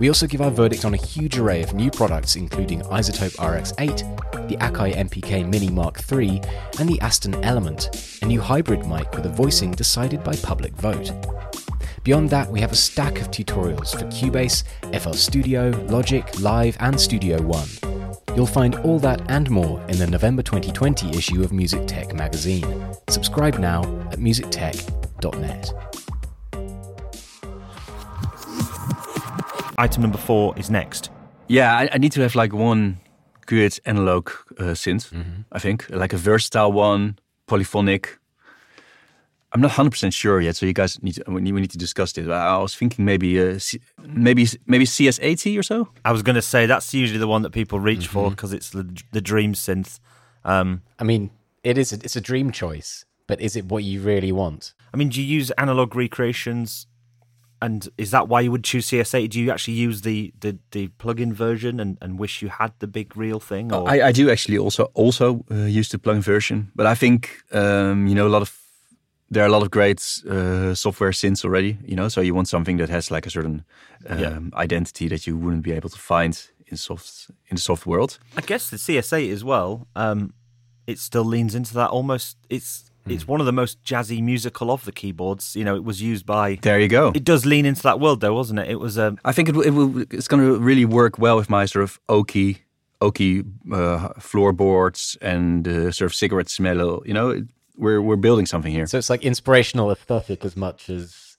We 0.00 0.08
also 0.08 0.26
give 0.26 0.40
our 0.40 0.50
verdict 0.50 0.84
on 0.84 0.94
a 0.94 0.98
huge 0.98 1.38
array 1.38 1.62
of 1.62 1.72
new 1.72 1.90
products, 1.90 2.34
including 2.34 2.82
iZotope 2.82 3.36
RX8, 3.36 4.48
the 4.48 4.56
Akai 4.56 4.94
MPK 4.94 5.48
Mini 5.48 5.70
Mark 5.70 6.00
III, 6.10 6.42
and 6.80 6.88
the 6.88 7.00
Aston 7.00 7.34
Element, 7.44 8.18
a 8.22 8.26
new 8.26 8.40
hybrid 8.40 8.86
mic 8.86 9.10
with 9.12 9.26
a 9.26 9.28
voicing 9.28 9.70
decided 9.70 10.24
by 10.24 10.34
public 10.36 10.72
vote. 10.74 11.12
Beyond 12.02 12.28
that, 12.30 12.50
we 12.50 12.60
have 12.60 12.72
a 12.72 12.76
stack 12.76 13.20
of 13.20 13.30
tutorials 13.30 13.96
for 13.96 14.04
Cubase, 14.06 14.64
FL 15.00 15.12
Studio, 15.12 15.70
Logic, 15.88 16.24
Live, 16.40 16.76
and 16.80 17.00
Studio 17.00 17.40
One. 17.40 17.68
You'll 18.36 18.46
find 18.46 18.74
all 18.76 18.98
that 18.98 19.22
and 19.30 19.48
more 19.48 19.80
in 19.88 19.98
the 19.98 20.08
November 20.08 20.42
2020 20.42 21.16
issue 21.16 21.42
of 21.42 21.52
Music 21.52 21.86
Tech 21.86 22.12
magazine. 22.14 22.66
Subscribe 23.08 23.58
now 23.58 23.82
at 24.10 24.18
musictech.net. 24.18 25.93
Item 29.78 30.02
number 30.02 30.18
four 30.18 30.56
is 30.58 30.70
next. 30.70 31.10
Yeah, 31.48 31.76
I, 31.76 31.88
I 31.92 31.98
need 31.98 32.12
to 32.12 32.20
have 32.22 32.34
like 32.34 32.52
one 32.52 32.98
good 33.46 33.78
analog 33.84 34.30
uh, 34.58 34.74
synth. 34.74 35.12
I 35.52 35.58
think 35.58 35.88
like 35.90 36.12
a 36.12 36.16
versatile 36.16 36.72
one, 36.72 37.18
polyphonic. 37.46 38.18
I'm 39.52 39.60
not 39.60 39.68
100 39.68 39.90
percent 39.90 40.14
sure 40.14 40.40
yet, 40.40 40.56
so 40.56 40.66
you 40.66 40.72
guys 40.72 41.00
need 41.02 41.14
to, 41.14 41.24
we 41.28 41.40
need 41.40 41.52
we 41.52 41.60
need 41.60 41.70
to 41.70 41.78
discuss 41.78 42.12
this. 42.12 42.28
I 42.28 42.56
was 42.58 42.74
thinking 42.74 43.04
maybe 43.04 43.40
uh, 43.40 43.58
C- 43.58 43.80
maybe 44.02 44.48
maybe 44.66 44.84
CS80 44.84 45.58
or 45.58 45.62
so. 45.62 45.88
I 46.04 46.10
was 46.12 46.22
going 46.22 46.34
to 46.34 46.42
say 46.42 46.66
that's 46.66 46.92
usually 46.92 47.20
the 47.20 47.28
one 47.28 47.42
that 47.42 47.50
people 47.50 47.78
reach 47.78 48.08
for 48.08 48.30
because 48.30 48.52
it's 48.52 48.70
the, 48.70 48.88
the 49.12 49.20
dream 49.20 49.52
synth. 49.54 50.00
Um, 50.44 50.82
I 50.98 51.04
mean, 51.04 51.30
it 51.62 51.78
is 51.78 51.92
a, 51.92 51.96
it's 51.96 52.16
a 52.16 52.20
dream 52.20 52.50
choice, 52.50 53.04
but 53.28 53.40
is 53.40 53.54
it 53.54 53.66
what 53.66 53.84
you 53.84 54.00
really 54.00 54.32
want? 54.32 54.74
I 54.92 54.96
mean, 54.96 55.08
do 55.08 55.22
you 55.22 55.36
use 55.36 55.52
analog 55.52 55.94
recreations? 55.94 56.86
And 57.64 57.88
is 57.96 58.10
that 58.10 58.28
why 58.28 58.40
you 58.44 58.50
would 58.52 58.64
choose 58.64 58.86
CS80? 58.90 59.30
Do 59.30 59.40
you 59.40 59.50
actually 59.50 59.78
use 59.88 60.02
the, 60.02 60.32
the, 60.40 60.58
the 60.72 60.88
plug-in 60.98 61.32
version 61.32 61.80
and, 61.80 61.96
and 62.02 62.18
wish 62.18 62.42
you 62.42 62.48
had 62.50 62.72
the 62.78 62.86
big 62.86 63.16
real 63.16 63.40
thing? 63.40 63.72
Or? 63.72 63.88
I, 63.88 64.08
I 64.08 64.12
do 64.12 64.30
actually 64.30 64.58
also 64.58 64.84
also 64.94 65.44
uh, 65.50 65.54
use 65.78 65.88
the 65.88 65.98
plug 65.98 66.18
version, 66.18 66.70
but 66.74 66.86
I 66.86 66.94
think 66.94 67.42
um, 67.52 68.06
you 68.06 68.14
know 68.14 68.26
a 68.26 68.32
lot 68.36 68.42
of 68.42 68.50
there 69.30 69.42
are 69.44 69.46
a 69.48 69.52
lot 69.52 69.62
of 69.62 69.70
great 69.70 70.00
uh, 70.30 70.74
software 70.74 71.12
synths 71.12 71.44
already. 71.44 71.78
You 71.90 71.96
know, 71.96 72.08
so 72.08 72.20
you 72.20 72.34
want 72.34 72.48
something 72.48 72.76
that 72.80 72.90
has 72.90 73.10
like 73.10 73.26
a 73.26 73.30
certain 73.30 73.64
um, 74.08 74.18
Yeah. 74.20 74.38
identity 74.60 75.08
that 75.08 75.26
you 75.26 75.38
wouldn't 75.38 75.62
be 75.62 75.72
able 75.72 75.88
to 75.88 75.98
find 75.98 76.34
in 76.66 76.76
soft 76.76 77.30
in 77.48 77.54
the 77.56 77.60
soft 77.62 77.86
world. 77.86 78.18
I 78.36 78.42
guess 78.42 78.68
the 78.70 78.76
CS80 78.76 79.32
as 79.32 79.42
well. 79.42 79.86
Um, 79.96 80.34
it 80.86 80.98
still 80.98 81.24
leans 81.24 81.54
into 81.54 81.72
that 81.74 81.88
almost. 81.90 82.36
It's 82.50 82.90
it's 83.06 83.26
one 83.28 83.40
of 83.40 83.46
the 83.46 83.52
most 83.52 83.82
jazzy 83.84 84.22
musical 84.22 84.70
of 84.70 84.84
the 84.84 84.92
keyboards. 84.92 85.54
You 85.56 85.64
know, 85.64 85.74
it 85.76 85.84
was 85.84 86.00
used 86.00 86.24
by. 86.26 86.58
There 86.62 86.80
you 86.80 86.88
go. 86.88 87.12
It 87.14 87.24
does 87.24 87.44
lean 87.44 87.66
into 87.66 87.82
that 87.82 88.00
world, 88.00 88.20
though, 88.20 88.34
wasn't 88.34 88.60
it? 88.60 88.70
It 88.70 88.80
was 88.80 88.98
um, 88.98 89.18
a. 89.24 89.28
I 89.28 89.32
think 89.32 89.48
it, 89.48 89.54
will- 89.54 89.62
it 89.62 89.70
will, 89.70 90.00
it's 90.10 90.28
going 90.28 90.42
to 90.42 90.58
really 90.58 90.84
work 90.84 91.18
well 91.18 91.36
with 91.36 91.50
my 91.50 91.66
sort 91.66 91.82
of 91.82 92.00
oaky, 92.08 92.58
oaky 93.00 93.44
uh, 93.72 94.08
floorboards 94.20 95.16
and 95.20 95.66
uh, 95.68 95.90
sort 95.92 96.10
of 96.10 96.14
cigarette 96.14 96.48
smell. 96.48 97.02
You 97.04 97.14
know, 97.14 97.30
it- 97.30 97.44
we're 97.76 98.00
we're 98.00 98.16
building 98.16 98.46
something 98.46 98.72
here. 98.72 98.86
So 98.86 98.98
it's 98.98 99.10
like 99.10 99.24
inspirational 99.24 99.90
aesthetic 99.90 100.44
as 100.44 100.56
much 100.56 100.88
as 100.88 101.36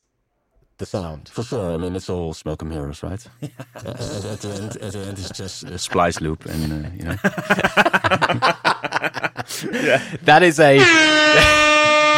the 0.78 0.86
sound. 0.86 1.30
For 1.30 1.43
sure. 1.43 1.73
I 1.73 1.78
mean, 1.78 1.95
it's 1.95 2.10
all 2.10 2.34
smoke 2.34 2.62
and 2.62 2.69
mirrors, 2.69 3.01
right? 3.01 3.25
at, 3.41 3.86
at 3.86 4.41
the 4.41 4.60
end, 4.62 4.75
at 4.78 4.91
the 4.91 4.99
end, 4.99 5.17
it's 5.17 5.30
just 5.30 5.63
a 5.63 5.78
splice 5.78 6.19
loop, 6.19 6.45
and 6.45 6.86
uh, 6.86 6.89
you 6.93 7.04
know. 7.06 8.51
That 10.24 10.44
is 10.44 10.60
a 10.60 10.78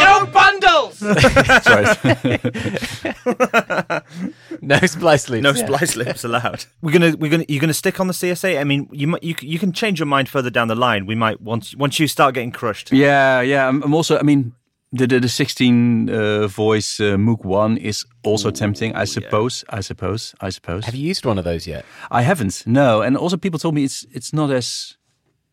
No 0.03 0.25
bundles! 0.27 1.01
No 4.61 4.79
splice 4.79 5.29
loops. 5.29 5.43
no 5.43 5.51
yeah. 5.51 5.65
splice 5.65 5.95
lips 5.95 6.23
allowed. 6.23 6.65
We're 6.81 6.91
gonna, 6.91 7.15
we're 7.17 7.31
gonna, 7.31 7.45
you're 7.47 7.61
gonna 7.61 7.73
stick 7.73 7.99
on 7.99 8.07
the 8.07 8.13
CS80. 8.13 8.59
I 8.59 8.63
mean, 8.63 8.89
you 8.91 9.07
might, 9.07 9.23
you, 9.23 9.35
you 9.41 9.59
can 9.59 9.71
change 9.71 9.99
your 9.99 10.05
mind 10.07 10.29
further 10.29 10.49
down 10.49 10.67
the 10.67 10.75
line. 10.75 11.05
We 11.05 11.15
might 11.15 11.41
once, 11.41 11.75
once 11.75 11.99
you 11.99 12.07
start 12.07 12.33
getting 12.33 12.51
crushed. 12.51 12.91
yeah, 12.91 13.41
yeah. 13.41 13.67
I'm, 13.67 13.83
I'm 13.83 13.93
also. 13.93 14.17
I 14.17 14.23
mean, 14.23 14.53
the 14.91 15.07
the, 15.07 15.19
the 15.19 15.29
16 15.29 16.09
uh, 16.09 16.47
voice 16.47 16.99
uh, 16.99 17.15
Moog 17.17 17.45
One 17.45 17.77
is 17.77 18.05
also 18.23 18.51
tempting. 18.51 18.95
I 18.95 19.05
suppose. 19.05 19.63
I 19.69 19.81
suppose. 19.81 20.33
I 20.41 20.49
suppose. 20.49 20.85
Have 20.85 20.95
you 20.95 21.07
used 21.07 21.25
one 21.25 21.37
of 21.37 21.43
those 21.43 21.67
yet? 21.67 21.85
I 22.09 22.23
haven't. 22.23 22.63
No, 22.65 23.01
and 23.01 23.15
also 23.17 23.37
people 23.37 23.59
told 23.59 23.75
me 23.75 23.83
it's 23.83 24.05
it's 24.11 24.33
not 24.33 24.49
as 24.51 24.97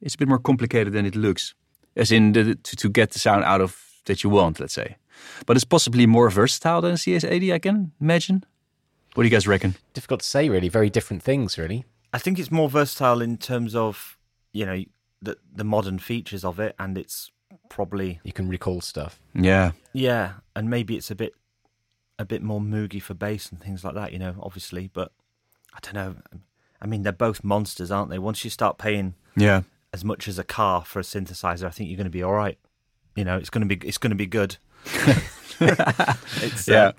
it's 0.05 0.14
a 0.14 0.19
bit 0.19 0.29
more 0.29 0.38
complicated 0.38 0.93
than 0.93 1.07
it 1.07 1.17
looks, 1.17 1.55
as 1.97 2.12
in 2.12 2.33
the, 2.33 2.55
to 2.55 2.77
to 2.77 2.88
get 2.88 3.11
the 3.11 3.19
sound 3.19 3.43
out 3.45 3.61
of 3.61 4.03
that 4.05 4.23
you 4.23 4.31
want. 4.31 4.61
Let's 4.61 4.75
say, 4.75 4.97
but 5.47 5.57
it's 5.57 5.64
possibly 5.64 6.07
more 6.07 6.31
versatile 6.31 6.83
than 6.83 6.93
a 6.93 6.97
CS80. 6.97 7.55
I 7.55 7.59
can 7.59 7.93
imagine. 8.01 8.45
What 9.14 9.23
do 9.23 9.29
you 9.29 9.31
guys 9.31 9.49
reckon? 9.49 9.77
Difficult 9.95 10.21
to 10.21 10.27
say, 10.29 10.49
really. 10.49 10.69
Very 10.69 10.90
different 10.90 11.23
things, 11.23 11.57
really. 11.57 11.85
I 12.12 12.19
think 12.19 12.38
it's 12.38 12.51
more 12.51 12.69
versatile 12.69 13.23
in 13.23 13.37
terms 13.38 13.75
of, 13.75 14.19
you 14.53 14.67
know, 14.67 14.85
the 15.23 15.38
the 15.57 15.64
modern 15.64 15.99
features 15.99 16.45
of 16.45 16.61
it, 16.61 16.75
and 16.79 16.99
it's 16.99 17.31
probably 17.71 18.21
You 18.25 18.33
can 18.33 18.49
recall 18.49 18.81
stuff. 18.83 19.19
Yeah, 19.35 19.73
yeah, 19.93 20.33
and 20.55 20.69
maybe 20.69 20.97
it's 20.97 21.11
a 21.11 21.14
bit, 21.14 21.35
a 22.19 22.25
bit 22.25 22.43
more 22.43 22.61
moogie 22.61 23.03
for 23.03 23.14
bass 23.14 23.51
and 23.51 23.61
things 23.61 23.85
like 23.85 23.95
that. 23.95 24.12
You 24.12 24.19
know, 24.19 24.35
obviously, 24.40 24.90
but 24.93 25.12
I 25.73 25.79
don't 25.81 25.95
know. 25.95 26.17
I 26.83 26.87
mean, 26.87 27.03
they're 27.03 27.12
both 27.12 27.43
monsters, 27.43 27.90
aren't 27.90 28.11
they? 28.11 28.19
Once 28.19 28.45
you 28.45 28.51
start 28.51 28.77
paying 28.77 29.14
yeah. 29.37 29.62
As 29.94 30.04
much 30.04 30.26
as 30.28 30.38
a 30.38 30.44
car 30.44 30.85
for 30.85 30.98
a 30.98 31.02
synthesizer, 31.02 31.64
I 31.66 31.70
think 31.70 31.88
you're 31.88 31.96
going 31.96 32.12
to 32.12 32.18
be 32.20 32.22
all 32.24 32.33
right. 32.33 32.59
You 33.14 33.24
know, 33.24 33.37
it's 33.38 33.50
going 33.50 33.66
to 33.66 33.76
be 33.76 33.87
it's 33.87 33.98
going 33.98 34.11
to 34.11 34.16
be 34.16 34.26
good. 34.26 34.57
it's, 35.61 36.66
Yeah. 36.68 36.92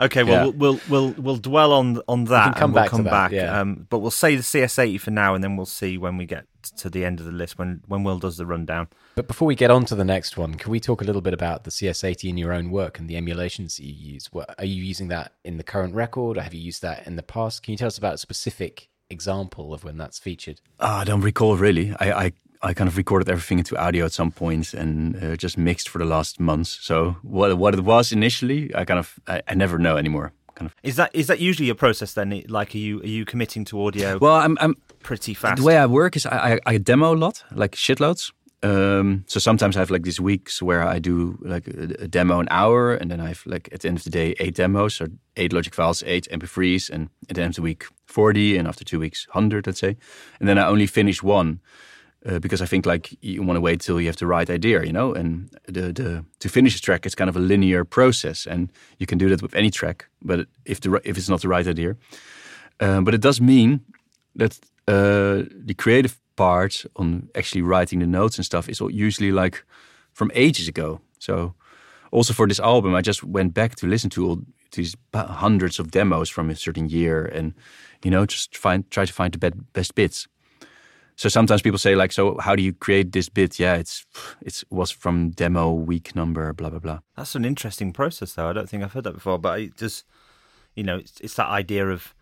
uh, 0.00 0.04
okay, 0.06 0.22
well, 0.22 0.46
Yeah. 0.46 0.52
we'll 0.52 0.52
we'll 0.52 0.80
we'll 0.88 1.10
we'll 1.18 1.36
dwell 1.36 1.72
on 1.72 2.00
on 2.08 2.24
that. 2.24 2.54
come 2.56 2.70
and 2.70 2.74
we'll 2.74 2.82
back 2.82 2.90
to 2.90 2.96
come 2.96 3.04
that, 3.04 3.10
back. 3.10 3.32
yeah. 3.32 3.60
Um, 3.60 3.86
but 3.90 3.98
we'll 3.98 4.10
say 4.10 4.34
the 4.36 4.42
CS80 4.42 5.00
for 5.00 5.10
now, 5.10 5.34
and 5.34 5.44
then 5.44 5.56
we'll 5.56 5.66
see 5.66 5.98
when 5.98 6.16
we 6.16 6.24
get 6.26 6.46
to 6.78 6.90
the 6.90 7.04
end 7.04 7.20
of 7.20 7.26
the 7.26 7.32
list 7.32 7.58
when 7.58 7.82
when 7.86 8.02
Will 8.02 8.18
does 8.18 8.36
the 8.38 8.46
rundown. 8.46 8.88
But 9.14 9.26
before 9.28 9.46
we 9.46 9.54
get 9.54 9.70
on 9.70 9.84
to 9.86 9.94
the 9.94 10.04
next 10.04 10.36
one, 10.38 10.54
can 10.54 10.70
we 10.70 10.80
talk 10.80 11.02
a 11.02 11.04
little 11.04 11.22
bit 11.22 11.34
about 11.34 11.64
the 11.64 11.70
CS80 11.70 12.30
in 12.30 12.38
your 12.38 12.52
own 12.52 12.70
work 12.70 12.98
and 12.98 13.08
the 13.10 13.16
emulations 13.16 13.76
that 13.76 13.84
you 13.84 13.94
use? 14.14 14.32
What, 14.32 14.54
are 14.58 14.64
you 14.64 14.82
using 14.82 15.08
that 15.08 15.32
in 15.44 15.56
the 15.58 15.64
current 15.64 15.94
record, 15.94 16.38
or 16.38 16.42
have 16.42 16.54
you 16.54 16.60
used 16.62 16.80
that 16.82 17.06
in 17.06 17.16
the 17.16 17.22
past? 17.22 17.62
Can 17.62 17.72
you 17.72 17.78
tell 17.78 17.88
us 17.88 17.98
about 17.98 18.14
a 18.14 18.18
specific 18.18 18.87
example 19.10 19.72
of 19.74 19.84
when 19.84 19.96
that's 19.96 20.18
featured? 20.18 20.60
Ah, 20.80 21.00
I 21.00 21.04
don't 21.04 21.22
recall 21.22 21.56
really. 21.56 21.94
I, 22.00 22.26
I 22.26 22.32
I 22.62 22.74
kind 22.74 22.88
of 22.88 22.96
recorded 22.96 23.28
everything 23.28 23.58
into 23.58 23.76
audio 23.76 24.04
at 24.04 24.12
some 24.12 24.30
point 24.32 24.74
and 24.74 25.16
uh, 25.22 25.36
just 25.36 25.56
mixed 25.56 25.88
for 25.88 25.98
the 25.98 26.04
last 26.04 26.40
months. 26.40 26.78
So 26.82 27.16
what 27.22 27.56
what 27.58 27.74
it 27.74 27.80
was 27.80 28.12
initially, 28.12 28.74
I 28.74 28.84
kind 28.84 28.98
of 28.98 29.18
I, 29.26 29.42
I 29.48 29.54
never 29.54 29.78
know 29.78 29.96
anymore. 29.96 30.32
Kind 30.54 30.70
of. 30.70 30.74
Is 30.82 30.96
that 30.96 31.10
is 31.14 31.26
that 31.28 31.38
usually 31.38 31.66
your 31.66 31.76
process 31.76 32.14
then? 32.14 32.42
Like, 32.48 32.74
are 32.74 32.78
you 32.78 33.00
are 33.00 33.06
you 33.06 33.24
committing 33.24 33.64
to 33.66 33.86
audio 33.86 34.18
Well, 34.18 34.34
I'm 34.34 34.58
I'm 34.60 34.74
pretty 35.02 35.34
fast? 35.34 35.58
The 35.58 35.64
way 35.66 35.78
I 35.78 35.86
work 35.86 36.16
is 36.16 36.26
I, 36.26 36.54
I, 36.54 36.60
I 36.74 36.78
demo 36.78 37.14
a 37.14 37.16
lot, 37.16 37.44
like 37.52 37.76
shitloads. 37.76 38.32
Um, 38.62 39.24
so 39.26 39.38
sometimes 39.38 39.76
I 39.76 39.80
have 39.80 39.90
like 39.90 40.02
these 40.02 40.20
weeks 40.20 40.60
where 40.60 40.82
I 40.82 40.98
do 40.98 41.38
like 41.42 41.68
a, 41.68 42.04
a 42.04 42.08
demo 42.08 42.40
an 42.40 42.48
hour, 42.50 42.94
and 42.94 43.10
then 43.10 43.20
I 43.20 43.28
have 43.28 43.42
like 43.46 43.68
at 43.72 43.80
the 43.80 43.88
end 43.88 43.98
of 43.98 44.04
the 44.04 44.10
day 44.10 44.34
eight 44.40 44.56
demos, 44.56 45.00
or 45.00 45.08
eight 45.36 45.52
Logic 45.52 45.74
files, 45.74 46.02
eight 46.04 46.26
MP3s, 46.30 46.90
and 46.90 47.08
at 47.28 47.36
the 47.36 47.42
end 47.42 47.50
of 47.50 47.56
the 47.56 47.62
week 47.62 47.84
forty, 48.06 48.56
and 48.56 48.66
after 48.66 48.84
two 48.84 48.98
weeks 48.98 49.26
hundred, 49.30 49.66
let's 49.66 49.80
say. 49.80 49.96
And 50.40 50.48
then 50.48 50.58
I 50.58 50.66
only 50.66 50.86
finish 50.86 51.22
one 51.22 51.60
uh, 52.26 52.38
because 52.40 52.60
I 52.60 52.66
think 52.66 52.84
like 52.84 53.16
you 53.20 53.42
want 53.42 53.56
to 53.56 53.60
wait 53.60 53.80
till 53.80 54.00
you 54.00 54.06
have 54.06 54.16
the 54.16 54.26
right 54.26 54.50
idea, 54.50 54.82
you 54.82 54.92
know. 54.92 55.14
And 55.14 55.50
the 55.66 55.92
the 55.92 56.24
to 56.40 56.48
finish 56.48 56.76
a 56.76 56.80
track, 56.80 57.06
it's 57.06 57.14
kind 57.14 57.30
of 57.30 57.36
a 57.36 57.40
linear 57.40 57.84
process, 57.84 58.46
and 58.46 58.72
you 58.98 59.06
can 59.06 59.18
do 59.18 59.28
that 59.28 59.42
with 59.42 59.54
any 59.54 59.70
track. 59.70 60.08
But 60.20 60.46
if 60.64 60.80
the 60.80 61.00
if 61.04 61.16
it's 61.16 61.28
not 61.28 61.40
the 61.40 61.48
right 61.48 61.66
idea, 61.66 61.96
um, 62.80 63.04
but 63.04 63.14
it 63.14 63.20
does 63.20 63.40
mean 63.40 63.80
that 64.34 64.58
uh, 64.88 65.44
the 65.66 65.74
creative 65.76 66.18
part 66.38 66.86
on 66.94 67.28
actually 67.34 67.62
writing 67.62 68.00
the 68.00 68.06
notes 68.06 68.38
and 68.38 68.46
stuff 68.46 68.68
is 68.68 68.80
usually 68.80 69.32
like 69.32 69.64
from 70.12 70.30
ages 70.34 70.68
ago. 70.68 71.00
So 71.18 71.54
also 72.10 72.32
for 72.32 72.46
this 72.48 72.60
album, 72.60 72.94
I 72.94 73.02
just 73.02 73.22
went 73.24 73.52
back 73.54 73.74
to 73.76 73.86
listen 73.86 74.10
to 74.10 74.26
all 74.26 74.38
these 74.72 74.96
hundreds 75.14 75.78
of 75.78 75.90
demos 75.90 76.30
from 76.30 76.50
a 76.50 76.54
certain 76.54 76.88
year, 76.88 77.24
and 77.24 77.54
you 78.04 78.10
know, 78.10 78.26
just 78.26 78.56
find 78.56 78.90
try 78.90 79.06
to 79.06 79.12
find 79.12 79.34
the 79.34 79.52
best 79.72 79.94
bits. 79.94 80.28
So 81.16 81.28
sometimes 81.28 81.62
people 81.62 81.78
say 81.78 81.96
like, 81.96 82.12
so 82.12 82.38
how 82.38 82.54
do 82.54 82.62
you 82.62 82.72
create 82.72 83.10
this 83.10 83.28
bit? 83.28 83.58
Yeah, 83.58 83.80
it's 83.80 84.06
it 84.40 84.62
was 84.70 84.92
from 84.92 85.30
demo 85.30 85.72
week 85.72 86.14
number, 86.14 86.52
blah 86.52 86.70
blah 86.70 86.78
blah. 86.78 86.98
That's 87.16 87.34
an 87.34 87.44
interesting 87.44 87.92
process, 87.92 88.34
though. 88.34 88.50
I 88.50 88.52
don't 88.52 88.68
think 88.68 88.84
I've 88.84 88.92
heard 88.92 89.04
that 89.04 89.14
before, 89.14 89.38
but 89.38 89.60
it 89.60 89.76
just, 89.76 90.04
you 90.76 90.84
know, 90.84 90.98
it's, 90.98 91.20
it's 91.20 91.34
that 91.34 91.48
idea 91.48 91.88
of, 91.88 92.14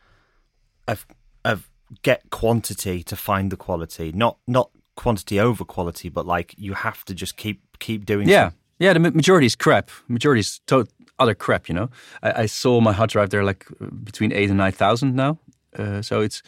of, 0.88 1.06
of 1.44 1.68
get 2.02 2.30
quantity 2.30 3.02
to 3.02 3.16
find 3.16 3.50
the 3.50 3.56
quality, 3.56 4.12
not 4.12 4.38
not 4.46 4.70
quantity 4.96 5.38
over 5.40 5.64
quality, 5.64 6.08
but 6.08 6.26
like 6.26 6.54
you 6.58 6.74
have 6.74 7.04
to 7.04 7.14
just 7.14 7.36
keep 7.36 7.60
keep 7.78 8.04
doing. 8.04 8.28
Yeah, 8.28 8.50
yeah. 8.78 8.92
The 8.92 9.00
majority 9.00 9.46
is 9.46 9.56
crap. 9.56 9.90
Majority 10.08 10.40
is 10.40 10.60
to- 10.66 10.86
other 11.18 11.34
crap. 11.34 11.68
You 11.68 11.74
know, 11.74 11.90
I, 12.22 12.42
I 12.42 12.46
saw 12.46 12.80
my 12.80 12.92
hard 12.92 13.10
drive 13.10 13.30
there 13.30 13.44
like 13.44 13.66
between 14.04 14.32
eight 14.32 14.48
and 14.48 14.58
nine 14.58 14.72
thousand 14.72 15.14
now. 15.14 15.38
Uh, 15.78 16.02
so 16.02 16.20
it's 16.20 16.42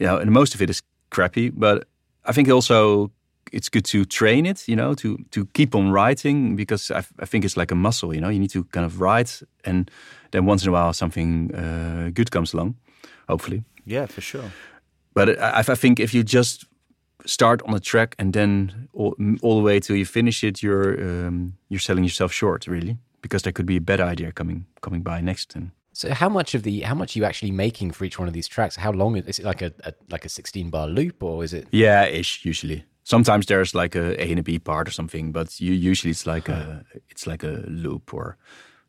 you 0.00 0.06
know, 0.06 0.18
and 0.18 0.30
most 0.30 0.54
of 0.54 0.62
it 0.62 0.70
is 0.70 0.82
crappy. 1.10 1.50
But 1.50 1.86
I 2.24 2.32
think 2.32 2.48
also 2.48 3.10
it's 3.52 3.68
good 3.68 3.84
to 3.84 4.04
train 4.04 4.46
it. 4.46 4.66
You 4.68 4.76
know, 4.76 4.94
to 4.94 5.18
to 5.30 5.46
keep 5.52 5.74
on 5.74 5.92
writing 5.92 6.56
because 6.56 6.90
I, 6.90 7.04
I 7.22 7.26
think 7.26 7.44
it's 7.44 7.56
like 7.56 7.72
a 7.72 7.76
muscle. 7.76 8.14
You 8.14 8.20
know, 8.20 8.30
you 8.30 8.40
need 8.40 8.50
to 8.52 8.64
kind 8.64 8.86
of 8.86 9.00
write, 9.00 9.42
and 9.64 9.90
then 10.30 10.46
once 10.46 10.64
in 10.64 10.68
a 10.68 10.72
while 10.72 10.92
something 10.92 11.54
uh, 11.54 12.10
good 12.14 12.30
comes 12.30 12.54
along. 12.54 12.76
Hopefully. 13.28 13.62
Yeah, 13.86 14.06
for 14.06 14.20
sure. 14.20 14.50
But 15.14 15.38
I, 15.38 15.58
I 15.58 15.74
think 15.74 16.00
if 16.00 16.12
you 16.14 16.22
just 16.22 16.64
start 17.26 17.62
on 17.62 17.74
a 17.74 17.80
track 17.80 18.14
and 18.18 18.32
then 18.32 18.88
all, 18.92 19.14
all 19.42 19.56
the 19.56 19.62
way 19.62 19.80
till 19.80 19.96
you 19.96 20.04
finish 20.04 20.44
it, 20.44 20.62
you're 20.62 21.26
um, 21.26 21.54
you're 21.68 21.80
selling 21.80 22.04
yourself 22.04 22.32
short, 22.32 22.66
really, 22.66 22.98
because 23.22 23.42
there 23.42 23.52
could 23.52 23.66
be 23.66 23.76
a 23.76 23.80
better 23.80 24.04
idea 24.04 24.32
coming 24.32 24.66
coming 24.80 25.02
by 25.02 25.20
next. 25.20 25.56
And 25.56 25.70
So 25.92 26.12
how 26.12 26.28
much 26.28 26.54
of 26.54 26.62
the 26.62 26.80
how 26.80 26.94
much 26.94 27.14
are 27.16 27.18
you 27.20 27.24
actually 27.24 27.52
making 27.52 27.92
for 27.92 28.04
each 28.04 28.18
one 28.18 28.28
of 28.28 28.34
these 28.34 28.48
tracks? 28.48 28.76
How 28.76 28.92
long 28.92 29.16
is 29.16 29.38
it? 29.38 29.44
Like 29.44 29.62
a, 29.62 29.72
a 29.84 29.92
like 30.10 30.24
a 30.24 30.28
sixteen 30.28 30.70
bar 30.70 30.88
loop, 30.88 31.22
or 31.22 31.44
is 31.44 31.52
it? 31.52 31.66
yeah, 31.72 32.06
ish 32.06 32.44
usually. 32.44 32.84
Sometimes 33.06 33.46
there's 33.46 33.74
like 33.74 33.94
a 33.94 34.20
A 34.20 34.30
and 34.30 34.38
a 34.38 34.42
B 34.42 34.58
part 34.58 34.88
or 34.88 34.90
something, 34.90 35.32
but 35.32 35.60
you, 35.60 35.72
usually 35.72 36.10
it's 36.10 36.26
like 36.26 36.48
a 36.48 36.84
it's 37.10 37.26
like 37.26 37.44
a 37.44 37.62
loop 37.68 38.14
or 38.14 38.36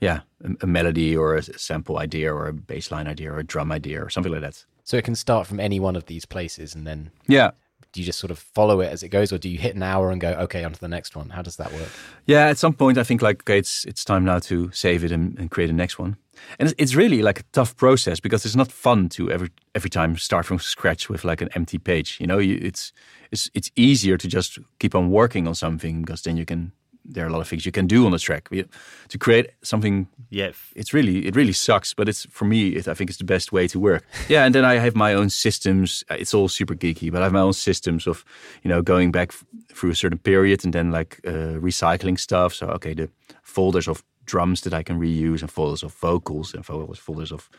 yeah, 0.02 0.22
a, 0.44 0.50
a 0.62 0.68
melody 0.68 1.16
or 1.18 1.36
a 1.36 1.44
sample 1.44 1.98
idea 2.00 2.34
or 2.34 2.48
a 2.48 2.54
bass 2.54 2.92
line 2.92 3.08
idea 3.08 3.32
or 3.32 3.40
a 3.40 3.44
drum 3.44 3.72
idea 3.72 4.02
or 4.02 4.10
something 4.10 4.32
like 4.32 4.42
that. 4.42 4.66
So 4.86 4.98
it 4.98 5.04
can 5.04 5.16
start 5.16 5.48
from 5.48 5.60
any 5.60 5.80
one 5.80 5.96
of 5.96 6.06
these 6.06 6.26
places, 6.26 6.74
and 6.74 6.88
then 6.88 7.12
Yeah, 7.28 7.52
do 7.92 8.02
you 8.02 8.06
just 8.06 8.20
sort 8.20 8.32
of 8.32 8.38
follow 8.38 8.82
it 8.82 8.92
as 8.92 9.04
it 9.04 9.10
goes, 9.10 9.34
or 9.34 9.38
do 9.38 9.50
you 9.50 9.58
hit 9.58 9.74
an 9.74 9.82
hour 9.82 10.12
and 10.12 10.22
go 10.22 10.32
okay 10.34 10.64
on 10.64 10.74
to 10.74 10.80
the 10.80 10.88
next 10.88 11.16
one? 11.16 11.30
How 11.30 11.42
does 11.42 11.56
that 11.56 11.72
work? 11.74 11.90
Yeah, 12.26 12.48
at 12.48 12.58
some 12.58 12.74
point 12.74 12.98
I 12.98 13.04
think 13.04 13.22
like 13.22 13.44
okay, 13.44 13.58
it's 13.58 13.86
it's 13.86 14.06
time 14.06 14.26
now 14.26 14.40
to 14.40 14.70
save 14.72 15.04
it 15.04 15.12
and, 15.12 15.38
and 15.40 15.50
create 15.50 15.70
a 15.70 15.74
next 15.74 15.98
one. 15.98 16.18
And 16.60 16.70
it's, 16.70 16.76
it's 16.78 16.96
really 16.96 17.22
like 17.22 17.40
a 17.40 17.44
tough 17.54 17.76
process 17.78 18.20
because 18.20 18.46
it's 18.46 18.56
not 18.56 18.72
fun 18.72 19.10
to 19.10 19.32
every 19.32 19.50
every 19.74 19.90
time 19.90 20.18
start 20.18 20.46
from 20.46 20.60
scratch 20.60 21.10
with 21.10 21.24
like 21.24 21.42
an 21.42 21.50
empty 21.56 21.78
page. 21.78 22.18
You 22.20 22.28
know, 22.28 22.38
you, 22.38 22.60
it's 22.62 22.94
it's 23.32 23.50
it's 23.54 23.72
easier 23.76 24.18
to 24.18 24.28
just 24.28 24.60
keep 24.80 24.94
on 24.94 25.10
working 25.10 25.48
on 25.48 25.56
something 25.56 26.02
because 26.02 26.22
then 26.22 26.38
you 26.38 26.46
can 26.46 26.74
there 27.14 27.24
are 27.26 27.30
a 27.30 27.32
lot 27.32 27.42
of 27.42 27.48
things 27.48 27.66
you 27.66 27.72
can 27.72 27.88
do 27.88 28.06
on 28.06 28.12
the 28.12 28.20
track. 28.20 28.50
We- 28.52 28.66
To 29.10 29.18
create 29.18 29.48
something 29.62 30.08
Yeah, 30.30 30.52
it's 30.76 30.94
really 30.94 31.26
it 31.28 31.36
really 31.36 31.54
sucks 31.54 31.94
but 31.94 32.08
it's 32.10 32.26
for 32.32 32.46
me 32.48 32.58
it, 32.78 32.88
i 32.88 32.94
think 32.96 33.10
it's 33.10 33.20
the 33.20 33.34
best 33.34 33.52
way 33.52 33.68
to 33.68 33.80
work. 33.80 34.04
Yeah 34.30 34.46
and 34.46 34.54
then 34.56 34.66
i 34.66 34.80
have 34.80 34.96
my 34.96 35.14
own 35.16 35.30
systems. 35.30 36.04
Uh, 36.12 36.18
it's 36.20 36.34
all 36.34 36.48
super 36.50 36.76
geeky 36.76 37.10
but 37.12 37.22
i 37.22 37.24
have 37.26 37.34
my 37.34 37.42
own 37.46 37.54
systems 37.54 38.08
of 38.08 38.24
you 38.64 38.70
know 38.72 38.82
going 38.84 39.12
back 39.12 39.32
through 39.76 39.92
a 39.92 39.96
certain 39.96 40.20
period 40.20 40.66
and 40.66 40.74
then 40.74 40.92
like 40.92 41.20
uh, 41.28 41.60
recycling 41.62 42.18
stuff. 42.18 42.54
So 42.54 42.68
okay 42.76 42.96
the 42.96 43.10
folders 43.44 43.88
of 43.88 44.04
drums 44.26 44.62
that 44.62 44.74
i 44.74 44.84
can 44.84 45.00
reuse 45.00 45.42
and 45.42 45.52
folders 45.52 45.84
of 45.84 45.94
vocals 46.02 46.54
and 46.56 46.66
folders 46.66 47.00
folders 47.00 47.32
of 47.32 47.50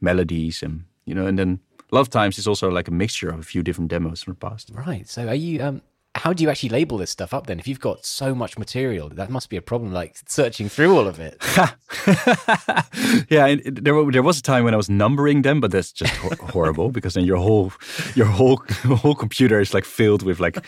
melodies 0.00 0.62
and 0.62 0.84
you 1.04 1.14
know 1.14 1.26
and 1.26 1.38
then 1.38 1.58
a 1.92 1.94
lot 1.94 2.00
of 2.02 2.08
times 2.10 2.38
it's 2.38 2.46
also 2.46 2.70
like 2.70 2.88
a 2.88 2.94
mixture 2.94 3.28
of 3.34 3.38
a 3.40 3.42
few 3.42 3.62
different 3.62 3.90
demos 3.90 4.22
from 4.22 4.32
the 4.34 4.48
past. 4.48 4.70
Right. 4.86 5.06
So 5.08 5.26
are 5.28 5.34
you 5.34 5.62
um 5.62 5.82
how 6.14 6.32
do 6.32 6.44
you 6.44 6.50
actually 6.50 6.68
label 6.68 6.98
this 6.98 7.10
stuff 7.10 7.32
up 7.32 7.46
then? 7.46 7.58
If 7.58 7.66
you've 7.66 7.80
got 7.80 8.04
so 8.04 8.34
much 8.34 8.58
material, 8.58 9.08
that 9.10 9.30
must 9.30 9.48
be 9.48 9.56
a 9.56 9.62
problem. 9.62 9.92
Like 9.92 10.16
searching 10.26 10.68
through 10.68 10.94
all 10.94 11.08
of 11.08 11.18
it. 11.18 11.42
yeah, 13.30 13.56
there 13.64 14.10
there 14.10 14.22
was 14.22 14.38
a 14.38 14.42
time 14.42 14.64
when 14.64 14.74
I 14.74 14.76
was 14.76 14.90
numbering 14.90 15.42
them, 15.42 15.60
but 15.60 15.70
that's 15.70 15.90
just 15.90 16.14
hor- 16.16 16.36
horrible 16.50 16.90
because 16.96 17.14
then 17.14 17.24
your 17.24 17.38
whole 17.38 17.72
your 18.14 18.26
whole 18.26 18.56
whole 19.02 19.14
computer 19.14 19.60
is 19.60 19.72
like 19.72 19.86
filled 19.86 20.22
with 20.22 20.38
like 20.38 20.62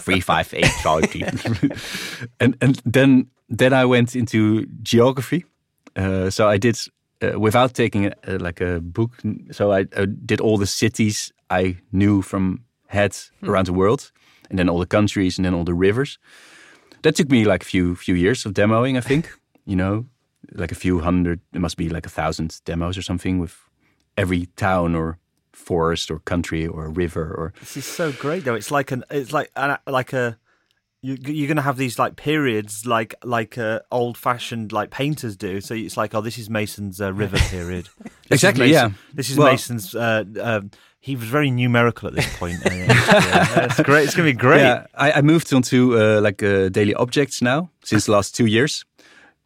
three 0.00 0.20
five 0.20 0.52
eight 0.52 0.72
five 0.82 1.04
and 2.40 2.56
and 2.60 2.82
then 2.84 3.30
then 3.48 3.72
I 3.72 3.84
went 3.84 4.16
into 4.16 4.66
geography. 4.82 5.44
Uh, 5.94 6.30
so 6.30 6.48
I 6.48 6.58
did 6.58 6.76
uh, 7.22 7.38
without 7.38 7.74
taking 7.74 8.06
a, 8.06 8.12
uh, 8.26 8.38
like 8.40 8.60
a 8.60 8.80
book. 8.80 9.12
So 9.52 9.72
I 9.72 9.86
uh, 9.96 10.06
did 10.26 10.40
all 10.40 10.58
the 10.58 10.66
cities 10.66 11.32
I 11.50 11.76
knew 11.92 12.22
from 12.22 12.64
head 12.88 13.16
around 13.42 13.66
the 13.66 13.72
world, 13.72 14.10
and 14.50 14.58
then 14.58 14.68
all 14.68 14.78
the 14.78 14.86
countries, 14.86 15.38
and 15.38 15.44
then 15.44 15.54
all 15.54 15.64
the 15.64 15.74
rivers. 15.74 16.18
That 17.02 17.14
took 17.16 17.30
me 17.30 17.44
like 17.44 17.62
a 17.62 17.66
few 17.66 17.94
few 17.96 18.14
years 18.14 18.46
of 18.46 18.52
demoing, 18.54 18.96
I 18.96 19.00
think. 19.00 19.30
you 19.64 19.76
know, 19.76 20.06
like 20.52 20.72
a 20.72 20.76
few 20.76 21.00
hundred. 21.00 21.40
It 21.52 21.60
must 21.60 21.76
be 21.76 21.88
like 21.88 22.06
a 22.06 22.10
thousand 22.10 22.60
demos 22.64 22.96
or 22.96 23.02
something 23.02 23.38
with 23.38 23.56
every 24.16 24.46
town 24.56 24.94
or 24.94 25.18
forest 25.52 26.10
or 26.10 26.20
country 26.20 26.66
or 26.66 26.88
river 26.88 27.34
or 27.34 27.52
This 27.60 27.76
is 27.76 27.84
so 27.84 28.12
great 28.12 28.44
though. 28.44 28.54
It's 28.56 28.70
like 28.70 28.90
an 28.92 29.04
it's 29.10 29.32
like 29.32 29.50
an, 29.56 29.76
like 29.86 30.12
a 30.12 30.38
you, 31.00 31.16
you're 31.20 31.46
going 31.46 31.56
to 31.56 31.62
have 31.62 31.76
these 31.76 31.98
like 31.98 32.16
periods 32.16 32.84
like 32.86 33.14
like 33.22 33.56
uh, 33.58 33.80
old 33.92 34.16
fashioned 34.16 34.72
like 34.72 34.90
painters 34.90 35.36
do. 35.36 35.60
So 35.60 35.74
it's 35.74 35.96
like 35.96 36.14
oh 36.14 36.20
this 36.20 36.38
is 36.38 36.48
Mason's 36.50 37.00
uh, 37.00 37.12
river 37.12 37.38
period. 37.50 37.88
Exactly, 38.30 38.66
Mason- 38.66 38.90
yeah. 38.90 39.14
This 39.14 39.30
is 39.30 39.38
Well- 39.38 39.50
Mason's. 39.52 39.94
Uh, 39.94 40.22
um, 40.40 40.70
he 41.00 41.16
was 41.16 41.28
very 41.28 41.50
numerical 41.50 42.08
at 42.08 42.14
this 42.14 42.36
point. 42.36 42.58
Yeah, 42.64 43.64
it's 43.64 43.80
great. 43.82 44.04
It's 44.04 44.14
going 44.14 44.28
to 44.28 44.32
be 44.32 44.38
great. 44.38 44.60
Yeah, 44.60 44.86
I, 44.94 45.12
I 45.12 45.22
moved 45.22 45.52
onto 45.52 45.98
uh, 45.98 46.20
like 46.20 46.42
uh, 46.42 46.68
daily 46.68 46.94
objects 46.94 47.40
now 47.40 47.70
since 47.84 48.06
the 48.06 48.12
last 48.12 48.34
two 48.34 48.46
years. 48.46 48.84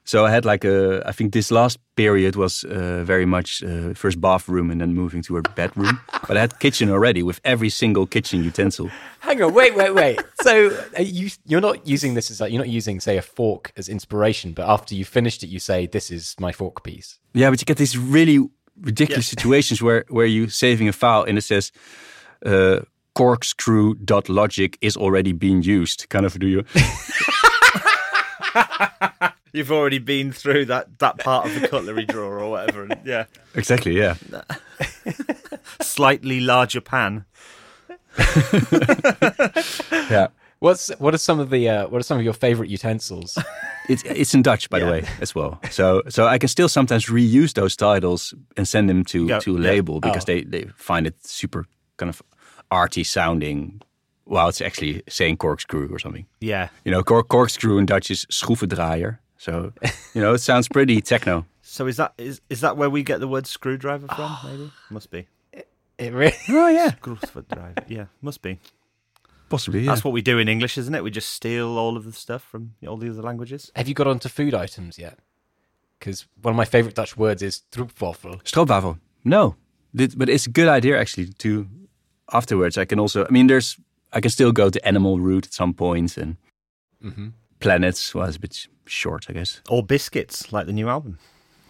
So 0.04 0.24
I 0.24 0.30
had 0.30 0.44
like 0.44 0.64
a, 0.64 1.02
I 1.06 1.12
think 1.12 1.32
this 1.32 1.50
last 1.50 1.78
period 1.94 2.34
was 2.34 2.64
uh, 2.64 3.04
very 3.04 3.24
much 3.24 3.62
uh, 3.62 3.94
first 3.94 4.20
bathroom 4.20 4.70
and 4.70 4.80
then 4.80 4.94
moving 4.94 5.22
to 5.22 5.36
a 5.36 5.42
bedroom. 5.42 6.00
but 6.26 6.36
I 6.36 6.40
had 6.40 6.58
kitchen 6.58 6.90
already 6.90 7.22
with 7.22 7.40
every 7.44 7.68
single 7.70 8.06
kitchen 8.06 8.42
utensil. 8.42 8.90
Hang 9.20 9.40
on, 9.42 9.54
wait, 9.54 9.76
wait, 9.76 9.94
wait. 9.94 10.20
So 10.42 10.70
uh, 10.98 11.02
you 11.02 11.30
you're 11.46 11.60
not 11.60 11.86
using 11.86 12.14
this 12.14 12.30
as 12.30 12.40
like 12.40 12.50
you're 12.52 12.58
not 12.58 12.68
using 12.68 12.98
say 12.98 13.16
a 13.16 13.22
fork 13.22 13.72
as 13.76 13.88
inspiration, 13.88 14.52
but 14.52 14.68
after 14.68 14.96
you 14.96 15.04
finished 15.04 15.44
it, 15.44 15.48
you 15.48 15.60
say 15.60 15.86
this 15.86 16.10
is 16.10 16.34
my 16.40 16.50
fork 16.50 16.82
piece. 16.82 17.20
Yeah, 17.32 17.50
but 17.50 17.60
you 17.60 17.64
get 17.64 17.76
this 17.76 17.94
really 17.94 18.48
ridiculous 18.80 19.26
situations 19.26 19.82
where 19.82 20.04
where 20.08 20.26
you 20.26 20.48
saving 20.48 20.88
a 20.88 20.92
file 20.92 21.22
and 21.22 21.38
it 21.38 21.42
says 21.42 21.72
uh, 22.44 22.80
logic 24.28 24.78
is 24.80 24.96
already 24.96 25.32
being 25.32 25.62
used. 25.62 26.08
Kind 26.08 26.26
of 26.26 26.38
do 26.38 26.46
you? 26.46 26.64
You've 29.52 29.70
already 29.70 29.98
been 29.98 30.32
through 30.32 30.64
that 30.66 30.98
that 30.98 31.18
part 31.18 31.46
of 31.46 31.60
the 31.60 31.68
cutlery 31.68 32.06
drawer 32.06 32.40
or 32.40 32.50
whatever. 32.50 32.84
And, 32.84 32.98
yeah, 33.04 33.26
exactly. 33.54 33.96
Yeah. 33.98 34.14
slightly 35.80 36.40
larger 36.40 36.80
pan. 36.80 37.26
Yeah. 40.10 40.28
What's 40.62 40.90
what 41.00 41.12
are 41.12 41.18
some 41.18 41.40
of 41.40 41.50
the 41.50 41.68
uh, 41.68 41.88
what 41.88 41.98
are 41.98 42.04
some 42.04 42.18
of 42.18 42.24
your 42.24 42.34
favorite 42.34 42.70
utensils? 42.70 43.36
It's 43.88 44.04
it's 44.04 44.32
in 44.34 44.42
Dutch, 44.42 44.70
by 44.70 44.78
the 44.78 44.86
way, 44.86 45.02
as 45.20 45.34
well. 45.34 45.58
So 45.70 46.02
so 46.08 46.28
I 46.34 46.38
can 46.38 46.48
still 46.48 46.68
sometimes 46.68 47.06
reuse 47.06 47.52
those 47.54 47.76
titles 47.76 48.32
and 48.56 48.68
send 48.68 48.88
them 48.88 49.04
to 49.04 49.26
Yeah, 49.26 49.40
to 49.40 49.56
a 49.56 49.60
yeah. 49.60 49.70
label 49.72 49.98
because 50.00 50.22
Oh. 50.22 50.32
they 50.32 50.44
they 50.44 50.68
find 50.76 51.06
it 51.06 51.14
super 51.26 51.64
kind 51.96 52.08
of 52.10 52.22
arty 52.70 53.04
sounding. 53.04 53.82
While 54.24 54.48
it's 54.48 54.60
actually 54.60 55.02
saying 55.08 55.38
corkscrew 55.38 55.88
or 55.92 55.98
something. 55.98 56.26
Yeah. 56.40 56.68
You 56.84 56.92
know, 56.92 57.02
cor- 57.02 57.24
corkscrew 57.24 57.78
in 57.78 57.86
Dutch 57.86 58.08
is 58.10 58.24
schroevendraaier. 58.30 59.18
So 59.36 59.72
you 60.14 60.22
know, 60.22 60.34
it 60.34 60.40
sounds 60.42 60.68
pretty 60.68 61.00
techno. 61.00 61.44
So 61.62 61.88
is 61.88 61.96
that 61.96 62.12
is 62.18 62.40
is 62.48 62.60
that 62.60 62.76
where 62.76 62.88
we 62.88 63.02
get 63.02 63.18
the 63.18 63.26
word 63.28 63.46
screwdriver 63.48 64.06
from? 64.06 64.36
Maybe 64.44 64.70
must 64.90 65.10
be 65.10 65.26
It 65.98 66.12
really 66.12 66.36
Oh 66.48 66.68
yeah, 66.68 66.92
screwdriver. 66.94 67.84
Yeah, 67.88 68.06
must 68.20 68.42
be. 68.42 68.58
Possibly. 69.52 69.80
Yeah. 69.80 69.90
That's 69.90 70.04
what 70.04 70.12
we 70.14 70.22
do 70.22 70.38
in 70.38 70.48
English, 70.48 70.78
isn't 70.78 70.94
it? 70.94 71.04
We 71.04 71.10
just 71.10 71.28
steal 71.28 71.78
all 71.78 71.96
of 71.96 72.04
the 72.04 72.12
stuff 72.12 72.42
from 72.42 72.74
all 72.88 72.96
the 72.96 73.10
other 73.10 73.22
languages. 73.22 73.70
Have 73.76 73.88
you 73.88 73.94
got 73.94 74.06
onto 74.06 74.28
food 74.28 74.54
items 74.54 74.98
yet? 74.98 75.18
Because 75.98 76.26
one 76.42 76.52
of 76.54 76.56
my 76.56 76.64
favorite 76.64 76.94
Dutch 76.96 77.16
words 77.16 77.42
is 77.42 77.62
stroopwafel. 77.70 78.42
Stroopwafel. 78.42 78.98
No, 79.24 79.54
but 79.94 80.28
it's 80.28 80.46
a 80.46 80.50
good 80.50 80.68
idea 80.68 80.98
actually. 81.00 81.26
To 81.44 81.66
afterwards, 82.32 82.76
I 82.78 82.84
can 82.86 82.98
also. 82.98 83.24
I 83.24 83.30
mean, 83.30 83.46
there's. 83.46 83.76
I 84.12 84.20
can 84.20 84.30
still 84.30 84.52
go 84.52 84.68
to 84.70 84.86
animal 84.86 85.20
route 85.20 85.46
at 85.46 85.54
some 85.54 85.74
point 85.74 86.16
and 86.16 86.36
Mm-hmm. 87.04 87.28
planets 87.58 88.14
was 88.14 88.36
a 88.36 88.38
bit 88.38 88.68
short, 88.86 89.26
I 89.28 89.32
guess. 89.32 89.60
Or 89.68 89.82
biscuits, 89.82 90.52
like 90.52 90.66
the 90.66 90.72
new 90.72 90.88
album. 90.88 91.18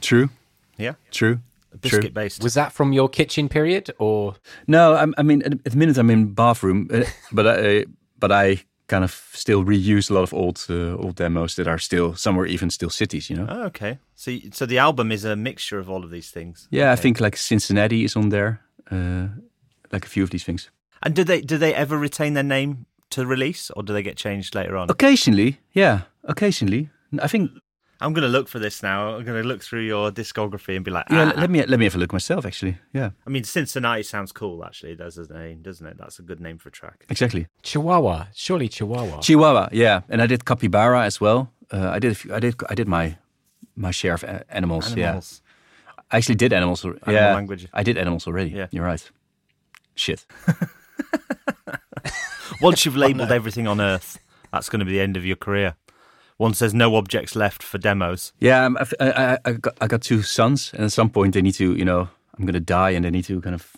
True. 0.00 0.28
Yeah, 0.76 0.94
True. 1.10 1.38
Biscuit 1.80 2.14
based. 2.14 2.42
Was 2.42 2.54
that 2.54 2.72
from 2.72 2.92
your 2.92 3.08
kitchen 3.08 3.48
period 3.48 3.90
or 3.98 4.34
No, 4.66 4.94
I'm, 4.94 5.14
I 5.18 5.22
mean, 5.22 5.42
at 5.42 5.52
at 5.52 5.72
the 5.72 5.76
minute 5.76 5.98
I'm 5.98 6.10
in 6.10 6.34
bathroom, 6.34 6.88
uh, 6.92 7.04
but 7.32 7.46
I, 7.46 7.86
but 8.18 8.32
I 8.32 8.64
kind 8.92 9.04
of 9.04 9.30
still 9.32 9.64
reuse 9.64 10.10
a 10.10 10.14
lot 10.14 10.22
of 10.22 10.34
old 10.34 10.66
uh, 10.68 10.96
old 10.96 11.14
demos 11.16 11.54
that 11.54 11.66
are 11.66 11.78
still 11.78 12.14
somewhere 12.14 12.46
even 12.46 12.70
still 12.70 12.90
cities, 12.90 13.30
you 13.30 13.36
know. 13.36 13.46
Oh, 13.48 13.62
okay. 13.64 13.98
So 14.14 14.38
so 14.52 14.66
the 14.66 14.78
album 14.78 15.10
is 15.12 15.24
a 15.24 15.34
mixture 15.34 15.78
of 15.78 15.88
all 15.88 16.04
of 16.04 16.10
these 16.10 16.30
things. 16.30 16.68
Yeah, 16.70 16.92
I 16.92 16.96
think 16.96 17.20
like 17.20 17.36
Cincinnati 17.36 18.04
is 18.04 18.16
on 18.16 18.28
there, 18.28 18.60
uh, 18.90 19.28
like 19.92 20.04
a 20.04 20.08
few 20.08 20.22
of 20.22 20.30
these 20.30 20.44
things. 20.44 20.70
And 21.02 21.14
do 21.16 21.24
they 21.24 21.40
do 21.40 21.58
they 21.58 21.74
ever 21.74 21.98
retain 21.98 22.34
their 22.34 22.44
name 22.44 22.86
to 23.10 23.26
release, 23.26 23.70
or 23.70 23.82
do 23.82 23.92
they 23.92 24.02
get 24.02 24.16
changed 24.16 24.54
later 24.54 24.76
on? 24.76 24.90
Occasionally, 24.90 25.58
yeah, 25.72 26.00
occasionally. 26.24 26.90
I 27.20 27.28
think 27.28 27.50
I'm 28.02 28.12
going 28.12 28.22
to 28.22 28.28
look 28.28 28.48
for 28.48 28.58
this 28.58 28.82
now. 28.82 29.16
I'm 29.16 29.24
going 29.24 29.40
to 29.42 29.48
look 29.48 29.62
through 29.62 29.82
your 29.82 30.10
discography 30.10 30.76
and 30.76 30.84
be 30.84 30.90
like, 30.90 31.06
yeah. 31.10 31.32
ah. 31.34 31.40
Let 31.40 31.50
me 31.50 31.64
let 31.64 31.78
me 31.78 31.84
have 31.86 31.94
a 31.94 31.98
look 31.98 32.12
myself. 32.12 32.44
Actually, 32.44 32.76
yeah, 32.92 33.10
I 33.26 33.30
mean, 33.30 33.44
Cincinnati 33.44 34.02
sounds 34.02 34.32
cool. 34.32 34.64
Actually, 34.64 34.94
that's 34.94 35.16
a 35.16 35.32
name, 35.32 35.62
doesn't 35.62 35.86
it? 35.86 35.96
That's 35.98 36.18
a 36.18 36.22
good 36.22 36.40
name 36.40 36.58
for 36.58 36.68
a 36.68 36.72
track. 36.72 37.06
exactly. 37.08 37.46
Chihuahua? 37.62 38.26
Surely 38.34 38.68
Chihuahua. 38.68 39.20
Chihuahua, 39.20 39.68
yeah, 39.72 40.02
and 40.08 40.20
I 40.20 40.26
did 40.26 40.44
capybara 40.44 41.04
as 41.04 41.20
well. 41.20 41.50
Uh, 41.72 41.88
I 41.90 41.98
did 41.98 42.12
a 42.12 42.14
few, 42.14 42.34
I 42.34 42.40
did 42.40 42.54
I 42.68 42.74
did 42.74 42.88
my 42.88 43.16
my 43.76 43.90
share 43.90 44.14
of 44.14 44.24
a- 44.24 44.44
animals. 44.50 44.94
Yeah, 44.94 45.08
Animals. 45.08 45.42
I 46.10 46.16
actually 46.18 46.34
did 46.36 46.52
animals. 46.52 46.84
Animal 46.84 47.00
yeah, 47.08 47.34
language. 47.34 47.68
I 47.72 47.82
did 47.82 47.96
animals 47.96 48.26
already. 48.26 48.50
Yeah. 48.50 48.66
you're 48.70 48.84
right. 48.84 49.10
Shit. 49.94 50.26
Once 52.60 52.84
you've 52.84 52.96
labelled 52.96 53.32
everything 53.32 53.66
on 53.66 53.80
Earth, 53.80 54.18
that's 54.52 54.68
going 54.68 54.80
to 54.80 54.84
be 54.86 54.92
the 54.92 55.00
end 55.00 55.16
of 55.16 55.24
your 55.24 55.36
career. 55.36 55.74
Once 56.42 56.58
there's 56.58 56.74
no 56.74 56.96
objects 56.96 57.36
left 57.36 57.62
for 57.62 57.78
demos. 57.78 58.32
Yeah, 58.40 58.68
I, 58.98 59.08
I, 59.08 59.38
I, 59.44 59.52
got, 59.52 59.76
I 59.80 59.86
got 59.86 60.02
two 60.02 60.22
sons, 60.22 60.72
and 60.74 60.84
at 60.84 60.90
some 60.90 61.08
point 61.08 61.34
they 61.34 61.42
need 61.42 61.54
to, 61.54 61.76
you 61.76 61.84
know, 61.84 62.08
I'm 62.36 62.44
gonna 62.44 62.58
die, 62.58 62.90
and 62.90 63.04
they 63.04 63.10
need 63.10 63.26
to 63.26 63.40
kind 63.40 63.54
of, 63.54 63.76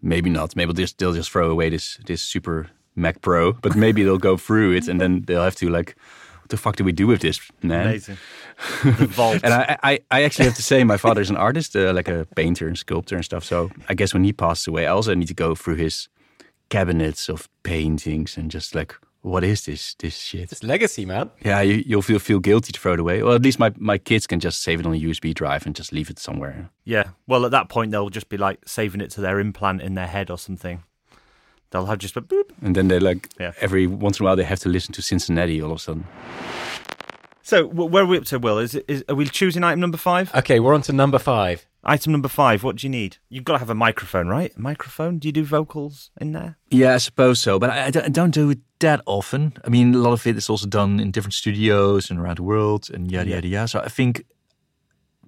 maybe 0.00 0.30
not, 0.30 0.56
maybe 0.56 0.72
they'll 0.72 0.86
just, 0.86 0.96
they'll 0.96 1.12
just 1.12 1.30
throw 1.30 1.50
away 1.50 1.68
this 1.68 1.98
this 2.06 2.22
super 2.22 2.70
Mac 2.94 3.20
Pro, 3.20 3.52
but 3.52 3.76
maybe 3.76 4.02
they'll 4.02 4.16
go 4.30 4.38
through 4.38 4.72
it, 4.72 4.88
and 4.88 4.98
then 4.98 5.24
they'll 5.26 5.42
have 5.42 5.56
to 5.56 5.68
like, 5.68 5.94
what 6.40 6.48
the 6.48 6.56
fuck 6.56 6.76
do 6.76 6.84
we 6.84 6.92
do 6.92 7.06
with 7.06 7.20
this, 7.20 7.38
man? 7.62 7.86
Amazing. 7.86 8.16
And 9.44 9.52
I, 9.52 9.76
I, 9.82 9.98
I 10.10 10.22
actually 10.22 10.46
have 10.46 10.54
to 10.56 10.62
say, 10.62 10.84
my 10.84 10.96
father's 10.96 11.28
an 11.28 11.36
artist, 11.36 11.76
uh, 11.76 11.92
like 11.92 12.08
a 12.08 12.26
painter 12.34 12.66
and 12.66 12.78
sculptor 12.78 13.16
and 13.16 13.24
stuff. 13.24 13.44
So 13.44 13.70
I 13.90 13.94
guess 13.94 14.14
when 14.14 14.24
he 14.24 14.32
passed 14.32 14.66
away, 14.66 14.86
I 14.86 14.92
also 14.92 15.14
need 15.14 15.28
to 15.28 15.34
go 15.34 15.54
through 15.54 15.74
his 15.74 16.08
cabinets 16.70 17.28
of 17.28 17.48
paintings 17.62 18.38
and 18.38 18.50
just 18.50 18.74
like, 18.74 18.94
what 19.26 19.42
is 19.44 19.64
this 19.64 19.94
this 19.98 20.16
shit? 20.16 20.52
It's 20.52 20.62
legacy, 20.62 21.04
man. 21.04 21.30
Yeah, 21.44 21.60
you, 21.62 21.82
you'll 21.86 22.02
feel 22.02 22.18
feel 22.20 22.38
guilty 22.40 22.72
to 22.72 22.80
throw 22.80 22.92
it 22.94 23.00
away. 23.00 23.20
Or 23.22 23.34
at 23.34 23.42
least 23.42 23.58
my, 23.58 23.72
my 23.76 23.98
kids 23.98 24.26
can 24.26 24.38
just 24.40 24.62
save 24.62 24.78
it 24.80 24.86
on 24.86 24.94
a 24.94 25.00
USB 25.00 25.34
drive 25.34 25.66
and 25.66 25.74
just 25.76 25.92
leave 25.92 26.10
it 26.10 26.18
somewhere. 26.18 26.70
yeah. 26.84 27.04
Well, 27.26 27.44
at 27.44 27.50
that 27.50 27.68
point, 27.68 27.90
they'll 27.90 28.08
just 28.10 28.28
be 28.28 28.36
like 28.36 28.58
saving 28.66 29.00
it 29.00 29.10
to 29.14 29.20
their 29.20 29.40
implant 29.40 29.82
in 29.82 29.94
their 29.94 30.06
head 30.06 30.30
or 30.30 30.38
something. 30.38 30.84
They'll 31.70 31.86
have 31.86 31.98
just 31.98 32.16
a 32.16 32.22
boop. 32.22 32.50
And 32.62 32.76
then 32.76 32.86
they're 32.88 33.00
like 33.00 33.28
Yeah. 33.40 33.52
every 33.60 33.86
once 33.88 34.20
in 34.20 34.24
a 34.24 34.26
while 34.26 34.36
they 34.36 34.44
have 34.44 34.60
to 34.60 34.68
listen 34.68 34.92
to 34.94 35.02
Cincinnati 35.02 35.60
all 35.60 35.72
of 35.72 35.76
a 35.78 35.80
sudden. 35.80 36.04
So, 37.46 37.64
where 37.64 38.02
are 38.02 38.06
we 38.06 38.18
up 38.18 38.24
to, 38.24 38.40
Will? 38.40 38.58
Is, 38.58 38.74
it, 38.74 38.84
is 38.88 39.04
Are 39.08 39.14
we 39.14 39.24
choosing 39.26 39.62
item 39.62 39.78
number 39.78 39.96
five? 39.96 40.34
Okay, 40.34 40.58
we're 40.58 40.74
on 40.74 40.82
to 40.82 40.92
number 40.92 41.16
five. 41.20 41.64
Item 41.84 42.10
number 42.10 42.26
five, 42.28 42.64
what 42.64 42.74
do 42.74 42.84
you 42.84 42.90
need? 42.90 43.18
You've 43.28 43.44
got 43.44 43.52
to 43.52 43.58
have 43.60 43.70
a 43.70 43.74
microphone, 43.74 44.26
right? 44.26 44.52
A 44.56 44.60
microphone? 44.60 45.20
Do 45.20 45.28
you 45.28 45.32
do 45.32 45.44
vocals 45.44 46.10
in 46.20 46.32
there? 46.32 46.58
Yeah, 46.72 46.94
I 46.94 46.96
suppose 46.98 47.38
so, 47.40 47.60
but 47.60 47.70
I, 47.70 47.84
I 47.84 47.90
don't- 47.92 48.12
don't 48.12 48.36
it 48.50 48.58
that 48.80 49.00
often. 49.06 49.52
I 49.64 49.68
mean, 49.68 49.94
a 49.94 49.98
lot 49.98 50.12
of 50.12 50.26
it 50.26 50.36
is 50.36 50.50
also 50.50 50.66
done 50.66 50.98
in 50.98 51.12
different 51.12 51.34
studios 51.34 52.10
and 52.10 52.18
around 52.18 52.38
the 52.38 52.42
world 52.42 52.88
and 52.92 53.12
yada 53.12 53.30
yada 53.30 53.46
yada. 53.46 53.68
So 53.68 53.78
I 53.78 53.88
think 53.90 54.24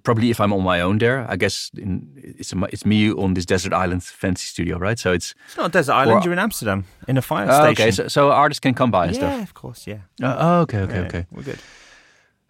probably 0.03 0.29
if 0.29 0.41
I'm 0.41 0.51
on 0.51 0.61
my 0.61 0.81
own 0.81 0.97
there, 0.97 1.25
I 1.29 1.37
guess 1.37 1.71
in, 1.77 2.11
it's 2.17 2.53
it's 2.73 2.85
me 2.85 3.13
on 3.13 3.33
this 3.35 3.45
desert 3.45 3.71
island 3.71 4.03
fancy 4.03 4.43
studio, 4.45 4.77
right? 4.77 4.99
So 4.99 5.13
it's 5.13 5.33
It's 5.47 5.55
not 5.55 5.67
a 5.67 5.71
desert 5.71 5.93
island. 5.93 6.19
Or- 6.19 6.23
You're 6.25 6.33
in 6.33 6.39
Amsterdam 6.39 6.83
in 7.07 7.17
a 7.17 7.21
fire 7.21 7.47
Oh, 7.49 7.63
station. 7.63 7.83
okay. 7.83 7.91
So, 7.91 8.07
so 8.09 8.31
artists 8.31 8.59
can 8.59 8.73
come 8.73 8.91
by 8.91 9.05
and 9.05 9.15
yeah, 9.15 9.21
stuff. 9.35 9.43
of 9.43 9.53
course. 9.53 9.87
Yeah. 9.87 9.99
Uh, 10.21 10.35
oh, 10.37 10.61
okay, 10.63 10.79
okay, 10.79 10.95
Yeah, 10.99 11.07
okay. 11.07 11.25
We're 11.31 11.43
good. 11.43 11.59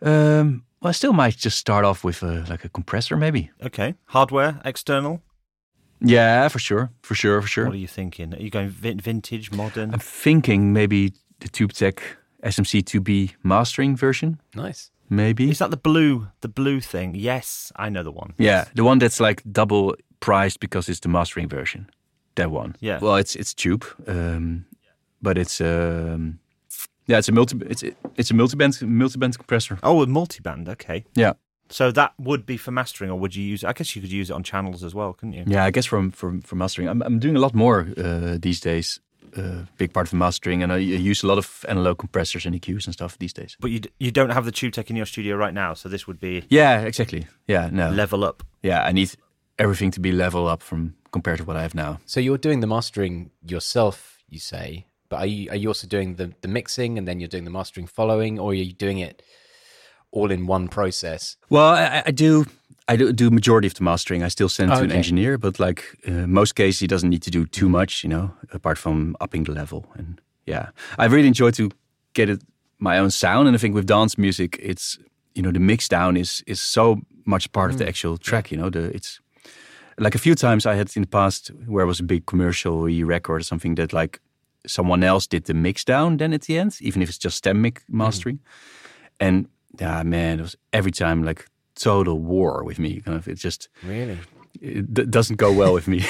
Um, 0.02 0.64
well, 0.82 0.90
I 0.90 0.94
still 0.94 1.14
might 1.14 1.36
just 1.38 1.58
start 1.58 1.86
off 1.86 2.04
with 2.04 2.24
a, 2.24 2.46
like 2.50 2.64
a 2.66 2.70
compressor, 2.70 3.18
maybe. 3.18 3.52
Okay. 3.62 3.96
Hardware, 4.06 4.62
external. 4.64 5.22
Yeah, 6.02 6.48
for 6.48 6.60
sure, 6.60 6.92
for 7.02 7.14
sure, 7.16 7.42
for 7.42 7.48
sure. 7.48 7.66
What 7.66 7.74
are 7.74 7.78
you 7.78 7.88
thinking? 7.88 8.34
Are 8.34 8.40
you 8.42 8.50
going 8.50 8.70
vin- 8.70 9.00
vintage, 9.02 9.52
modern? 9.52 9.94
I'm 9.94 10.00
thinking 10.00 10.72
maybe 10.72 11.12
the 11.42 11.50
TubeTech 11.50 12.00
SMC2B 12.44 13.36
mastering 13.44 13.98
version, 13.98 14.40
Nice. 14.56 14.92
maybe. 15.10 15.50
Is 15.50 15.60
that 15.60 15.72
the 15.72 15.78
blue 15.78 16.28
the 16.40 16.48
blue 16.48 16.80
thing? 16.80 17.16
Yes, 17.16 17.72
I 17.76 17.90
know 17.90 18.04
the 18.04 18.12
one. 18.14 18.34
Yeah, 18.38 18.66
the 18.76 18.84
one 18.86 19.00
that's 19.00 19.20
like 19.20 19.44
double 19.52 19.96
priced 20.22 20.60
because 20.62 20.88
it's 20.88 21.02
the 21.02 21.10
mastering 21.10 21.50
version. 21.50 21.90
That 22.36 22.50
one. 22.52 22.76
Yeah. 22.80 23.00
Well, 23.02 23.18
it's 23.18 23.36
it's 23.36 23.54
tube, 23.54 23.84
um, 24.08 24.66
but 25.22 25.38
it's 25.38 25.60
um, 25.60 26.40
yeah, 27.10 27.18
it's 27.20 27.30
a 27.30 27.32
multi 27.32 27.58
it's 27.74 27.84
it's 28.20 28.32
a 28.32 28.34
multiband 28.34 28.74
multiband 28.84 29.36
compressor. 29.38 29.78
Oh, 29.84 30.02
a 30.02 30.08
multiband. 30.08 30.68
Okay. 30.70 31.04
Yeah. 31.16 31.34
So 31.72 31.92
that 31.92 32.12
would 32.18 32.46
be 32.46 32.58
for 32.58 32.72
mastering, 32.72 33.12
or 33.12 33.20
would 33.20 33.36
you 33.36 33.44
use? 33.54 33.64
I 33.64 33.74
guess 33.74 33.96
you 33.96 34.02
could 34.02 34.12
use 34.12 34.30
it 34.32 34.34
on 34.34 34.44
channels 34.44 34.84
as 34.84 34.94
well, 34.96 35.14
couldn't 35.14 35.34
you? 35.34 35.44
Yeah, 35.48 35.68
I 35.68 35.72
guess 35.72 35.86
from 35.88 36.12
from 36.12 36.42
from 36.42 36.58
mastering, 36.58 36.90
I'm 36.90 37.02
I'm 37.04 37.20
doing 37.20 37.36
a 37.36 37.40
lot 37.40 37.54
more 37.54 37.88
uh, 37.98 38.38
these 38.42 38.60
days. 38.62 39.00
Uh, 39.38 39.66
big 39.78 39.92
part 39.94 40.08
of 40.08 40.14
mastering, 40.14 40.64
and 40.64 40.72
I, 40.72 40.78
I 40.78 41.10
use 41.12 41.24
a 41.26 41.28
lot 41.28 41.38
of 41.38 41.64
analog 41.70 41.98
compressors 42.00 42.46
and 42.48 42.56
EQs 42.56 42.86
and 42.86 42.94
stuff 42.94 43.16
these 43.20 43.34
days. 43.34 43.56
But 43.60 43.70
you 43.70 43.80
d- 43.80 43.90
you 44.00 44.12
don't 44.12 44.32
have 44.32 44.44
the 44.46 44.52
tube 44.52 44.74
tech 44.74 44.90
in 44.90 44.96
your 44.98 45.06
studio 45.06 45.36
right 45.38 45.54
now, 45.54 45.76
so 45.76 45.90
this 45.90 46.08
would 46.08 46.20
be 46.20 46.42
Yeah, 46.50 46.82
exactly. 46.88 47.28
Yeah, 47.48 47.70
no. 47.72 47.92
level 47.92 48.24
up. 48.24 48.42
yeah, 48.64 48.90
I 48.90 48.92
need 48.92 49.10
everything 49.58 49.92
to 49.92 50.00
be 50.00 50.12
level 50.12 50.48
up 50.48 50.64
from 50.64 50.94
compared 51.12 51.38
to 51.38 51.44
what 51.46 51.56
I 51.58 51.62
have 51.62 51.76
now. 51.76 52.00
So 52.06 52.20
you're 52.20 52.40
doing 52.42 52.62
the 52.62 52.68
mastering 52.68 53.30
yourself, 53.46 54.24
you 54.30 54.40
say, 54.40 54.86
but 55.10 55.18
are 55.18 55.26
you 55.26 55.50
are 55.50 55.56
you 55.56 55.68
also 55.68 55.88
doing 55.88 56.16
the 56.16 56.32
the 56.42 56.48
mixing 56.48 56.98
and 56.98 57.08
then 57.08 57.20
you're 57.20 57.30
doing 57.30 57.46
the 57.46 57.52
mastering 57.52 57.88
following, 57.88 58.40
or 58.40 58.52
are 58.52 58.54
you 58.54 58.74
doing 58.74 59.00
it 59.00 59.22
all 60.12 60.32
in 60.32 60.48
one 60.48 60.68
process? 60.68 61.38
Well, 61.50 61.70
I, 61.74 62.04
I 62.06 62.12
do. 62.12 62.46
I 62.88 62.96
do, 62.96 63.14
do 63.14 63.30
majority 63.30 63.68
of 63.68 63.76
the 63.76 63.84
mastering. 63.84 64.24
I 64.24 64.30
still 64.30 64.50
send 64.50 64.72
it 64.72 64.76
to 64.76 64.82
an 64.82 64.92
engineer, 64.92 65.38
but 65.38 65.60
like 65.60 65.84
uh, 66.08 66.26
most 66.26 66.56
cases, 66.56 66.80
he 66.80 66.88
doesn't 66.88 67.10
need 67.10 67.22
to 67.22 67.30
do 67.30 67.46
too 67.46 67.70
much, 67.70 68.04
you 68.04 68.10
know, 68.10 68.32
apart 68.52 68.80
from 68.80 69.16
upping 69.22 69.44
the 69.44 69.52
level. 69.52 69.86
And 69.94 70.20
yeah, 70.48 70.70
I 70.98 71.06
really 71.06 71.28
enjoy 71.28 71.52
to 71.52 71.70
get 72.14 72.30
it 72.30 72.42
my 72.80 72.98
own 72.98 73.12
sound. 73.12 73.48
And 73.48 73.56
I 73.56 73.60
think 73.60 73.76
with 73.76 73.86
dance 73.86 74.18
music, 74.18 74.58
it's 74.60 74.98
you 75.36 75.44
know 75.44 75.52
the 75.52 75.60
mix 75.60 75.88
down 75.88 76.18
is 76.18 76.44
is 76.48 76.60
so 76.60 77.02
much 77.26 77.52
part 77.52 77.72
of 77.72 77.78
the 77.78 77.88
actual 77.88 78.18
track. 78.18 78.52
You 78.52 78.58
know, 78.58 78.72
the 78.72 78.86
it's 78.96 79.20
like 80.00 80.16
a 80.16 80.20
few 80.20 80.34
times 80.34 80.66
I 80.66 80.76
had 80.76 80.90
in 80.96 81.04
the 81.04 81.08
past 81.08 81.52
where 81.68 81.84
it 81.84 81.88
was 81.88 82.00
a 82.00 82.04
big 82.04 82.26
commercial 82.26 82.90
E 82.90 83.04
record 83.04 83.42
or 83.42 83.44
something 83.44 83.76
that 83.76 83.94
like 83.94 84.20
someone 84.68 85.04
else 85.04 85.28
did 85.28 85.46
the 85.46 85.54
mix 85.54 85.84
down 85.84 86.18
then 86.18 86.34
at 86.34 86.44
the 86.44 86.58
end, 86.58 86.78
even 86.82 87.02
if 87.02 87.10
it's 87.10 87.18
just 87.18 87.38
stem 87.38 87.62
mix 87.62 87.84
mm. 87.84 87.94
mastering. 87.94 88.40
And 89.20 89.48
yeah, 89.80 90.04
man, 90.04 90.40
it 90.40 90.42
was 90.42 90.56
every 90.74 90.92
time 90.92 91.24
like 91.24 91.46
total 91.76 92.20
war 92.20 92.64
with 92.64 92.80
me. 92.80 93.02
Kind 93.02 93.18
of, 93.18 93.28
it 93.28 93.36
just 93.36 93.70
Really? 93.84 94.18
it 94.62 94.94
d- 94.94 95.06
doesn't 95.06 95.38
go 95.38 95.52
well 95.52 95.74
with 95.74 95.88
me. 95.88 96.04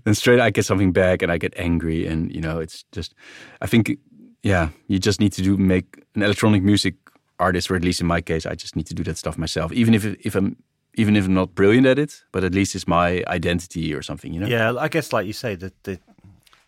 and 0.06 0.16
straight 0.16 0.40
I 0.40 0.50
get 0.50 0.64
something 0.64 0.92
back 0.92 1.22
and 1.22 1.30
I 1.30 1.38
get 1.38 1.54
angry, 1.56 2.06
and 2.06 2.34
you 2.34 2.40
know, 2.40 2.60
it's 2.60 2.84
just. 2.92 3.14
I 3.60 3.66
think, 3.66 3.98
yeah, 4.42 4.70
you 4.88 4.98
just 4.98 5.20
need 5.20 5.32
to 5.32 5.42
do 5.42 5.56
make 5.56 6.04
an 6.14 6.22
electronic 6.22 6.62
music 6.62 6.94
artist, 7.38 7.70
or 7.70 7.76
at 7.76 7.84
least 7.84 8.00
in 8.00 8.06
my 8.06 8.20
case, 8.20 8.46
I 8.46 8.54
just 8.54 8.76
need 8.76 8.86
to 8.86 8.94
do 8.94 9.02
that 9.04 9.18
stuff 9.18 9.36
myself, 9.38 9.72
even 9.72 9.94
if 9.94 10.04
if 10.04 10.34
I'm 10.34 10.56
even 10.94 11.16
if 11.16 11.26
I'm 11.26 11.34
not 11.34 11.54
brilliant 11.54 11.86
at 11.86 11.98
it, 11.98 12.22
but 12.32 12.44
at 12.44 12.54
least 12.54 12.74
it's 12.74 12.86
my 12.86 13.24
identity 13.26 13.94
or 13.94 14.02
something, 14.02 14.32
you 14.32 14.40
know. 14.40 14.46
Yeah, 14.46 14.74
I 14.78 14.88
guess 14.88 15.12
like 15.12 15.26
you 15.26 15.32
say, 15.32 15.54
the 15.56 15.72
the 15.82 15.98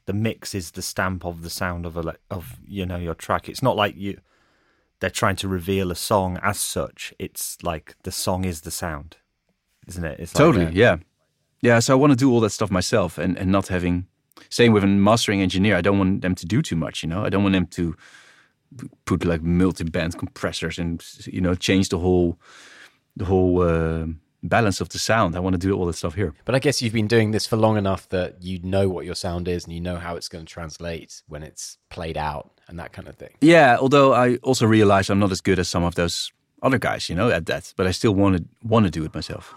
the 0.07 0.12
mix 0.12 0.55
is 0.55 0.72
the 0.72 0.82
stamp 0.82 1.24
of 1.24 1.42
the 1.42 1.50
sound 1.50 1.86
of 1.86 1.96
a 1.96 2.14
of 2.30 2.59
you 2.66 2.86
know 2.86 2.96
your 2.96 3.14
track. 3.14 3.48
It's 3.48 3.62
not 3.62 3.76
like 3.76 3.96
you 3.96 4.20
they're 5.00 5.11
trying 5.11 5.36
to 5.36 5.48
reveal 5.48 5.90
a 5.90 5.96
song 5.96 6.38
as 6.42 6.59
such. 6.59 7.12
It's 7.18 7.62
like 7.62 7.96
the 8.02 8.12
song 8.12 8.44
is 8.44 8.62
the 8.62 8.70
sound, 8.70 9.16
isn't 9.86 10.05
it? 10.05 10.20
It's 10.20 10.34
like, 10.34 10.40
Totally, 10.40 10.66
uh, 10.66 10.70
yeah, 10.72 10.96
yeah. 11.61 11.78
So 11.78 11.92
I 11.92 11.96
want 11.96 12.12
to 12.12 12.16
do 12.16 12.30
all 12.30 12.40
that 12.40 12.50
stuff 12.50 12.70
myself, 12.70 13.18
and 13.18 13.36
and 13.36 13.50
not 13.50 13.68
having 13.68 14.07
same 14.48 14.72
with 14.72 14.84
a 14.84 14.86
mastering 14.86 15.40
engineer. 15.40 15.76
I 15.76 15.80
don't 15.80 15.98
want 15.98 16.22
them 16.22 16.34
to 16.34 16.46
do 16.46 16.62
too 16.62 16.76
much. 16.76 17.02
You 17.02 17.09
know, 17.09 17.24
I 17.24 17.28
don't 17.28 17.42
want 17.42 17.55
them 17.55 17.66
to 17.66 17.96
put 19.05 19.24
like 19.24 19.42
multi-band 19.42 20.18
compressors 20.18 20.78
and 20.78 21.05
you 21.26 21.40
know 21.40 21.55
change 21.55 21.88
the 21.88 21.98
whole 21.98 22.38
the 23.16 23.24
whole 23.24 23.62
uh, 23.62 24.07
balance 24.45 24.80
of 24.80 24.90
the 24.90 24.99
sound. 24.99 25.34
I 25.34 25.40
want 25.40 25.55
to 25.55 25.59
do 25.59 25.72
all 25.72 25.86
that 25.86 25.95
stuff 25.95 26.14
here. 26.14 26.34
But 26.45 26.55
I 26.55 26.59
guess 26.59 26.80
you've 26.82 26.92
been 26.92 27.09
doing 27.09 27.32
this 27.32 27.47
for 27.47 27.57
long 27.57 27.76
enough 27.76 28.09
that 28.11 28.42
you 28.42 28.61
know 28.62 28.88
what 28.88 29.05
your 29.05 29.14
sound 29.14 29.49
is 29.49 29.64
and 29.64 29.72
you 29.72 29.80
know 29.80 29.97
how 29.97 30.16
it's 30.16 30.28
going 30.28 30.45
to 30.45 30.53
translate 30.53 31.22
when 31.28 31.42
it's 31.42 31.78
played 31.90 32.16
out 32.16 32.51
and 32.68 32.78
that 32.78 32.92
kind 32.92 33.09
of 33.09 33.16
thing. 33.16 33.30
Yeah, 33.40 33.76
although 33.80 34.12
I 34.12 34.36
also 34.36 34.66
realize 34.66 35.11
I'm 35.11 35.18
not 35.18 35.32
as 35.32 35.40
good 35.40 35.59
as 35.59 35.68
some 35.68 35.82
of 35.82 35.95
those 35.95 36.32
other 36.62 36.78
guys, 36.78 37.09
you 37.09 37.14
know, 37.14 37.30
at 37.30 37.47
that. 37.47 37.72
But 37.76 37.86
I 37.86 37.90
still 37.90 38.14
want 38.14 38.36
to 38.36 38.45
want 38.62 38.84
to 38.84 38.90
do 38.90 39.05
it 39.05 39.14
myself. 39.14 39.55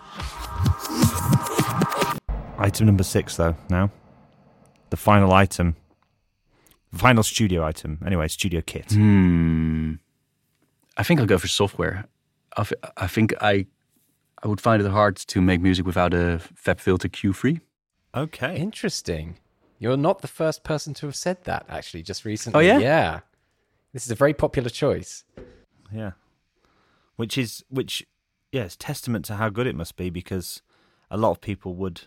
Item 2.60 2.88
number 2.88 3.04
six, 3.04 3.36
though. 3.38 3.56
Now, 3.70 3.92
the 4.90 4.98
final 4.98 5.32
item, 5.32 5.76
the 6.92 6.98
final 6.98 7.24
studio 7.24 7.64
item. 7.64 8.00
Anyway, 8.06 8.28
studio 8.28 8.62
kit. 8.62 8.92
Hmm. 8.92 9.94
I 10.98 11.04
think 11.04 11.20
I'll 11.20 11.28
go 11.28 11.38
for 11.38 11.48
software. 11.48 12.06
I, 12.58 12.64
th- 12.64 12.82
I 12.98 13.06
think 13.08 13.36
I 13.40 13.68
I 14.44 14.48
would 14.48 14.62
find 14.62 14.82
it 14.82 14.90
hard 14.90 15.16
to 15.18 15.42
make 15.42 15.62
music 15.62 15.86
without 15.86 16.14
a 16.14 16.40
FabFilter 16.56 17.10
Q3. 17.10 17.62
Okay. 18.16 18.58
Interesting. 18.58 19.38
You're 19.80 19.98
not 19.98 20.22
the 20.22 20.28
first 20.28 20.64
person 20.64 20.94
to 20.96 21.08
have 21.08 21.16
said 21.16 21.44
that 21.44 21.66
actually 21.70 22.04
just 22.04 22.26
recently. 22.26 22.58
Oh, 22.58 22.62
yeah? 22.62 22.80
Yeah. 22.80 23.20
This 23.94 24.06
is 24.06 24.12
a 24.12 24.16
very 24.16 24.34
popular 24.34 24.70
choice. 24.70 25.24
Yeah. 25.92 26.12
Which 27.16 27.38
is 27.38 27.64
which 27.70 28.06
yeah, 28.52 28.64
it's 28.64 28.76
testament 28.76 29.26
to 29.26 29.36
how 29.36 29.50
good 29.50 29.68
it 29.68 29.76
must 29.76 29.96
be 29.96 30.10
because 30.10 30.62
a 31.10 31.18
lot 31.18 31.32
of 31.32 31.42
people 31.42 31.74
would 31.76 32.02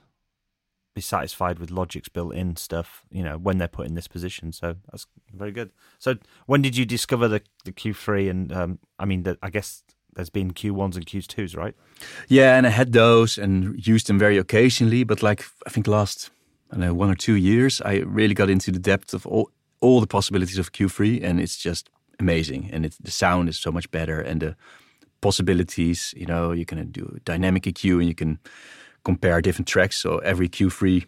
be 0.95 1.01
satisfied 1.01 1.59
with 1.59 1.71
Logic's 1.71 2.09
built 2.09 2.35
in 2.35 2.57
stuff, 2.57 3.05
you 3.11 3.23
know, 3.23 3.39
when 3.39 3.59
they're 3.59 3.69
put 3.69 3.87
in 3.87 3.95
this 3.95 4.09
position. 4.09 4.53
So 4.53 4.77
that's 4.91 5.07
very 5.33 5.53
good. 5.53 5.71
So 5.99 6.17
when 6.47 6.63
did 6.63 6.77
you 6.77 6.85
discover 6.85 7.29
the 7.29 7.43
the 7.65 7.73
Q 7.73 7.95
three 7.95 8.29
and 8.29 8.53
um 8.53 8.79
I 8.99 9.05
mean 9.05 9.23
the, 9.25 9.39
I 9.43 9.51
guess 9.51 9.83
there's 10.15 10.31
been 10.31 10.53
Q 10.53 10.75
ones 10.75 10.97
and 10.97 11.07
Q 11.07 11.23
twos, 11.23 11.55
right? 11.55 11.75
Yeah, 12.29 12.57
and 12.57 12.67
I 12.67 12.71
had 12.71 12.93
those 12.93 13.39
and 13.39 13.87
used 13.87 14.07
them 14.07 14.19
very 14.19 14.39
occasionally. 14.39 15.05
But 15.05 15.23
like 15.23 15.45
I 15.67 15.71
think 15.71 15.87
last 15.87 16.31
I 16.73 16.77
know 16.77 16.95
one 16.95 17.11
or 17.11 17.15
two 17.15 17.35
years, 17.35 17.81
I 17.81 17.99
really 17.99 18.35
got 18.35 18.51
into 18.51 18.71
the 18.71 18.79
depth 18.79 19.15
of 19.15 19.27
all 19.27 19.51
all 19.81 20.01
the 20.01 20.07
possibilities 20.07 20.59
of 20.59 20.73
Q3, 20.73 21.23
and 21.25 21.41
it's 21.41 21.57
just 21.57 21.89
amazing. 22.19 22.71
And 22.73 22.85
it, 22.85 22.97
the 23.01 23.11
sound 23.11 23.49
is 23.49 23.59
so 23.59 23.73
much 23.73 23.91
better, 23.91 24.21
and 24.21 24.41
the 24.41 24.57
possibilities. 25.21 26.15
You 26.17 26.27
know, 26.27 26.53
you 26.53 26.65
can 26.65 26.91
do 26.91 27.19
dynamic 27.25 27.65
EQ, 27.65 27.99
and 27.99 28.09
you 28.09 28.15
can 28.15 28.39
compare 29.03 29.41
different 29.41 29.69
tracks. 29.69 29.97
So 29.97 30.19
every 30.19 30.49
Q3 30.49 31.07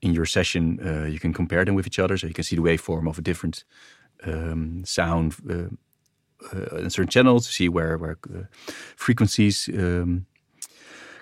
in 0.00 0.12
your 0.14 0.26
session, 0.26 0.78
uh, 0.84 1.06
you 1.06 1.18
can 1.18 1.32
compare 1.32 1.64
them 1.64 1.74
with 1.74 1.86
each 1.86 1.98
other, 1.98 2.16
so 2.16 2.26
you 2.26 2.34
can 2.34 2.44
see 2.44 2.56
the 2.56 2.62
waveform 2.62 3.08
of 3.08 3.18
a 3.18 3.22
different 3.22 3.64
um, 4.24 4.84
sound. 4.84 5.34
Uh, 5.48 5.74
uh, 6.54 6.76
in 6.76 6.86
a 6.86 6.90
certain 6.90 7.10
channel 7.10 7.40
to 7.40 7.52
see 7.52 7.68
where 7.68 7.96
where 7.98 8.18
uh, 8.34 8.42
frequencies 8.96 9.68
um, 9.78 10.26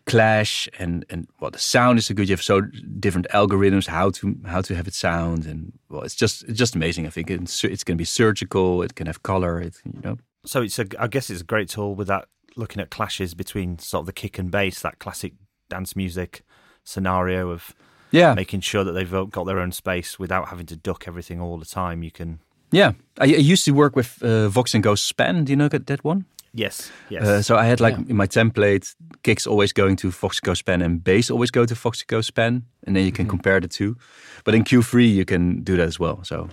clash 0.07 0.69
and 0.79 1.05
and 1.11 1.29
well 1.41 1.51
the 1.51 1.59
sound 1.59 1.99
is 1.99 2.07
so 2.07 2.15
good 2.15 2.29
you 2.29 2.33
have 2.33 2.43
so 2.43 2.63
different 2.99 3.29
algorithms 3.31 3.87
how 3.87 4.11
to 4.11 4.37
how 4.47 4.61
to 4.61 4.75
have 4.75 4.89
it 4.89 4.95
sound 4.95 5.47
and 5.47 5.73
well 5.89 6.03
it's 6.03 6.15
just 6.15 6.43
it's 6.45 6.59
just 6.59 6.75
amazing 6.75 7.07
i 7.07 7.11
think. 7.11 7.31
It's, 7.31 7.65
it's 7.65 7.85
going 7.85 7.97
to 7.97 8.01
be 8.01 8.05
surgical 8.05 8.83
it 8.83 8.95
can 8.95 9.07
have 9.07 9.23
color 9.23 9.61
it 9.61 9.77
you 9.85 10.01
know. 10.03 10.17
So 10.45 10.63
it's 10.63 10.79
a 10.79 10.87
I 10.99 11.07
guess 11.07 11.31
it's 11.31 11.43
a 11.43 11.45
great 11.45 11.69
tool 11.69 11.95
with 11.95 12.09
that 12.09 12.27
looking 12.57 12.81
at 12.81 12.91
clashes 12.91 13.35
between 13.35 13.79
sort 13.79 14.03
of 14.03 14.07
the 14.07 14.13
kick 14.13 14.39
and 14.39 14.51
bass, 14.51 14.81
that 14.83 14.99
classic 14.99 15.35
dance 15.69 15.95
music 15.95 16.43
scenario 16.85 17.51
of 17.51 17.75
yeah. 18.11 18.35
making 18.35 18.61
sure 18.61 18.85
that 18.85 18.93
they've 18.93 19.31
got 19.31 19.45
their 19.45 19.59
own 19.59 19.73
space 19.73 20.19
without 20.19 20.49
having 20.49 20.67
to 20.67 20.77
duck 20.77 21.05
everything 21.07 21.41
all 21.41 21.59
the 21.59 21.67
time. 21.67 22.03
You 22.03 22.11
can 22.11 22.41
yeah 22.73 22.93
I, 23.19 23.25
I 23.25 23.53
used 23.53 23.65
to 23.65 23.73
work 23.73 23.97
with 23.97 24.19
uh, 24.23 24.49
Voxengo 24.49 24.97
SPAN 24.97 25.45
do 25.45 25.53
you 25.53 25.57
know 25.57 25.69
that, 25.69 25.87
that 25.87 26.05
one 26.05 26.25
Yes, 26.53 26.91
yes. 27.11 27.23
Uh, 27.23 27.43
so 27.43 27.57
I 27.57 27.65
had 27.65 27.81
like 27.81 27.95
Yeah. 27.97 28.11
in 28.11 28.17
my 28.17 28.27
template, 28.27 28.97
kicks 29.23 29.47
always 29.47 29.73
going 29.73 29.95
to 29.99 30.09
Voxengo 30.11 30.57
SPAN 30.57 30.83
and 30.83 31.05
bass 31.05 31.31
always 31.31 31.53
go 31.53 31.65
to 31.65 31.75
Voxengo 31.75 32.25
SPAN, 32.25 32.65
and 32.85 32.97
then 32.97 33.05
you 33.05 33.13
can 33.13 33.29
compare 33.29 33.61
the 33.61 33.69
two. 33.69 33.97
But 34.45 34.55
in 34.55 34.65
Q3 34.65 35.15
you 35.15 35.25
can 35.25 35.63
do 35.63 35.77
that 35.77 35.87
as 35.87 36.01
well. 36.01 36.25
So 36.25 36.49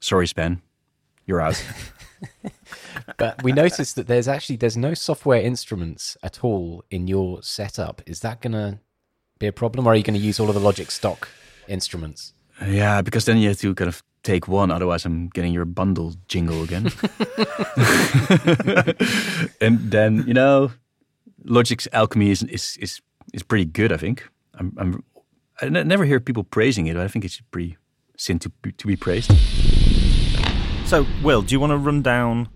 sorry, 0.00 0.26
span, 0.26 0.60
you're 1.26 1.40
out. 1.40 1.64
But 3.16 3.42
we 3.42 3.52
noticed 3.52 3.96
that 3.96 4.06
there's 4.06 4.28
actually 4.28 4.56
there's 4.56 4.76
no 4.76 4.94
software 4.94 5.40
instruments 5.40 6.16
at 6.22 6.44
all 6.44 6.84
in 6.90 7.08
your 7.08 7.42
setup. 7.42 8.02
Is 8.06 8.20
that 8.20 8.42
going 8.42 8.52
to 8.52 8.78
be 9.38 9.46
a 9.46 9.52
problem 9.52 9.86
or 9.86 9.92
are 9.92 9.96
you 9.96 10.02
going 10.02 10.20
to 10.20 10.26
use 10.26 10.38
all 10.40 10.48
of 10.48 10.54
the 10.54 10.60
Logic 10.60 10.90
stock 10.90 11.28
instruments? 11.68 12.32
yeah, 12.66 13.00
because 13.02 13.24
then 13.24 13.38
you 13.38 13.48
have 13.48 13.58
to 13.60 13.74
kind 13.74 13.88
of 13.88 14.02
take 14.22 14.48
one, 14.48 14.70
otherwise 14.70 15.04
I'm 15.04 15.28
getting 15.28 15.52
your 15.52 15.64
bundle 15.64 16.14
jingle 16.28 16.62
again. 16.62 16.86
and 19.60 19.90
then 19.90 20.24
you 20.26 20.34
know, 20.34 20.72
Logic's 21.44 21.88
Alchemy 21.92 22.30
is 22.30 22.42
is 22.44 22.76
is, 22.80 23.00
is 23.32 23.42
pretty 23.42 23.64
good. 23.64 23.92
I 23.92 23.96
think. 23.96 24.28
I'm, 24.54 24.76
I'm 24.78 25.04
I 25.62 25.68
never 25.68 26.04
hear 26.04 26.20
people 26.20 26.44
praising 26.44 26.86
it, 26.86 26.94
but 26.94 27.04
I 27.04 27.08
think 27.08 27.24
it's 27.24 27.40
pretty 27.50 27.76
sin 28.16 28.38
to 28.40 28.52
to 28.76 28.86
be 28.86 28.96
praised. 28.96 29.32
So, 30.86 31.06
Will, 31.22 31.42
do 31.42 31.54
you 31.54 31.60
want 31.60 31.70
to 31.70 31.76
run 31.76 32.02
down 32.02 32.48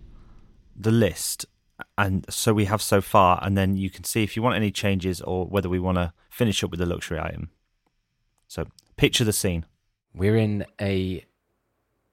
the 0.76 0.90
list 0.90 1.46
and 1.96 2.24
so 2.28 2.52
we 2.52 2.66
have 2.66 2.82
so 2.82 3.00
far, 3.00 3.38
and 3.42 3.56
then 3.56 3.76
you 3.76 3.90
can 3.90 4.04
see 4.04 4.22
if 4.22 4.36
you 4.36 4.42
want 4.42 4.56
any 4.56 4.70
changes 4.70 5.20
or 5.20 5.46
whether 5.46 5.68
we 5.68 5.78
want 5.78 5.96
to 5.98 6.12
finish 6.30 6.62
up 6.62 6.70
with 6.70 6.80
the 6.80 6.86
luxury 6.86 7.18
item. 7.18 7.50
So, 8.48 8.66
picture 8.96 9.24
the 9.24 9.32
scene. 9.32 9.66
We're 10.14 10.36
in 10.36 10.66
a 10.80 11.24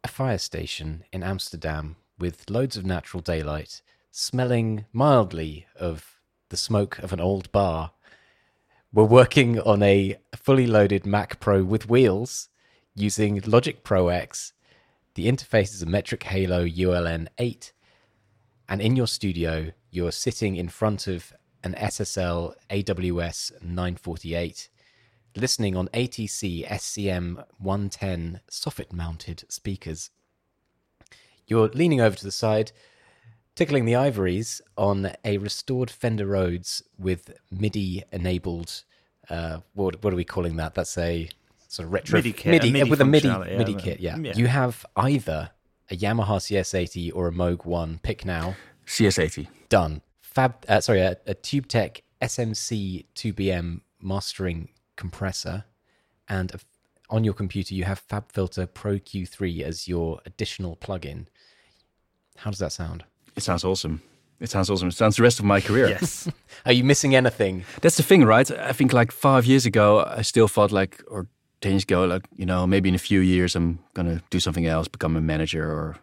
a 0.03 0.07
fire 0.07 0.37
station 0.37 1.03
in 1.11 1.23
Amsterdam 1.23 1.95
with 2.17 2.49
loads 2.49 2.75
of 2.77 2.85
natural 2.85 3.21
daylight, 3.21 3.81
smelling 4.11 4.85
mildly 4.91 5.67
of 5.75 6.19
the 6.49 6.57
smoke 6.57 6.99
of 6.99 7.13
an 7.13 7.19
old 7.19 7.51
bar. 7.51 7.91
We're 8.93 9.03
working 9.03 9.59
on 9.59 9.83
a 9.83 10.17
fully 10.35 10.67
loaded 10.67 11.05
Mac 11.05 11.39
Pro 11.39 11.63
with 11.63 11.89
wheels 11.89 12.49
using 12.95 13.41
Logic 13.45 13.83
Pro 13.83 14.09
X. 14.09 14.53
The 15.15 15.27
interface 15.27 15.73
is 15.73 15.81
a 15.81 15.85
Metric 15.85 16.23
Halo 16.23 16.65
ULN 16.65 17.27
8. 17.37 17.71
And 18.67 18.81
in 18.81 18.95
your 18.95 19.07
studio, 19.07 19.71
you're 19.91 20.11
sitting 20.11 20.55
in 20.55 20.69
front 20.69 21.07
of 21.07 21.33
an 21.63 21.75
SSL 21.75 22.55
AWS 22.69 23.61
948, 23.61 24.69
listening 25.35 25.75
on 25.75 25.87
ATC 25.89 26.67
SCM 26.67 27.43
110 27.57 28.41
soffit 28.49 28.91
mounted 28.91 29.43
speakers. 29.49 30.09
You're 31.47 31.69
leaning 31.69 32.01
over 32.01 32.15
to 32.15 32.23
the 32.23 32.31
side, 32.31 32.71
tickling 33.55 33.85
the 33.85 33.95
ivories 33.95 34.61
on 34.77 35.11
a 35.25 35.37
restored 35.37 35.89
Fender 35.89 36.25
Rhodes 36.25 36.83
with 36.97 37.33
MIDI 37.51 38.03
enabled. 38.11 38.83
Uh, 39.29 39.59
what, 39.73 40.03
what 40.03 40.13
are 40.13 40.17
we 40.17 40.23
calling 40.23 40.57
that? 40.57 40.75
That's 40.75 40.97
a 40.97 41.29
sort 41.67 41.87
of 41.87 41.93
retro 41.93 42.17
MIDI 42.17 42.33
kit, 42.33 42.63
a 42.63 42.71
MIDI 42.71 42.89
with 42.89 43.01
a 43.01 43.05
MIDI 43.05 43.27
yeah, 43.27 43.57
MIDI 43.57 43.75
kit. 43.75 43.99
Yeah. 43.99 44.17
yeah. 44.17 44.33
you 44.35 44.47
have 44.47 44.85
either 44.95 45.51
a 45.89 45.95
Yamaha 45.95 46.37
CS80 46.37 47.11
or 47.13 47.27
a 47.27 47.31
Moog 47.31 47.65
One. 47.65 47.99
Pick 48.03 48.25
now. 48.25 48.55
CS80. 48.87 49.47
Done. 49.69 50.01
Fab. 50.19 50.65
Uh, 50.67 50.81
sorry, 50.81 51.01
a, 51.01 51.17
a 51.27 51.35
TubeTech 51.35 52.01
SMC 52.21 53.05
2BM 53.15 53.81
mastering 54.01 54.69
compressor, 55.01 55.65
and 56.29 56.47
a, 56.53 56.59
on 57.09 57.23
your 57.23 57.33
computer 57.33 57.73
you 57.73 57.83
have 57.91 58.07
FabFilter 58.07 58.65
Pro 58.81 58.93
Q3 59.09 59.61
as 59.69 59.87
your 59.87 60.19
additional 60.25 60.75
plugin. 60.85 61.25
How 62.37 62.49
does 62.51 62.59
that 62.59 62.71
sound? 62.71 63.03
It 63.35 63.43
sounds 63.43 63.63
awesome. 63.63 64.01
It 64.39 64.49
sounds 64.49 64.69
awesome. 64.69 64.87
It 64.87 64.95
sounds 64.95 65.15
the 65.17 65.23
rest 65.23 65.39
of 65.39 65.45
my 65.45 65.61
career. 65.61 65.87
Yes. 65.87 66.29
Are 66.65 66.73
you 66.73 66.83
missing 66.83 67.15
anything? 67.15 67.63
That's 67.81 67.97
the 67.97 68.03
thing, 68.03 68.23
right? 68.25 68.49
I 68.51 68.73
think 68.73 68.93
like 68.93 69.11
five 69.11 69.45
years 69.45 69.65
ago, 69.65 69.87
I 70.19 70.23
still 70.23 70.47
thought 70.47 70.71
like, 70.71 71.03
or 71.07 71.27
10 71.61 71.71
years 71.73 71.83
ago, 71.83 72.05
like, 72.05 72.25
you 72.37 72.45
know, 72.45 72.65
maybe 72.65 72.89
in 72.89 72.95
a 72.95 73.05
few 73.09 73.19
years, 73.19 73.55
I'm 73.55 73.79
going 73.93 74.07
to 74.07 74.21
do 74.31 74.39
something 74.39 74.65
else, 74.65 74.87
become 74.87 75.15
a 75.17 75.21
manager 75.21 75.63
or 75.71 75.95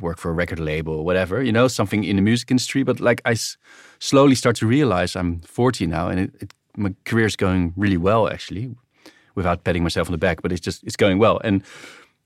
work 0.00 0.18
for 0.18 0.30
a 0.30 0.34
record 0.34 0.60
label 0.60 0.94
or 0.94 1.04
whatever, 1.04 1.42
you 1.42 1.52
know, 1.52 1.68
something 1.68 2.04
in 2.04 2.16
the 2.16 2.22
music 2.22 2.50
industry. 2.50 2.84
But 2.84 3.00
like 3.00 3.20
I 3.24 3.32
s- 3.32 3.56
slowly 3.98 4.34
start 4.34 4.56
to 4.56 4.66
realize 4.66 5.16
I'm 5.16 5.40
40 5.40 5.86
now 5.86 6.08
and 6.08 6.20
it, 6.20 6.30
it, 6.40 6.54
my 6.76 6.94
career 7.04 7.26
is 7.26 7.36
going 7.36 7.72
really 7.76 7.96
well, 7.96 8.28
actually, 8.28 8.74
without 9.34 9.64
patting 9.64 9.82
myself 9.82 10.08
on 10.08 10.12
the 10.12 10.18
back, 10.18 10.42
but 10.42 10.52
it's 10.52 10.60
just, 10.60 10.82
it's 10.84 10.96
going 10.96 11.18
well. 11.18 11.40
And 11.44 11.62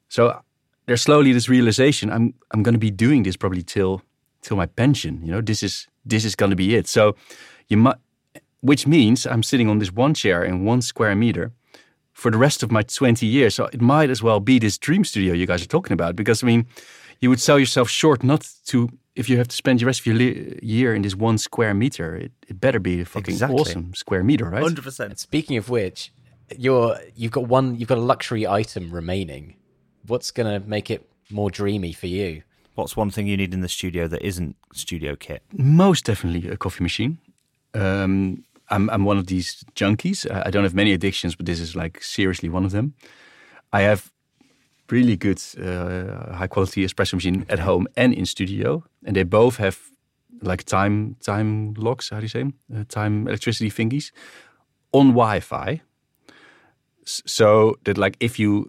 so 0.09 0.40
there's 0.86 1.03
slowly 1.03 1.32
this 1.32 1.49
realization 1.49 2.11
I'm, 2.11 2.34
I'm 2.53 2.62
going 2.62 2.74
to 2.74 2.78
be 2.78 2.90
doing 2.90 3.22
this 3.22 3.36
probably 3.36 3.62
till, 3.62 4.03
till 4.42 4.57
my 4.57 4.66
pension, 4.66 5.20
you 5.24 5.32
know, 5.32 5.40
this 5.40 5.62
is, 5.62 5.88
this 6.05 6.24
is 6.24 6.34
going 6.34 6.51
to 6.51 6.57
be 6.57 6.74
it. 6.74 6.86
So 6.86 7.16
you 7.68 7.76
might, 7.76 7.97
which 8.61 8.86
means 8.86 9.26
I'm 9.26 9.42
sitting 9.42 9.68
on 9.68 9.78
this 9.78 9.92
one 9.92 10.14
chair 10.14 10.42
in 10.42 10.64
one 10.64 10.80
square 10.80 11.14
meter 11.14 11.53
for 12.12 12.30
the 12.30 12.38
rest 12.38 12.62
of 12.62 12.70
my 12.70 12.82
20 12.82 13.26
years. 13.26 13.55
So 13.55 13.66
it 13.66 13.80
might 13.80 14.09
as 14.09 14.22
well 14.22 14.40
be 14.40 14.59
this 14.59 14.78
dream 14.78 15.05
studio 15.05 15.34
you 15.34 15.47
guys 15.47 15.62
are 15.62 15.68
talking 15.68 15.92
about 15.92 16.16
because 16.16 16.42
I 16.42 16.47
mean, 16.47 16.66
you 17.20 17.28
would 17.30 17.40
sell 17.40 17.58
yourself 17.58 17.88
short 17.88 18.22
not 18.22 18.48
to 18.66 18.88
if 19.16 19.28
you 19.28 19.36
have 19.38 19.48
to 19.48 19.56
spend 19.56 19.78
the 19.80 19.86
rest 19.86 20.00
of 20.00 20.06
your 20.06 20.16
li- 20.16 20.58
year 20.62 20.94
in 20.94 21.02
this 21.02 21.14
one 21.14 21.38
square 21.38 21.72
meter. 21.74 22.16
It, 22.16 22.32
it 22.48 22.60
better 22.60 22.80
be 22.80 23.00
a 23.00 23.04
fucking 23.04 23.34
Exactly. 23.34 23.58
awesome 23.60 23.94
square 23.94 24.24
meter, 24.24 24.44
right? 24.50 24.62
100%. 24.64 25.18
Speaking 25.18 25.56
of 25.56 25.68
which, 25.70 26.12
you're 26.58 26.98
you've 27.16 27.32
got 27.32 27.46
one 27.48 27.76
you've 27.78 27.88
got 27.88 27.98
a 27.98 28.02
luxury 28.12 28.46
item 28.46 28.90
remaining. 28.92 29.56
What's 30.06 30.30
gonna 30.30 30.60
make 30.60 30.90
it 30.90 31.08
more 31.30 31.50
dreamy 31.50 31.92
for 31.92 32.06
you? 32.08 32.42
What's 32.74 32.96
one 32.96 33.10
thing 33.10 33.26
you 33.28 33.36
need 33.36 33.54
in 33.54 33.60
the 33.60 33.68
studio 33.68 34.08
that 34.08 34.20
isn't 34.22 34.56
studio 34.72 35.14
kit? 35.16 35.42
Most 35.56 36.04
definitely 36.04 36.50
a 36.50 36.56
coffee 36.56 36.82
machine. 36.82 37.18
Um, 37.72 38.44
I'm 38.70 38.90
I'm 38.90 39.04
one 39.04 39.16
of 39.18 39.26
these 39.28 39.64
junkies. 39.74 40.30
I 40.30 40.44
I 40.46 40.50
don't 40.50 40.64
have 40.64 40.74
many 40.74 40.92
addictions, 40.92 41.34
but 41.36 41.46
this 41.46 41.60
is 41.60 41.74
like 41.76 42.02
seriously 42.02 42.48
one 42.48 42.64
of 42.64 42.72
them. 42.72 42.94
I 43.72 43.82
have 43.82 44.10
really 44.91 45.16
good 45.16 45.41
uh, 45.59 46.35
high 46.37 46.47
quality 46.49 46.85
espresso 46.85 47.14
machine 47.14 47.45
at 47.49 47.59
home 47.61 47.87
and 47.97 48.12
in 48.14 48.26
studio, 48.26 48.85
and 49.07 49.16
they 49.16 49.24
both 49.24 49.57
have 49.57 49.78
like 50.43 50.64
time 50.64 51.16
time 51.26 51.74
locks. 51.76 52.11
How 52.11 52.18
do 52.18 52.24
you 52.24 52.28
say 52.28 52.45
Uh, 52.74 52.85
time 52.89 53.26
electricity 53.28 53.70
thingies 53.70 54.12
on 54.93 55.09
Wi-Fi. 55.14 55.80
So 57.05 57.74
that 57.85 57.99
like 57.99 58.16
if 58.20 58.39
you 58.39 58.68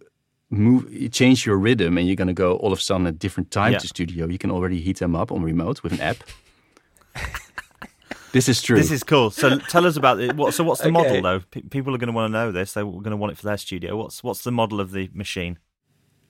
move, 0.49 0.91
you 0.91 1.09
change 1.09 1.45
your 1.45 1.57
rhythm, 1.57 1.97
and 1.97 2.07
you're 2.07 2.16
gonna 2.18 2.34
go 2.34 2.55
all 2.57 2.72
of 2.72 2.80
a 2.80 2.82
sudden 2.82 3.07
at 3.07 3.20
different 3.20 3.51
time 3.51 3.72
Yeah. 3.74 3.80
to 3.82 3.88
studio, 3.88 4.28
you 4.28 4.38
can 4.38 4.51
already 4.51 4.80
heat 4.82 4.97
them 4.99 5.16
up 5.16 5.32
on 5.32 5.41
remote 5.43 5.84
with 5.84 5.93
an 5.93 6.01
app. 6.01 6.18
this 8.34 8.49
is 8.49 8.61
true. 8.61 8.76
This 8.78 8.91
is 8.91 9.03
cool. 9.03 9.32
So 9.32 9.57
tell 9.70 9.86
us 9.86 9.95
about 9.97 10.20
it. 10.20 10.36
What, 10.36 10.53
so 10.53 10.63
what's 10.63 10.82
the 10.82 10.88
Okay. 10.89 10.91
model 10.91 11.22
though? 11.22 11.39
P- 11.51 11.61
people 11.70 11.93
are 11.95 11.97
going 11.97 12.07
to 12.07 12.13
want 12.13 12.32
to 12.32 12.38
know 12.38 12.51
this. 12.51 12.74
They're 12.74 12.84
going 12.84 13.03
to 13.11 13.18
want 13.18 13.32
it 13.32 13.38
for 13.38 13.45
their 13.45 13.57
studio. 13.57 13.95
What's 13.97 14.24
what's 14.24 14.43
the 14.43 14.51
model 14.51 14.80
of 14.82 14.91
the 14.91 15.09
machine? 15.13 15.57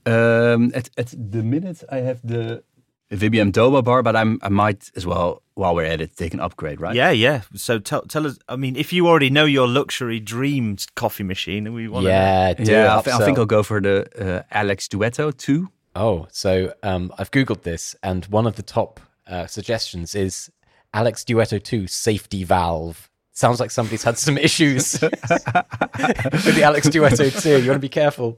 Um, 0.06 0.72
at 0.76 0.90
at 0.98 1.14
the 1.18 1.44
minute, 1.44 1.84
I 1.90 1.98
have 1.98 2.22
the 2.22 2.64
VBM 3.12 3.52
Domobar, 3.52 4.04
but 4.04 4.16
I'm 4.16 4.40
I 4.42 4.50
might 4.50 4.92
as 4.96 5.06
well 5.06 5.42
while 5.56 5.74
we're 5.74 5.86
at 5.86 6.02
it 6.02 6.16
take 6.16 6.34
an 6.34 6.40
upgrade, 6.40 6.82
right? 6.82 6.96
Yeah, 6.96 7.12
yeah. 7.12 7.42
So 7.56 7.80
tell 7.80 8.02
tell 8.04 8.28
us. 8.28 8.38
I 8.48 8.56
mean, 8.56 8.76
if 8.76 8.94
you 8.94 9.08
already 9.08 9.30
know 9.30 9.46
your 9.46 9.68
luxury 9.68 10.20
dream 10.20 10.78
coffee 10.96 11.24
machine, 11.24 11.66
and 11.66 11.76
we 11.76 11.88
want. 11.88 12.06
Yeah, 12.06 12.54
do 12.54 12.72
yeah. 12.72 12.96
I, 12.96 13.00
it 13.00 13.06
thi- 13.06 13.12
I 13.12 13.26
think. 13.26 13.38
I'll 13.38 13.46
go 13.46 13.64
for 13.64 13.82
the 13.82 14.08
uh, 14.20 14.44
Alex 14.52 14.88
Duetto 14.88 15.36
two. 15.36 15.70
Oh, 15.96 16.28
so 16.30 16.74
um, 16.84 17.12
I've 17.18 17.32
googled 17.32 17.62
this, 17.64 17.96
and 18.04 18.26
one 18.26 18.46
of 18.46 18.58
the 18.58 18.64
top 18.64 19.00
uh, 19.28 19.48
suggestions 19.48 20.14
is 20.14 20.52
Alex 20.94 21.24
Duetto 21.24 21.62
2 21.62 21.88
safety 21.88 22.44
valve. 22.44 23.10
Sounds 23.32 23.60
like 23.60 23.72
somebody's 23.72 24.04
had 24.04 24.18
some 24.18 24.38
issues 24.38 24.94
with 25.02 25.12
the 25.12 26.62
Alex 26.64 26.88
Duetto 26.88 27.42
2. 27.42 27.50
You 27.50 27.70
want 27.70 27.76
to 27.76 27.80
be 27.80 27.90
careful. 27.90 28.38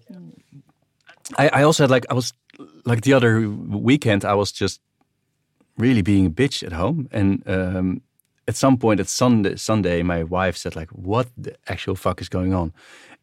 I, 1.37 1.49
I 1.49 1.63
also 1.63 1.83
had 1.83 1.91
like 1.91 2.05
I 2.09 2.13
was 2.13 2.33
like 2.85 3.01
the 3.01 3.13
other 3.13 3.49
weekend 3.49 4.23
I 4.23 4.33
was 4.33 4.51
just 4.51 4.81
really 5.77 6.01
being 6.01 6.25
a 6.25 6.29
bitch 6.29 6.63
at 6.63 6.73
home, 6.73 7.07
and 7.11 7.43
um, 7.47 8.01
at 8.47 8.55
some 8.55 8.77
point 8.77 8.99
at 8.99 9.07
Sunday, 9.07 9.55
Sunday, 9.55 10.03
my 10.03 10.23
wife 10.23 10.57
said 10.57 10.75
like, 10.75 10.89
"What 10.91 11.27
the 11.37 11.55
actual 11.67 11.95
fuck 11.95 12.21
is 12.21 12.29
going 12.29 12.53
on?" 12.53 12.73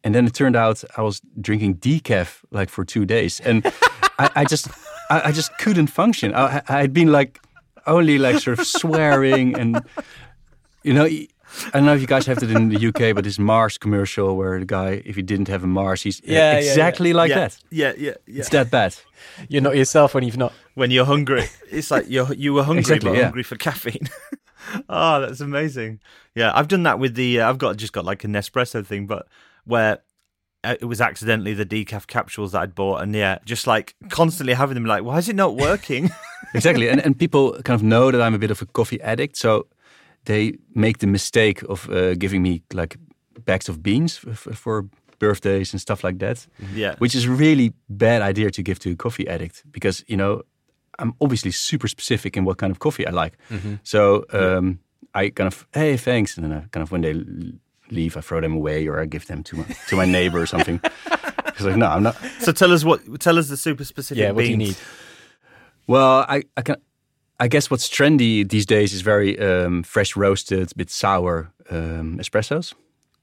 And 0.03 0.13
then 0.13 0.27
it 0.27 0.33
turned 0.33 0.55
out 0.55 0.83
I 0.97 1.01
was 1.01 1.21
drinking 1.41 1.77
decaf 1.77 2.43
like 2.51 2.69
for 2.69 2.85
two 2.85 3.05
days, 3.05 3.41
and 3.41 3.65
I, 4.19 4.29
I 4.35 4.45
just 4.45 4.67
I, 5.09 5.29
I 5.29 5.31
just 5.31 5.57
couldn't 5.57 5.87
function. 5.87 6.33
I, 6.35 6.61
I 6.67 6.81
had 6.81 6.93
been 6.93 7.11
like 7.11 7.39
only 7.87 8.17
like 8.17 8.39
sort 8.39 8.59
of 8.59 8.67
swearing 8.67 9.55
and 9.59 9.83
you 10.83 10.93
know. 10.93 11.07
I 11.67 11.77
don't 11.77 11.85
know 11.85 11.95
if 11.95 12.01
you 12.01 12.07
guys 12.07 12.25
have 12.25 12.41
it 12.41 12.51
in 12.51 12.69
the 12.69 12.87
UK, 12.87 13.15
but 13.15 13.23
this 13.23 13.39
Mars 13.39 13.77
commercial 13.77 14.35
where 14.35 14.59
the 14.59 14.65
guy, 14.65 15.01
if 15.05 15.15
he 15.15 15.21
didn't 15.21 15.47
have 15.47 15.63
a 15.63 15.67
Mars, 15.67 16.01
he's 16.01 16.21
Yeah, 16.23 16.31
yeah, 16.31 16.51
yeah. 16.51 16.57
exactly 16.69 17.13
like 17.13 17.29
yeah, 17.29 17.35
that. 17.35 17.57
Yeah, 17.71 17.93
yeah, 17.97 18.13
yeah. 18.27 18.39
It's 18.39 18.49
that 18.49 18.71
bad. 18.71 18.95
You're 19.49 19.61
not 19.61 19.75
yourself 19.75 20.13
when 20.13 20.23
you've 20.23 20.37
not. 20.37 20.53
When 20.75 20.91
you're 20.91 21.05
hungry, 21.05 21.45
it's 21.71 21.91
like 21.91 22.09
you 22.09 22.27
you 22.35 22.53
were 22.53 22.63
hungry 22.63 22.79
Exactly, 22.81 23.11
but 23.11 23.17
yeah. 23.17 23.23
hungry 23.25 23.43
for 23.43 23.55
caffeine. 23.55 24.09
oh, 24.89 25.21
that's 25.25 25.41
amazing. 25.41 25.99
Yeah, 26.35 26.51
I've 26.53 26.67
done 26.67 26.83
that 26.83 26.99
with 26.99 27.15
the. 27.15 27.41
Uh, 27.41 27.49
I've 27.49 27.57
got 27.57 27.77
just 27.77 27.93
got 27.93 28.05
like 28.05 28.23
a 28.23 28.27
Nespresso 28.27 28.85
thing, 28.85 29.07
but 29.07 29.27
where 29.65 29.99
uh, 30.63 30.75
it 30.79 30.85
was 30.85 30.99
accidentally 30.99 31.53
the 31.53 31.65
decaf 31.65 32.07
capsules 32.07 32.51
that 32.51 32.61
I'd 32.61 32.75
bought, 32.75 33.01
and 33.01 33.15
yeah, 33.15 33.39
just 33.45 33.67
like 33.67 33.95
constantly 34.09 34.53
having 34.53 34.75
them. 34.75 34.85
Like, 34.85 35.03
why 35.03 35.17
is 35.17 35.29
it 35.29 35.35
not 35.35 35.55
working? 35.55 36.11
exactly 36.53 36.87
and, 36.87 37.03
and 37.03 37.17
people 37.17 37.53
kind 37.63 37.75
of 37.75 37.83
know 37.83 38.11
that 38.11 38.21
i'm 38.21 38.33
a 38.33 38.37
bit 38.37 38.51
of 38.51 38.61
a 38.61 38.65
coffee 38.67 39.01
addict 39.01 39.35
so 39.35 39.65
they 40.25 40.53
make 40.73 40.97
the 40.97 41.07
mistake 41.07 41.63
of 41.69 41.89
uh, 41.89 42.13
giving 42.15 42.41
me 42.41 42.61
like 42.73 42.97
bags 43.45 43.69
of 43.69 43.81
beans 43.81 44.19
f- 44.27 44.47
f- 44.47 44.57
for 44.57 44.85
birthdays 45.19 45.73
and 45.73 45.79
stuff 45.81 46.03
like 46.03 46.17
that 46.19 46.47
yeah, 46.75 46.95
which 46.99 47.15
is 47.15 47.25
a 47.25 47.31
really 47.31 47.71
bad 47.89 48.21
idea 48.21 48.49
to 48.51 48.61
give 48.61 48.79
to 48.79 48.91
a 48.91 48.95
coffee 48.95 49.27
addict 49.27 49.63
because 49.71 50.03
you 50.07 50.17
know 50.17 50.41
i'm 50.99 51.13
obviously 51.19 51.51
super 51.51 51.87
specific 51.87 52.35
in 52.37 52.45
what 52.45 52.57
kind 52.57 52.71
of 52.71 52.79
coffee 52.79 53.07
i 53.07 53.11
like 53.11 53.33
so 53.83 54.23
um, 54.33 54.79
i 55.13 55.29
kind 55.29 55.47
of 55.47 55.65
hey 55.73 55.97
thanks 55.97 56.37
and 56.37 56.45
then 56.45 56.53
I 56.57 56.61
kind 56.71 56.83
of 56.83 56.91
when 56.91 57.01
they 57.01 57.13
leave 57.91 58.17
i 58.17 58.21
throw 58.21 58.41
them 58.41 58.53
away 58.55 58.87
or 58.89 58.99
i 59.01 59.05
give 59.05 59.25
them 59.25 59.43
to 59.43 59.55
my, 59.57 59.65
to 59.89 59.95
my 59.95 60.05
neighbor 60.05 60.39
or 60.41 60.45
something 60.47 60.79
because 61.45 61.65
like 61.65 61.77
no 61.77 61.87
i'm 61.87 62.03
not 62.03 62.15
So 62.39 62.51
tell 62.51 62.71
us 62.73 62.83
what. 62.83 62.99
Tell 63.19 63.37
us 63.39 63.47
the 63.47 63.57
super 63.57 63.85
specific. 63.85 64.21
Yeah, 64.21 64.31
what 64.31 64.43
do 64.45 64.51
you 64.51 64.57
beans. 64.57 64.69
need? 64.69 64.77
Well, 65.87 66.25
I, 66.27 66.43
I 66.57 66.61
can. 66.61 66.75
I 67.39 67.47
guess 67.47 67.69
what's 67.69 67.89
trendy 67.89 68.43
these 68.47 68.65
days 68.65 68.93
is 68.93 69.01
very 69.01 69.37
um, 69.39 69.83
fresh 69.83 70.15
roasted, 70.15 70.71
a 70.71 70.75
bit 70.75 70.89
sour 70.89 71.51
um, 71.69 72.17
espressos. 72.19 72.73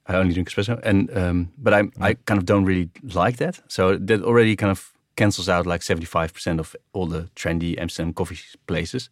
I 0.09 0.15
only 0.15 0.33
drink 0.33 0.49
espresso, 0.49 0.79
and 0.83 1.09
um, 1.17 1.47
but 1.57 1.73
I 1.73 1.79
I 2.09 2.13
kind 2.25 2.37
of 2.37 2.45
don't 2.45 2.65
really 2.65 2.89
like 3.15 3.37
that. 3.37 3.61
So 3.67 3.97
that 3.97 4.21
already 4.23 4.55
kind 4.55 4.71
of 4.71 4.91
cancels 5.15 5.47
out 5.49 5.65
like 5.65 5.83
seventy 5.83 6.05
five 6.05 6.33
percent 6.33 6.59
of 6.59 6.75
all 6.93 7.07
the 7.09 7.29
trendy 7.35 7.75
Amsterdam 7.81 8.13
coffee 8.13 8.37
places. 8.67 9.09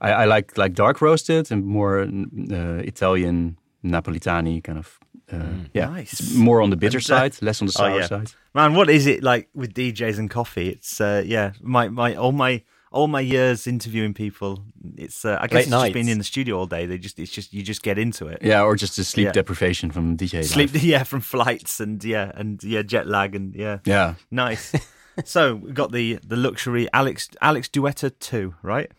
I, 0.00 0.24
I 0.24 0.26
like 0.26 0.58
like 0.58 0.74
dark 0.74 1.00
roasted 1.00 1.50
and 1.52 1.64
more 1.64 2.00
uh, 2.02 2.82
Italian 2.84 3.56
Napolitani 3.82 4.60
kind 4.62 4.78
of 4.78 4.98
Uh, 5.32 5.66
yeah, 5.74 5.90
Nice. 5.96 6.34
more 6.34 6.62
on 6.62 6.70
the 6.70 6.76
bitter 6.76 6.98
And, 6.98 7.10
uh, 7.10 7.16
side, 7.18 7.42
less 7.42 7.60
on 7.62 7.66
the 7.68 7.72
oh, 7.78 7.82
sour 7.82 7.98
yeah. 7.98 8.06
side. 8.08 8.30
Man, 8.54 8.74
what 8.74 8.88
is 8.88 9.06
it 9.06 9.22
like 9.22 9.48
with 9.54 9.72
DJs 9.74 10.18
and 10.18 10.30
coffee? 10.30 10.68
It's 10.68 11.00
uh, 11.00 11.22
yeah, 11.26 11.52
my 11.60 11.88
my 11.88 12.14
all 12.16 12.32
my 12.32 12.62
all 12.96 13.08
my 13.08 13.20
years 13.20 13.66
interviewing 13.66 14.14
people. 14.14 14.58
It's 14.96 15.24
uh, 15.24 15.38
I 15.40 15.46
guess 15.46 15.52
Late 15.54 15.60
it's 15.66 15.70
just 15.70 15.92
being 15.94 16.08
in 16.08 16.18
the 16.18 16.24
studio 16.24 16.58
all 16.58 16.66
day. 16.66 16.86
They 16.86 16.98
just 16.98 17.18
it's 17.18 17.30
just 17.36 17.52
you 17.52 17.62
just 17.62 17.82
get 17.82 17.98
into 17.98 18.26
it. 18.28 18.38
Yeah, 18.42 18.62
or 18.66 18.76
just 18.76 18.96
the 18.96 19.04
sleep 19.04 19.24
Yeah. 19.26 19.32
deprivation 19.32 19.90
from 19.92 20.16
DJ 20.16 20.34
life. 20.38 20.46
Sleep, 20.46 20.70
yeah, 20.82 21.04
from 21.04 21.20
flights 21.20 21.80
and 21.80 22.02
yeah, 22.04 22.32
and 22.34 22.62
yeah, 22.64 22.82
jet 22.82 23.06
lag 23.06 23.34
and 23.34 23.54
yeah, 23.54 23.78
Yeah, 23.84 24.14
nice. 24.30 24.72
so 25.24 25.56
we 25.56 25.72
got 25.72 25.92
the 25.92 26.18
the 26.28 26.36
luxury 26.36 26.88
Alex 26.92 27.28
Alex 27.40 27.68
Duetto 27.68 28.10
two, 28.18 28.54
right? 28.62 28.90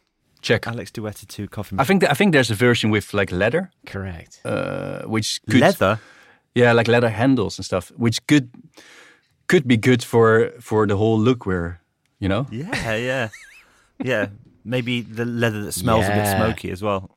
check. 0.41 0.68
Alex 0.68 0.91
Duetto 0.91 1.26
two 1.28 1.48
coffee. 1.48 1.76
I 1.80 1.84
think 1.84 2.02
th- 2.02 2.12
I 2.12 2.16
think 2.16 2.32
there's 2.34 2.52
a 2.52 2.56
version 2.56 2.91
with 2.91 3.14
like 3.14 3.32
leather, 3.36 3.70
Correct. 3.86 4.39
uh, 4.45 5.02
which 5.10 5.39
could, 5.50 5.60
leather. 5.62 6.00
Yeah, 6.56 6.74
like 6.78 6.88
leather 6.91 7.10
handles 7.10 7.58
and 7.60 7.66
stuff, 7.66 7.91
which 7.98 8.20
could 8.28 8.50
could 9.48 9.68
be 9.68 9.78
good 9.78 10.04
for 10.04 10.52
for 10.60 10.88
the 10.88 10.95
whole 10.95 11.20
look. 11.20 11.45
Where 11.45 11.80
you 12.20 12.30
know, 12.30 12.45
Yeah, 12.52 12.95
yeah, 12.95 13.30
yeah. 14.04 14.28
Maybe 14.64 15.02
the 15.02 15.26
leather 15.26 15.64
that 15.64 15.72
smells 15.72 16.06
a 16.06 16.10
bit 16.10 16.28
smoky 16.28 16.72
as 16.72 16.82
well. 16.82 17.10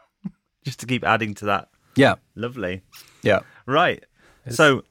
just 0.64 0.80
to 0.80 0.86
keep 0.86 1.04
adding 1.04 1.34
to 1.34 1.44
that. 1.46 1.68
yeah, 1.96 2.16
Lovely. 2.34 2.82
yeah. 3.22 3.40
Right. 3.66 4.04
So 4.50 4.82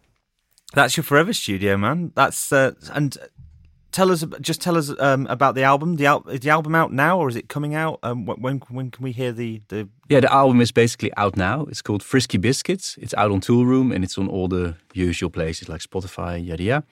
that's 0.73 0.95
your 0.95 1.03
forever 1.03 1.34
studio, 1.34 1.75
man. 1.77 2.11
That's 2.15 2.51
uh, 2.53 2.71
and 2.93 3.17
tell 3.91 4.11
us 4.11 4.23
just 4.39 4.61
tell 4.61 4.77
us 4.77 4.93
um, 4.99 5.27
about 5.27 5.55
the 5.55 5.63
album. 5.63 5.97
The 5.97 6.05
al- 6.05 6.27
is 6.30 6.39
the 6.39 6.51
album 6.51 6.75
out 6.75 6.93
now 6.93 7.19
or 7.19 7.27
is 7.27 7.36
it 7.36 7.49
coming 7.49 7.75
out? 7.75 7.99
Um, 8.03 8.25
when 8.25 8.59
when 8.69 8.91
can 8.91 9.03
we 9.03 9.11
hear 9.11 9.32
the 9.34 9.61
the? 9.67 9.89
Yeah, 10.07 10.21
the 10.21 10.32
album 10.32 10.61
is 10.61 10.71
basically 10.71 11.11
out 11.17 11.36
now. 11.36 11.65
It's 11.69 11.82
called 11.82 12.01
Frisky 12.01 12.38
Biscuits. 12.38 12.97
It's 13.01 13.13
out 13.15 13.32
on 13.32 13.41
Toolroom 13.41 13.93
and 13.93 14.03
it's 14.03 14.17
on 14.17 14.27
all 14.30 14.47
the 14.47 14.75
usual 14.93 15.30
places 15.30 15.67
like 15.67 15.82
Spotify, 15.82 16.45
yada 16.45 16.63
yada. 16.63 16.84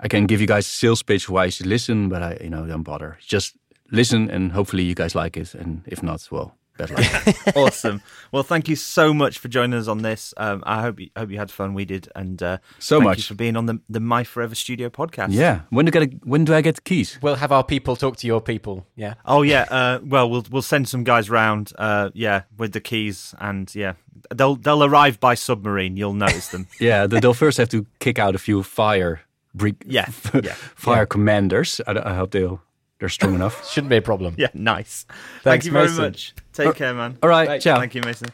I 0.00 0.08
can 0.08 0.26
give 0.26 0.40
you 0.40 0.46
guys 0.46 0.66
a 0.66 0.70
sales 0.70 1.02
pitch 1.02 1.28
why 1.28 1.46
you 1.46 1.50
should 1.50 1.66
listen, 1.66 2.08
but 2.08 2.22
I, 2.22 2.38
you 2.42 2.50
know, 2.50 2.66
don't 2.66 2.82
bother. 2.82 3.18
Just 3.26 3.56
listen 3.90 4.30
and 4.30 4.52
hopefully 4.52 4.82
you 4.82 4.94
guys 4.94 5.14
like 5.14 5.36
it. 5.36 5.54
And 5.54 5.82
if 5.86 6.02
not, 6.02 6.26
well, 6.30 6.54
bad 6.76 6.90
luck. 6.90 7.36
awesome. 7.56 8.02
Well, 8.32 8.42
thank 8.42 8.68
you 8.68 8.76
so 8.76 9.14
much 9.14 9.38
for 9.38 9.48
joining 9.48 9.78
us 9.78 9.88
on 9.88 10.02
this. 10.02 10.34
Um, 10.36 10.62
I 10.66 10.82
hope 10.82 11.00
you, 11.00 11.08
hope 11.16 11.30
you 11.30 11.38
had 11.38 11.50
fun. 11.50 11.72
We 11.72 11.84
did, 11.84 12.08
and 12.14 12.42
uh, 12.42 12.58
So 12.78 12.96
thank 12.98 13.04
you 13.04 13.08
much. 13.10 13.28
for 13.28 13.34
being 13.34 13.56
on 13.56 13.66
the 13.66 13.80
the 13.88 14.00
My 14.00 14.24
Forever 14.24 14.54
Studio 14.54 14.90
podcast. 14.90 15.28
yeah. 15.30 15.60
When 15.70 15.86
do 15.86 15.98
I 15.98 16.04
get? 16.04 16.26
When 16.26 16.44
do 16.44 16.54
I 16.54 16.60
get 16.60 16.74
the 16.74 16.82
keys? 16.82 17.18
We'll 17.22 17.36
have 17.36 17.52
our 17.52 17.64
people 17.64 17.96
talk 17.96 18.16
to 18.18 18.26
your 18.26 18.40
people. 18.42 18.86
Yeah. 18.96 19.14
Oh 19.24 19.42
yeah. 19.42 19.66
Uh, 19.70 20.00
well, 20.04 20.28
we'll 20.28 20.44
we'll 20.50 20.62
send 20.62 20.88
some 20.88 21.04
guys 21.04 21.30
round. 21.30 21.72
Uh, 21.78 22.10
yeah, 22.12 22.42
with 22.58 22.72
the 22.72 22.80
keys, 22.80 23.34
and 23.40 23.72
yeah, 23.74 23.94
they'll 24.34 24.56
they'll 24.56 24.84
arrive 24.84 25.18
by 25.20 25.34
submarine. 25.36 25.96
You'll 25.96 26.12
notice 26.14 26.48
them. 26.48 26.66
Yeah, 26.80 27.06
they'll 27.06 27.32
first 27.34 27.56
have 27.58 27.70
to 27.70 27.86
kick 28.00 28.18
out 28.18 28.34
a 28.34 28.38
few 28.38 28.62
fire, 28.62 29.20
brick, 29.56 29.76
Yeah, 29.86 30.06
yeah, 30.34 30.54
fire 30.74 31.06
commanders. 31.06 31.80
I, 31.86 31.92
I 32.10 32.14
hope 32.14 32.30
they'll 32.32 32.60
they're 32.98 33.08
strong 33.10 33.34
enough. 33.34 33.68
Shouldn't 33.70 33.90
be 33.90 33.96
a 33.96 34.02
problem. 34.02 34.34
yeah. 34.38 34.48
Nice. 34.54 35.04
Thank 35.08 35.42
Thanks, 35.42 35.66
you 35.66 35.72
very 35.72 35.88
Mason. 35.88 36.04
much. 36.04 36.34
Take 36.52 36.74
care, 36.76 36.94
man. 36.94 37.18
All 37.22 37.28
right, 37.28 37.46
Right, 37.48 37.60
ciao. 37.62 37.78
Thank 37.78 37.94
you, 37.94 38.00
Mason. 38.02 38.28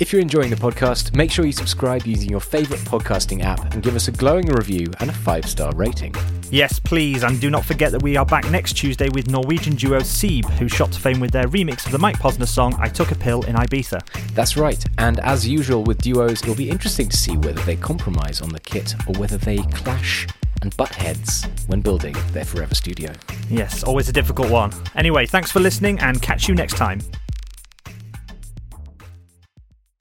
If 0.00 0.14
you're 0.14 0.22
enjoying 0.22 0.48
the 0.48 0.56
podcast, 0.56 1.14
make 1.14 1.30
sure 1.30 1.44
you 1.44 1.52
subscribe 1.52 2.06
using 2.06 2.30
your 2.30 2.40
favorite 2.40 2.80
podcasting 2.80 3.44
app 3.44 3.74
and 3.74 3.82
give 3.82 3.94
us 3.96 4.08
a 4.08 4.12
glowing 4.12 4.46
review 4.46 4.86
and 4.98 5.10
a 5.10 5.12
five 5.12 5.44
star 5.44 5.74
rating. 5.74 6.14
Yes, 6.50 6.78
please, 6.78 7.22
and 7.22 7.38
do 7.38 7.50
not 7.50 7.66
forget 7.66 7.92
that 7.92 8.02
we 8.02 8.16
are 8.16 8.24
back 8.24 8.50
next 8.50 8.72
Tuesday 8.72 9.10
with 9.10 9.28
Norwegian 9.28 9.74
duo 9.76 10.00
SeeB, 10.00 10.48
who 10.58 10.68
shot 10.68 10.90
to 10.92 10.98
fame 10.98 11.20
with 11.20 11.32
their 11.32 11.48
remix 11.48 11.84
of 11.84 11.92
the 11.92 11.98
Mike 11.98 12.16
Posner 12.16 12.48
song 12.48 12.74
"I 12.78 12.88
Took 12.88 13.10
a 13.10 13.14
Pill 13.14 13.42
in 13.42 13.56
Ibiza." 13.56 14.00
That's 14.34 14.56
right. 14.56 14.82
And 14.96 15.20
as 15.20 15.46
usual 15.46 15.84
with 15.84 15.98
duos, 15.98 16.40
it'll 16.42 16.54
be 16.54 16.70
interesting 16.70 17.10
to 17.10 17.16
see 17.18 17.36
whether 17.36 17.60
they 17.64 17.76
compromise 17.76 18.40
on 18.40 18.48
the 18.48 18.60
kit 18.60 18.94
or 19.06 19.12
whether 19.18 19.36
they 19.36 19.58
clash 19.58 20.26
and 20.62 20.74
butt 20.78 20.94
heads 20.94 21.46
when 21.66 21.82
building 21.82 22.16
their 22.32 22.46
forever 22.46 22.74
studio. 22.74 23.12
Yes, 23.50 23.82
always 23.82 24.08
a 24.08 24.12
difficult 24.12 24.50
one. 24.50 24.72
Anyway, 24.96 25.26
thanks 25.26 25.50
for 25.52 25.60
listening, 25.60 25.98
and 26.00 26.22
catch 26.22 26.48
you 26.48 26.54
next 26.54 26.78
time. 26.78 27.02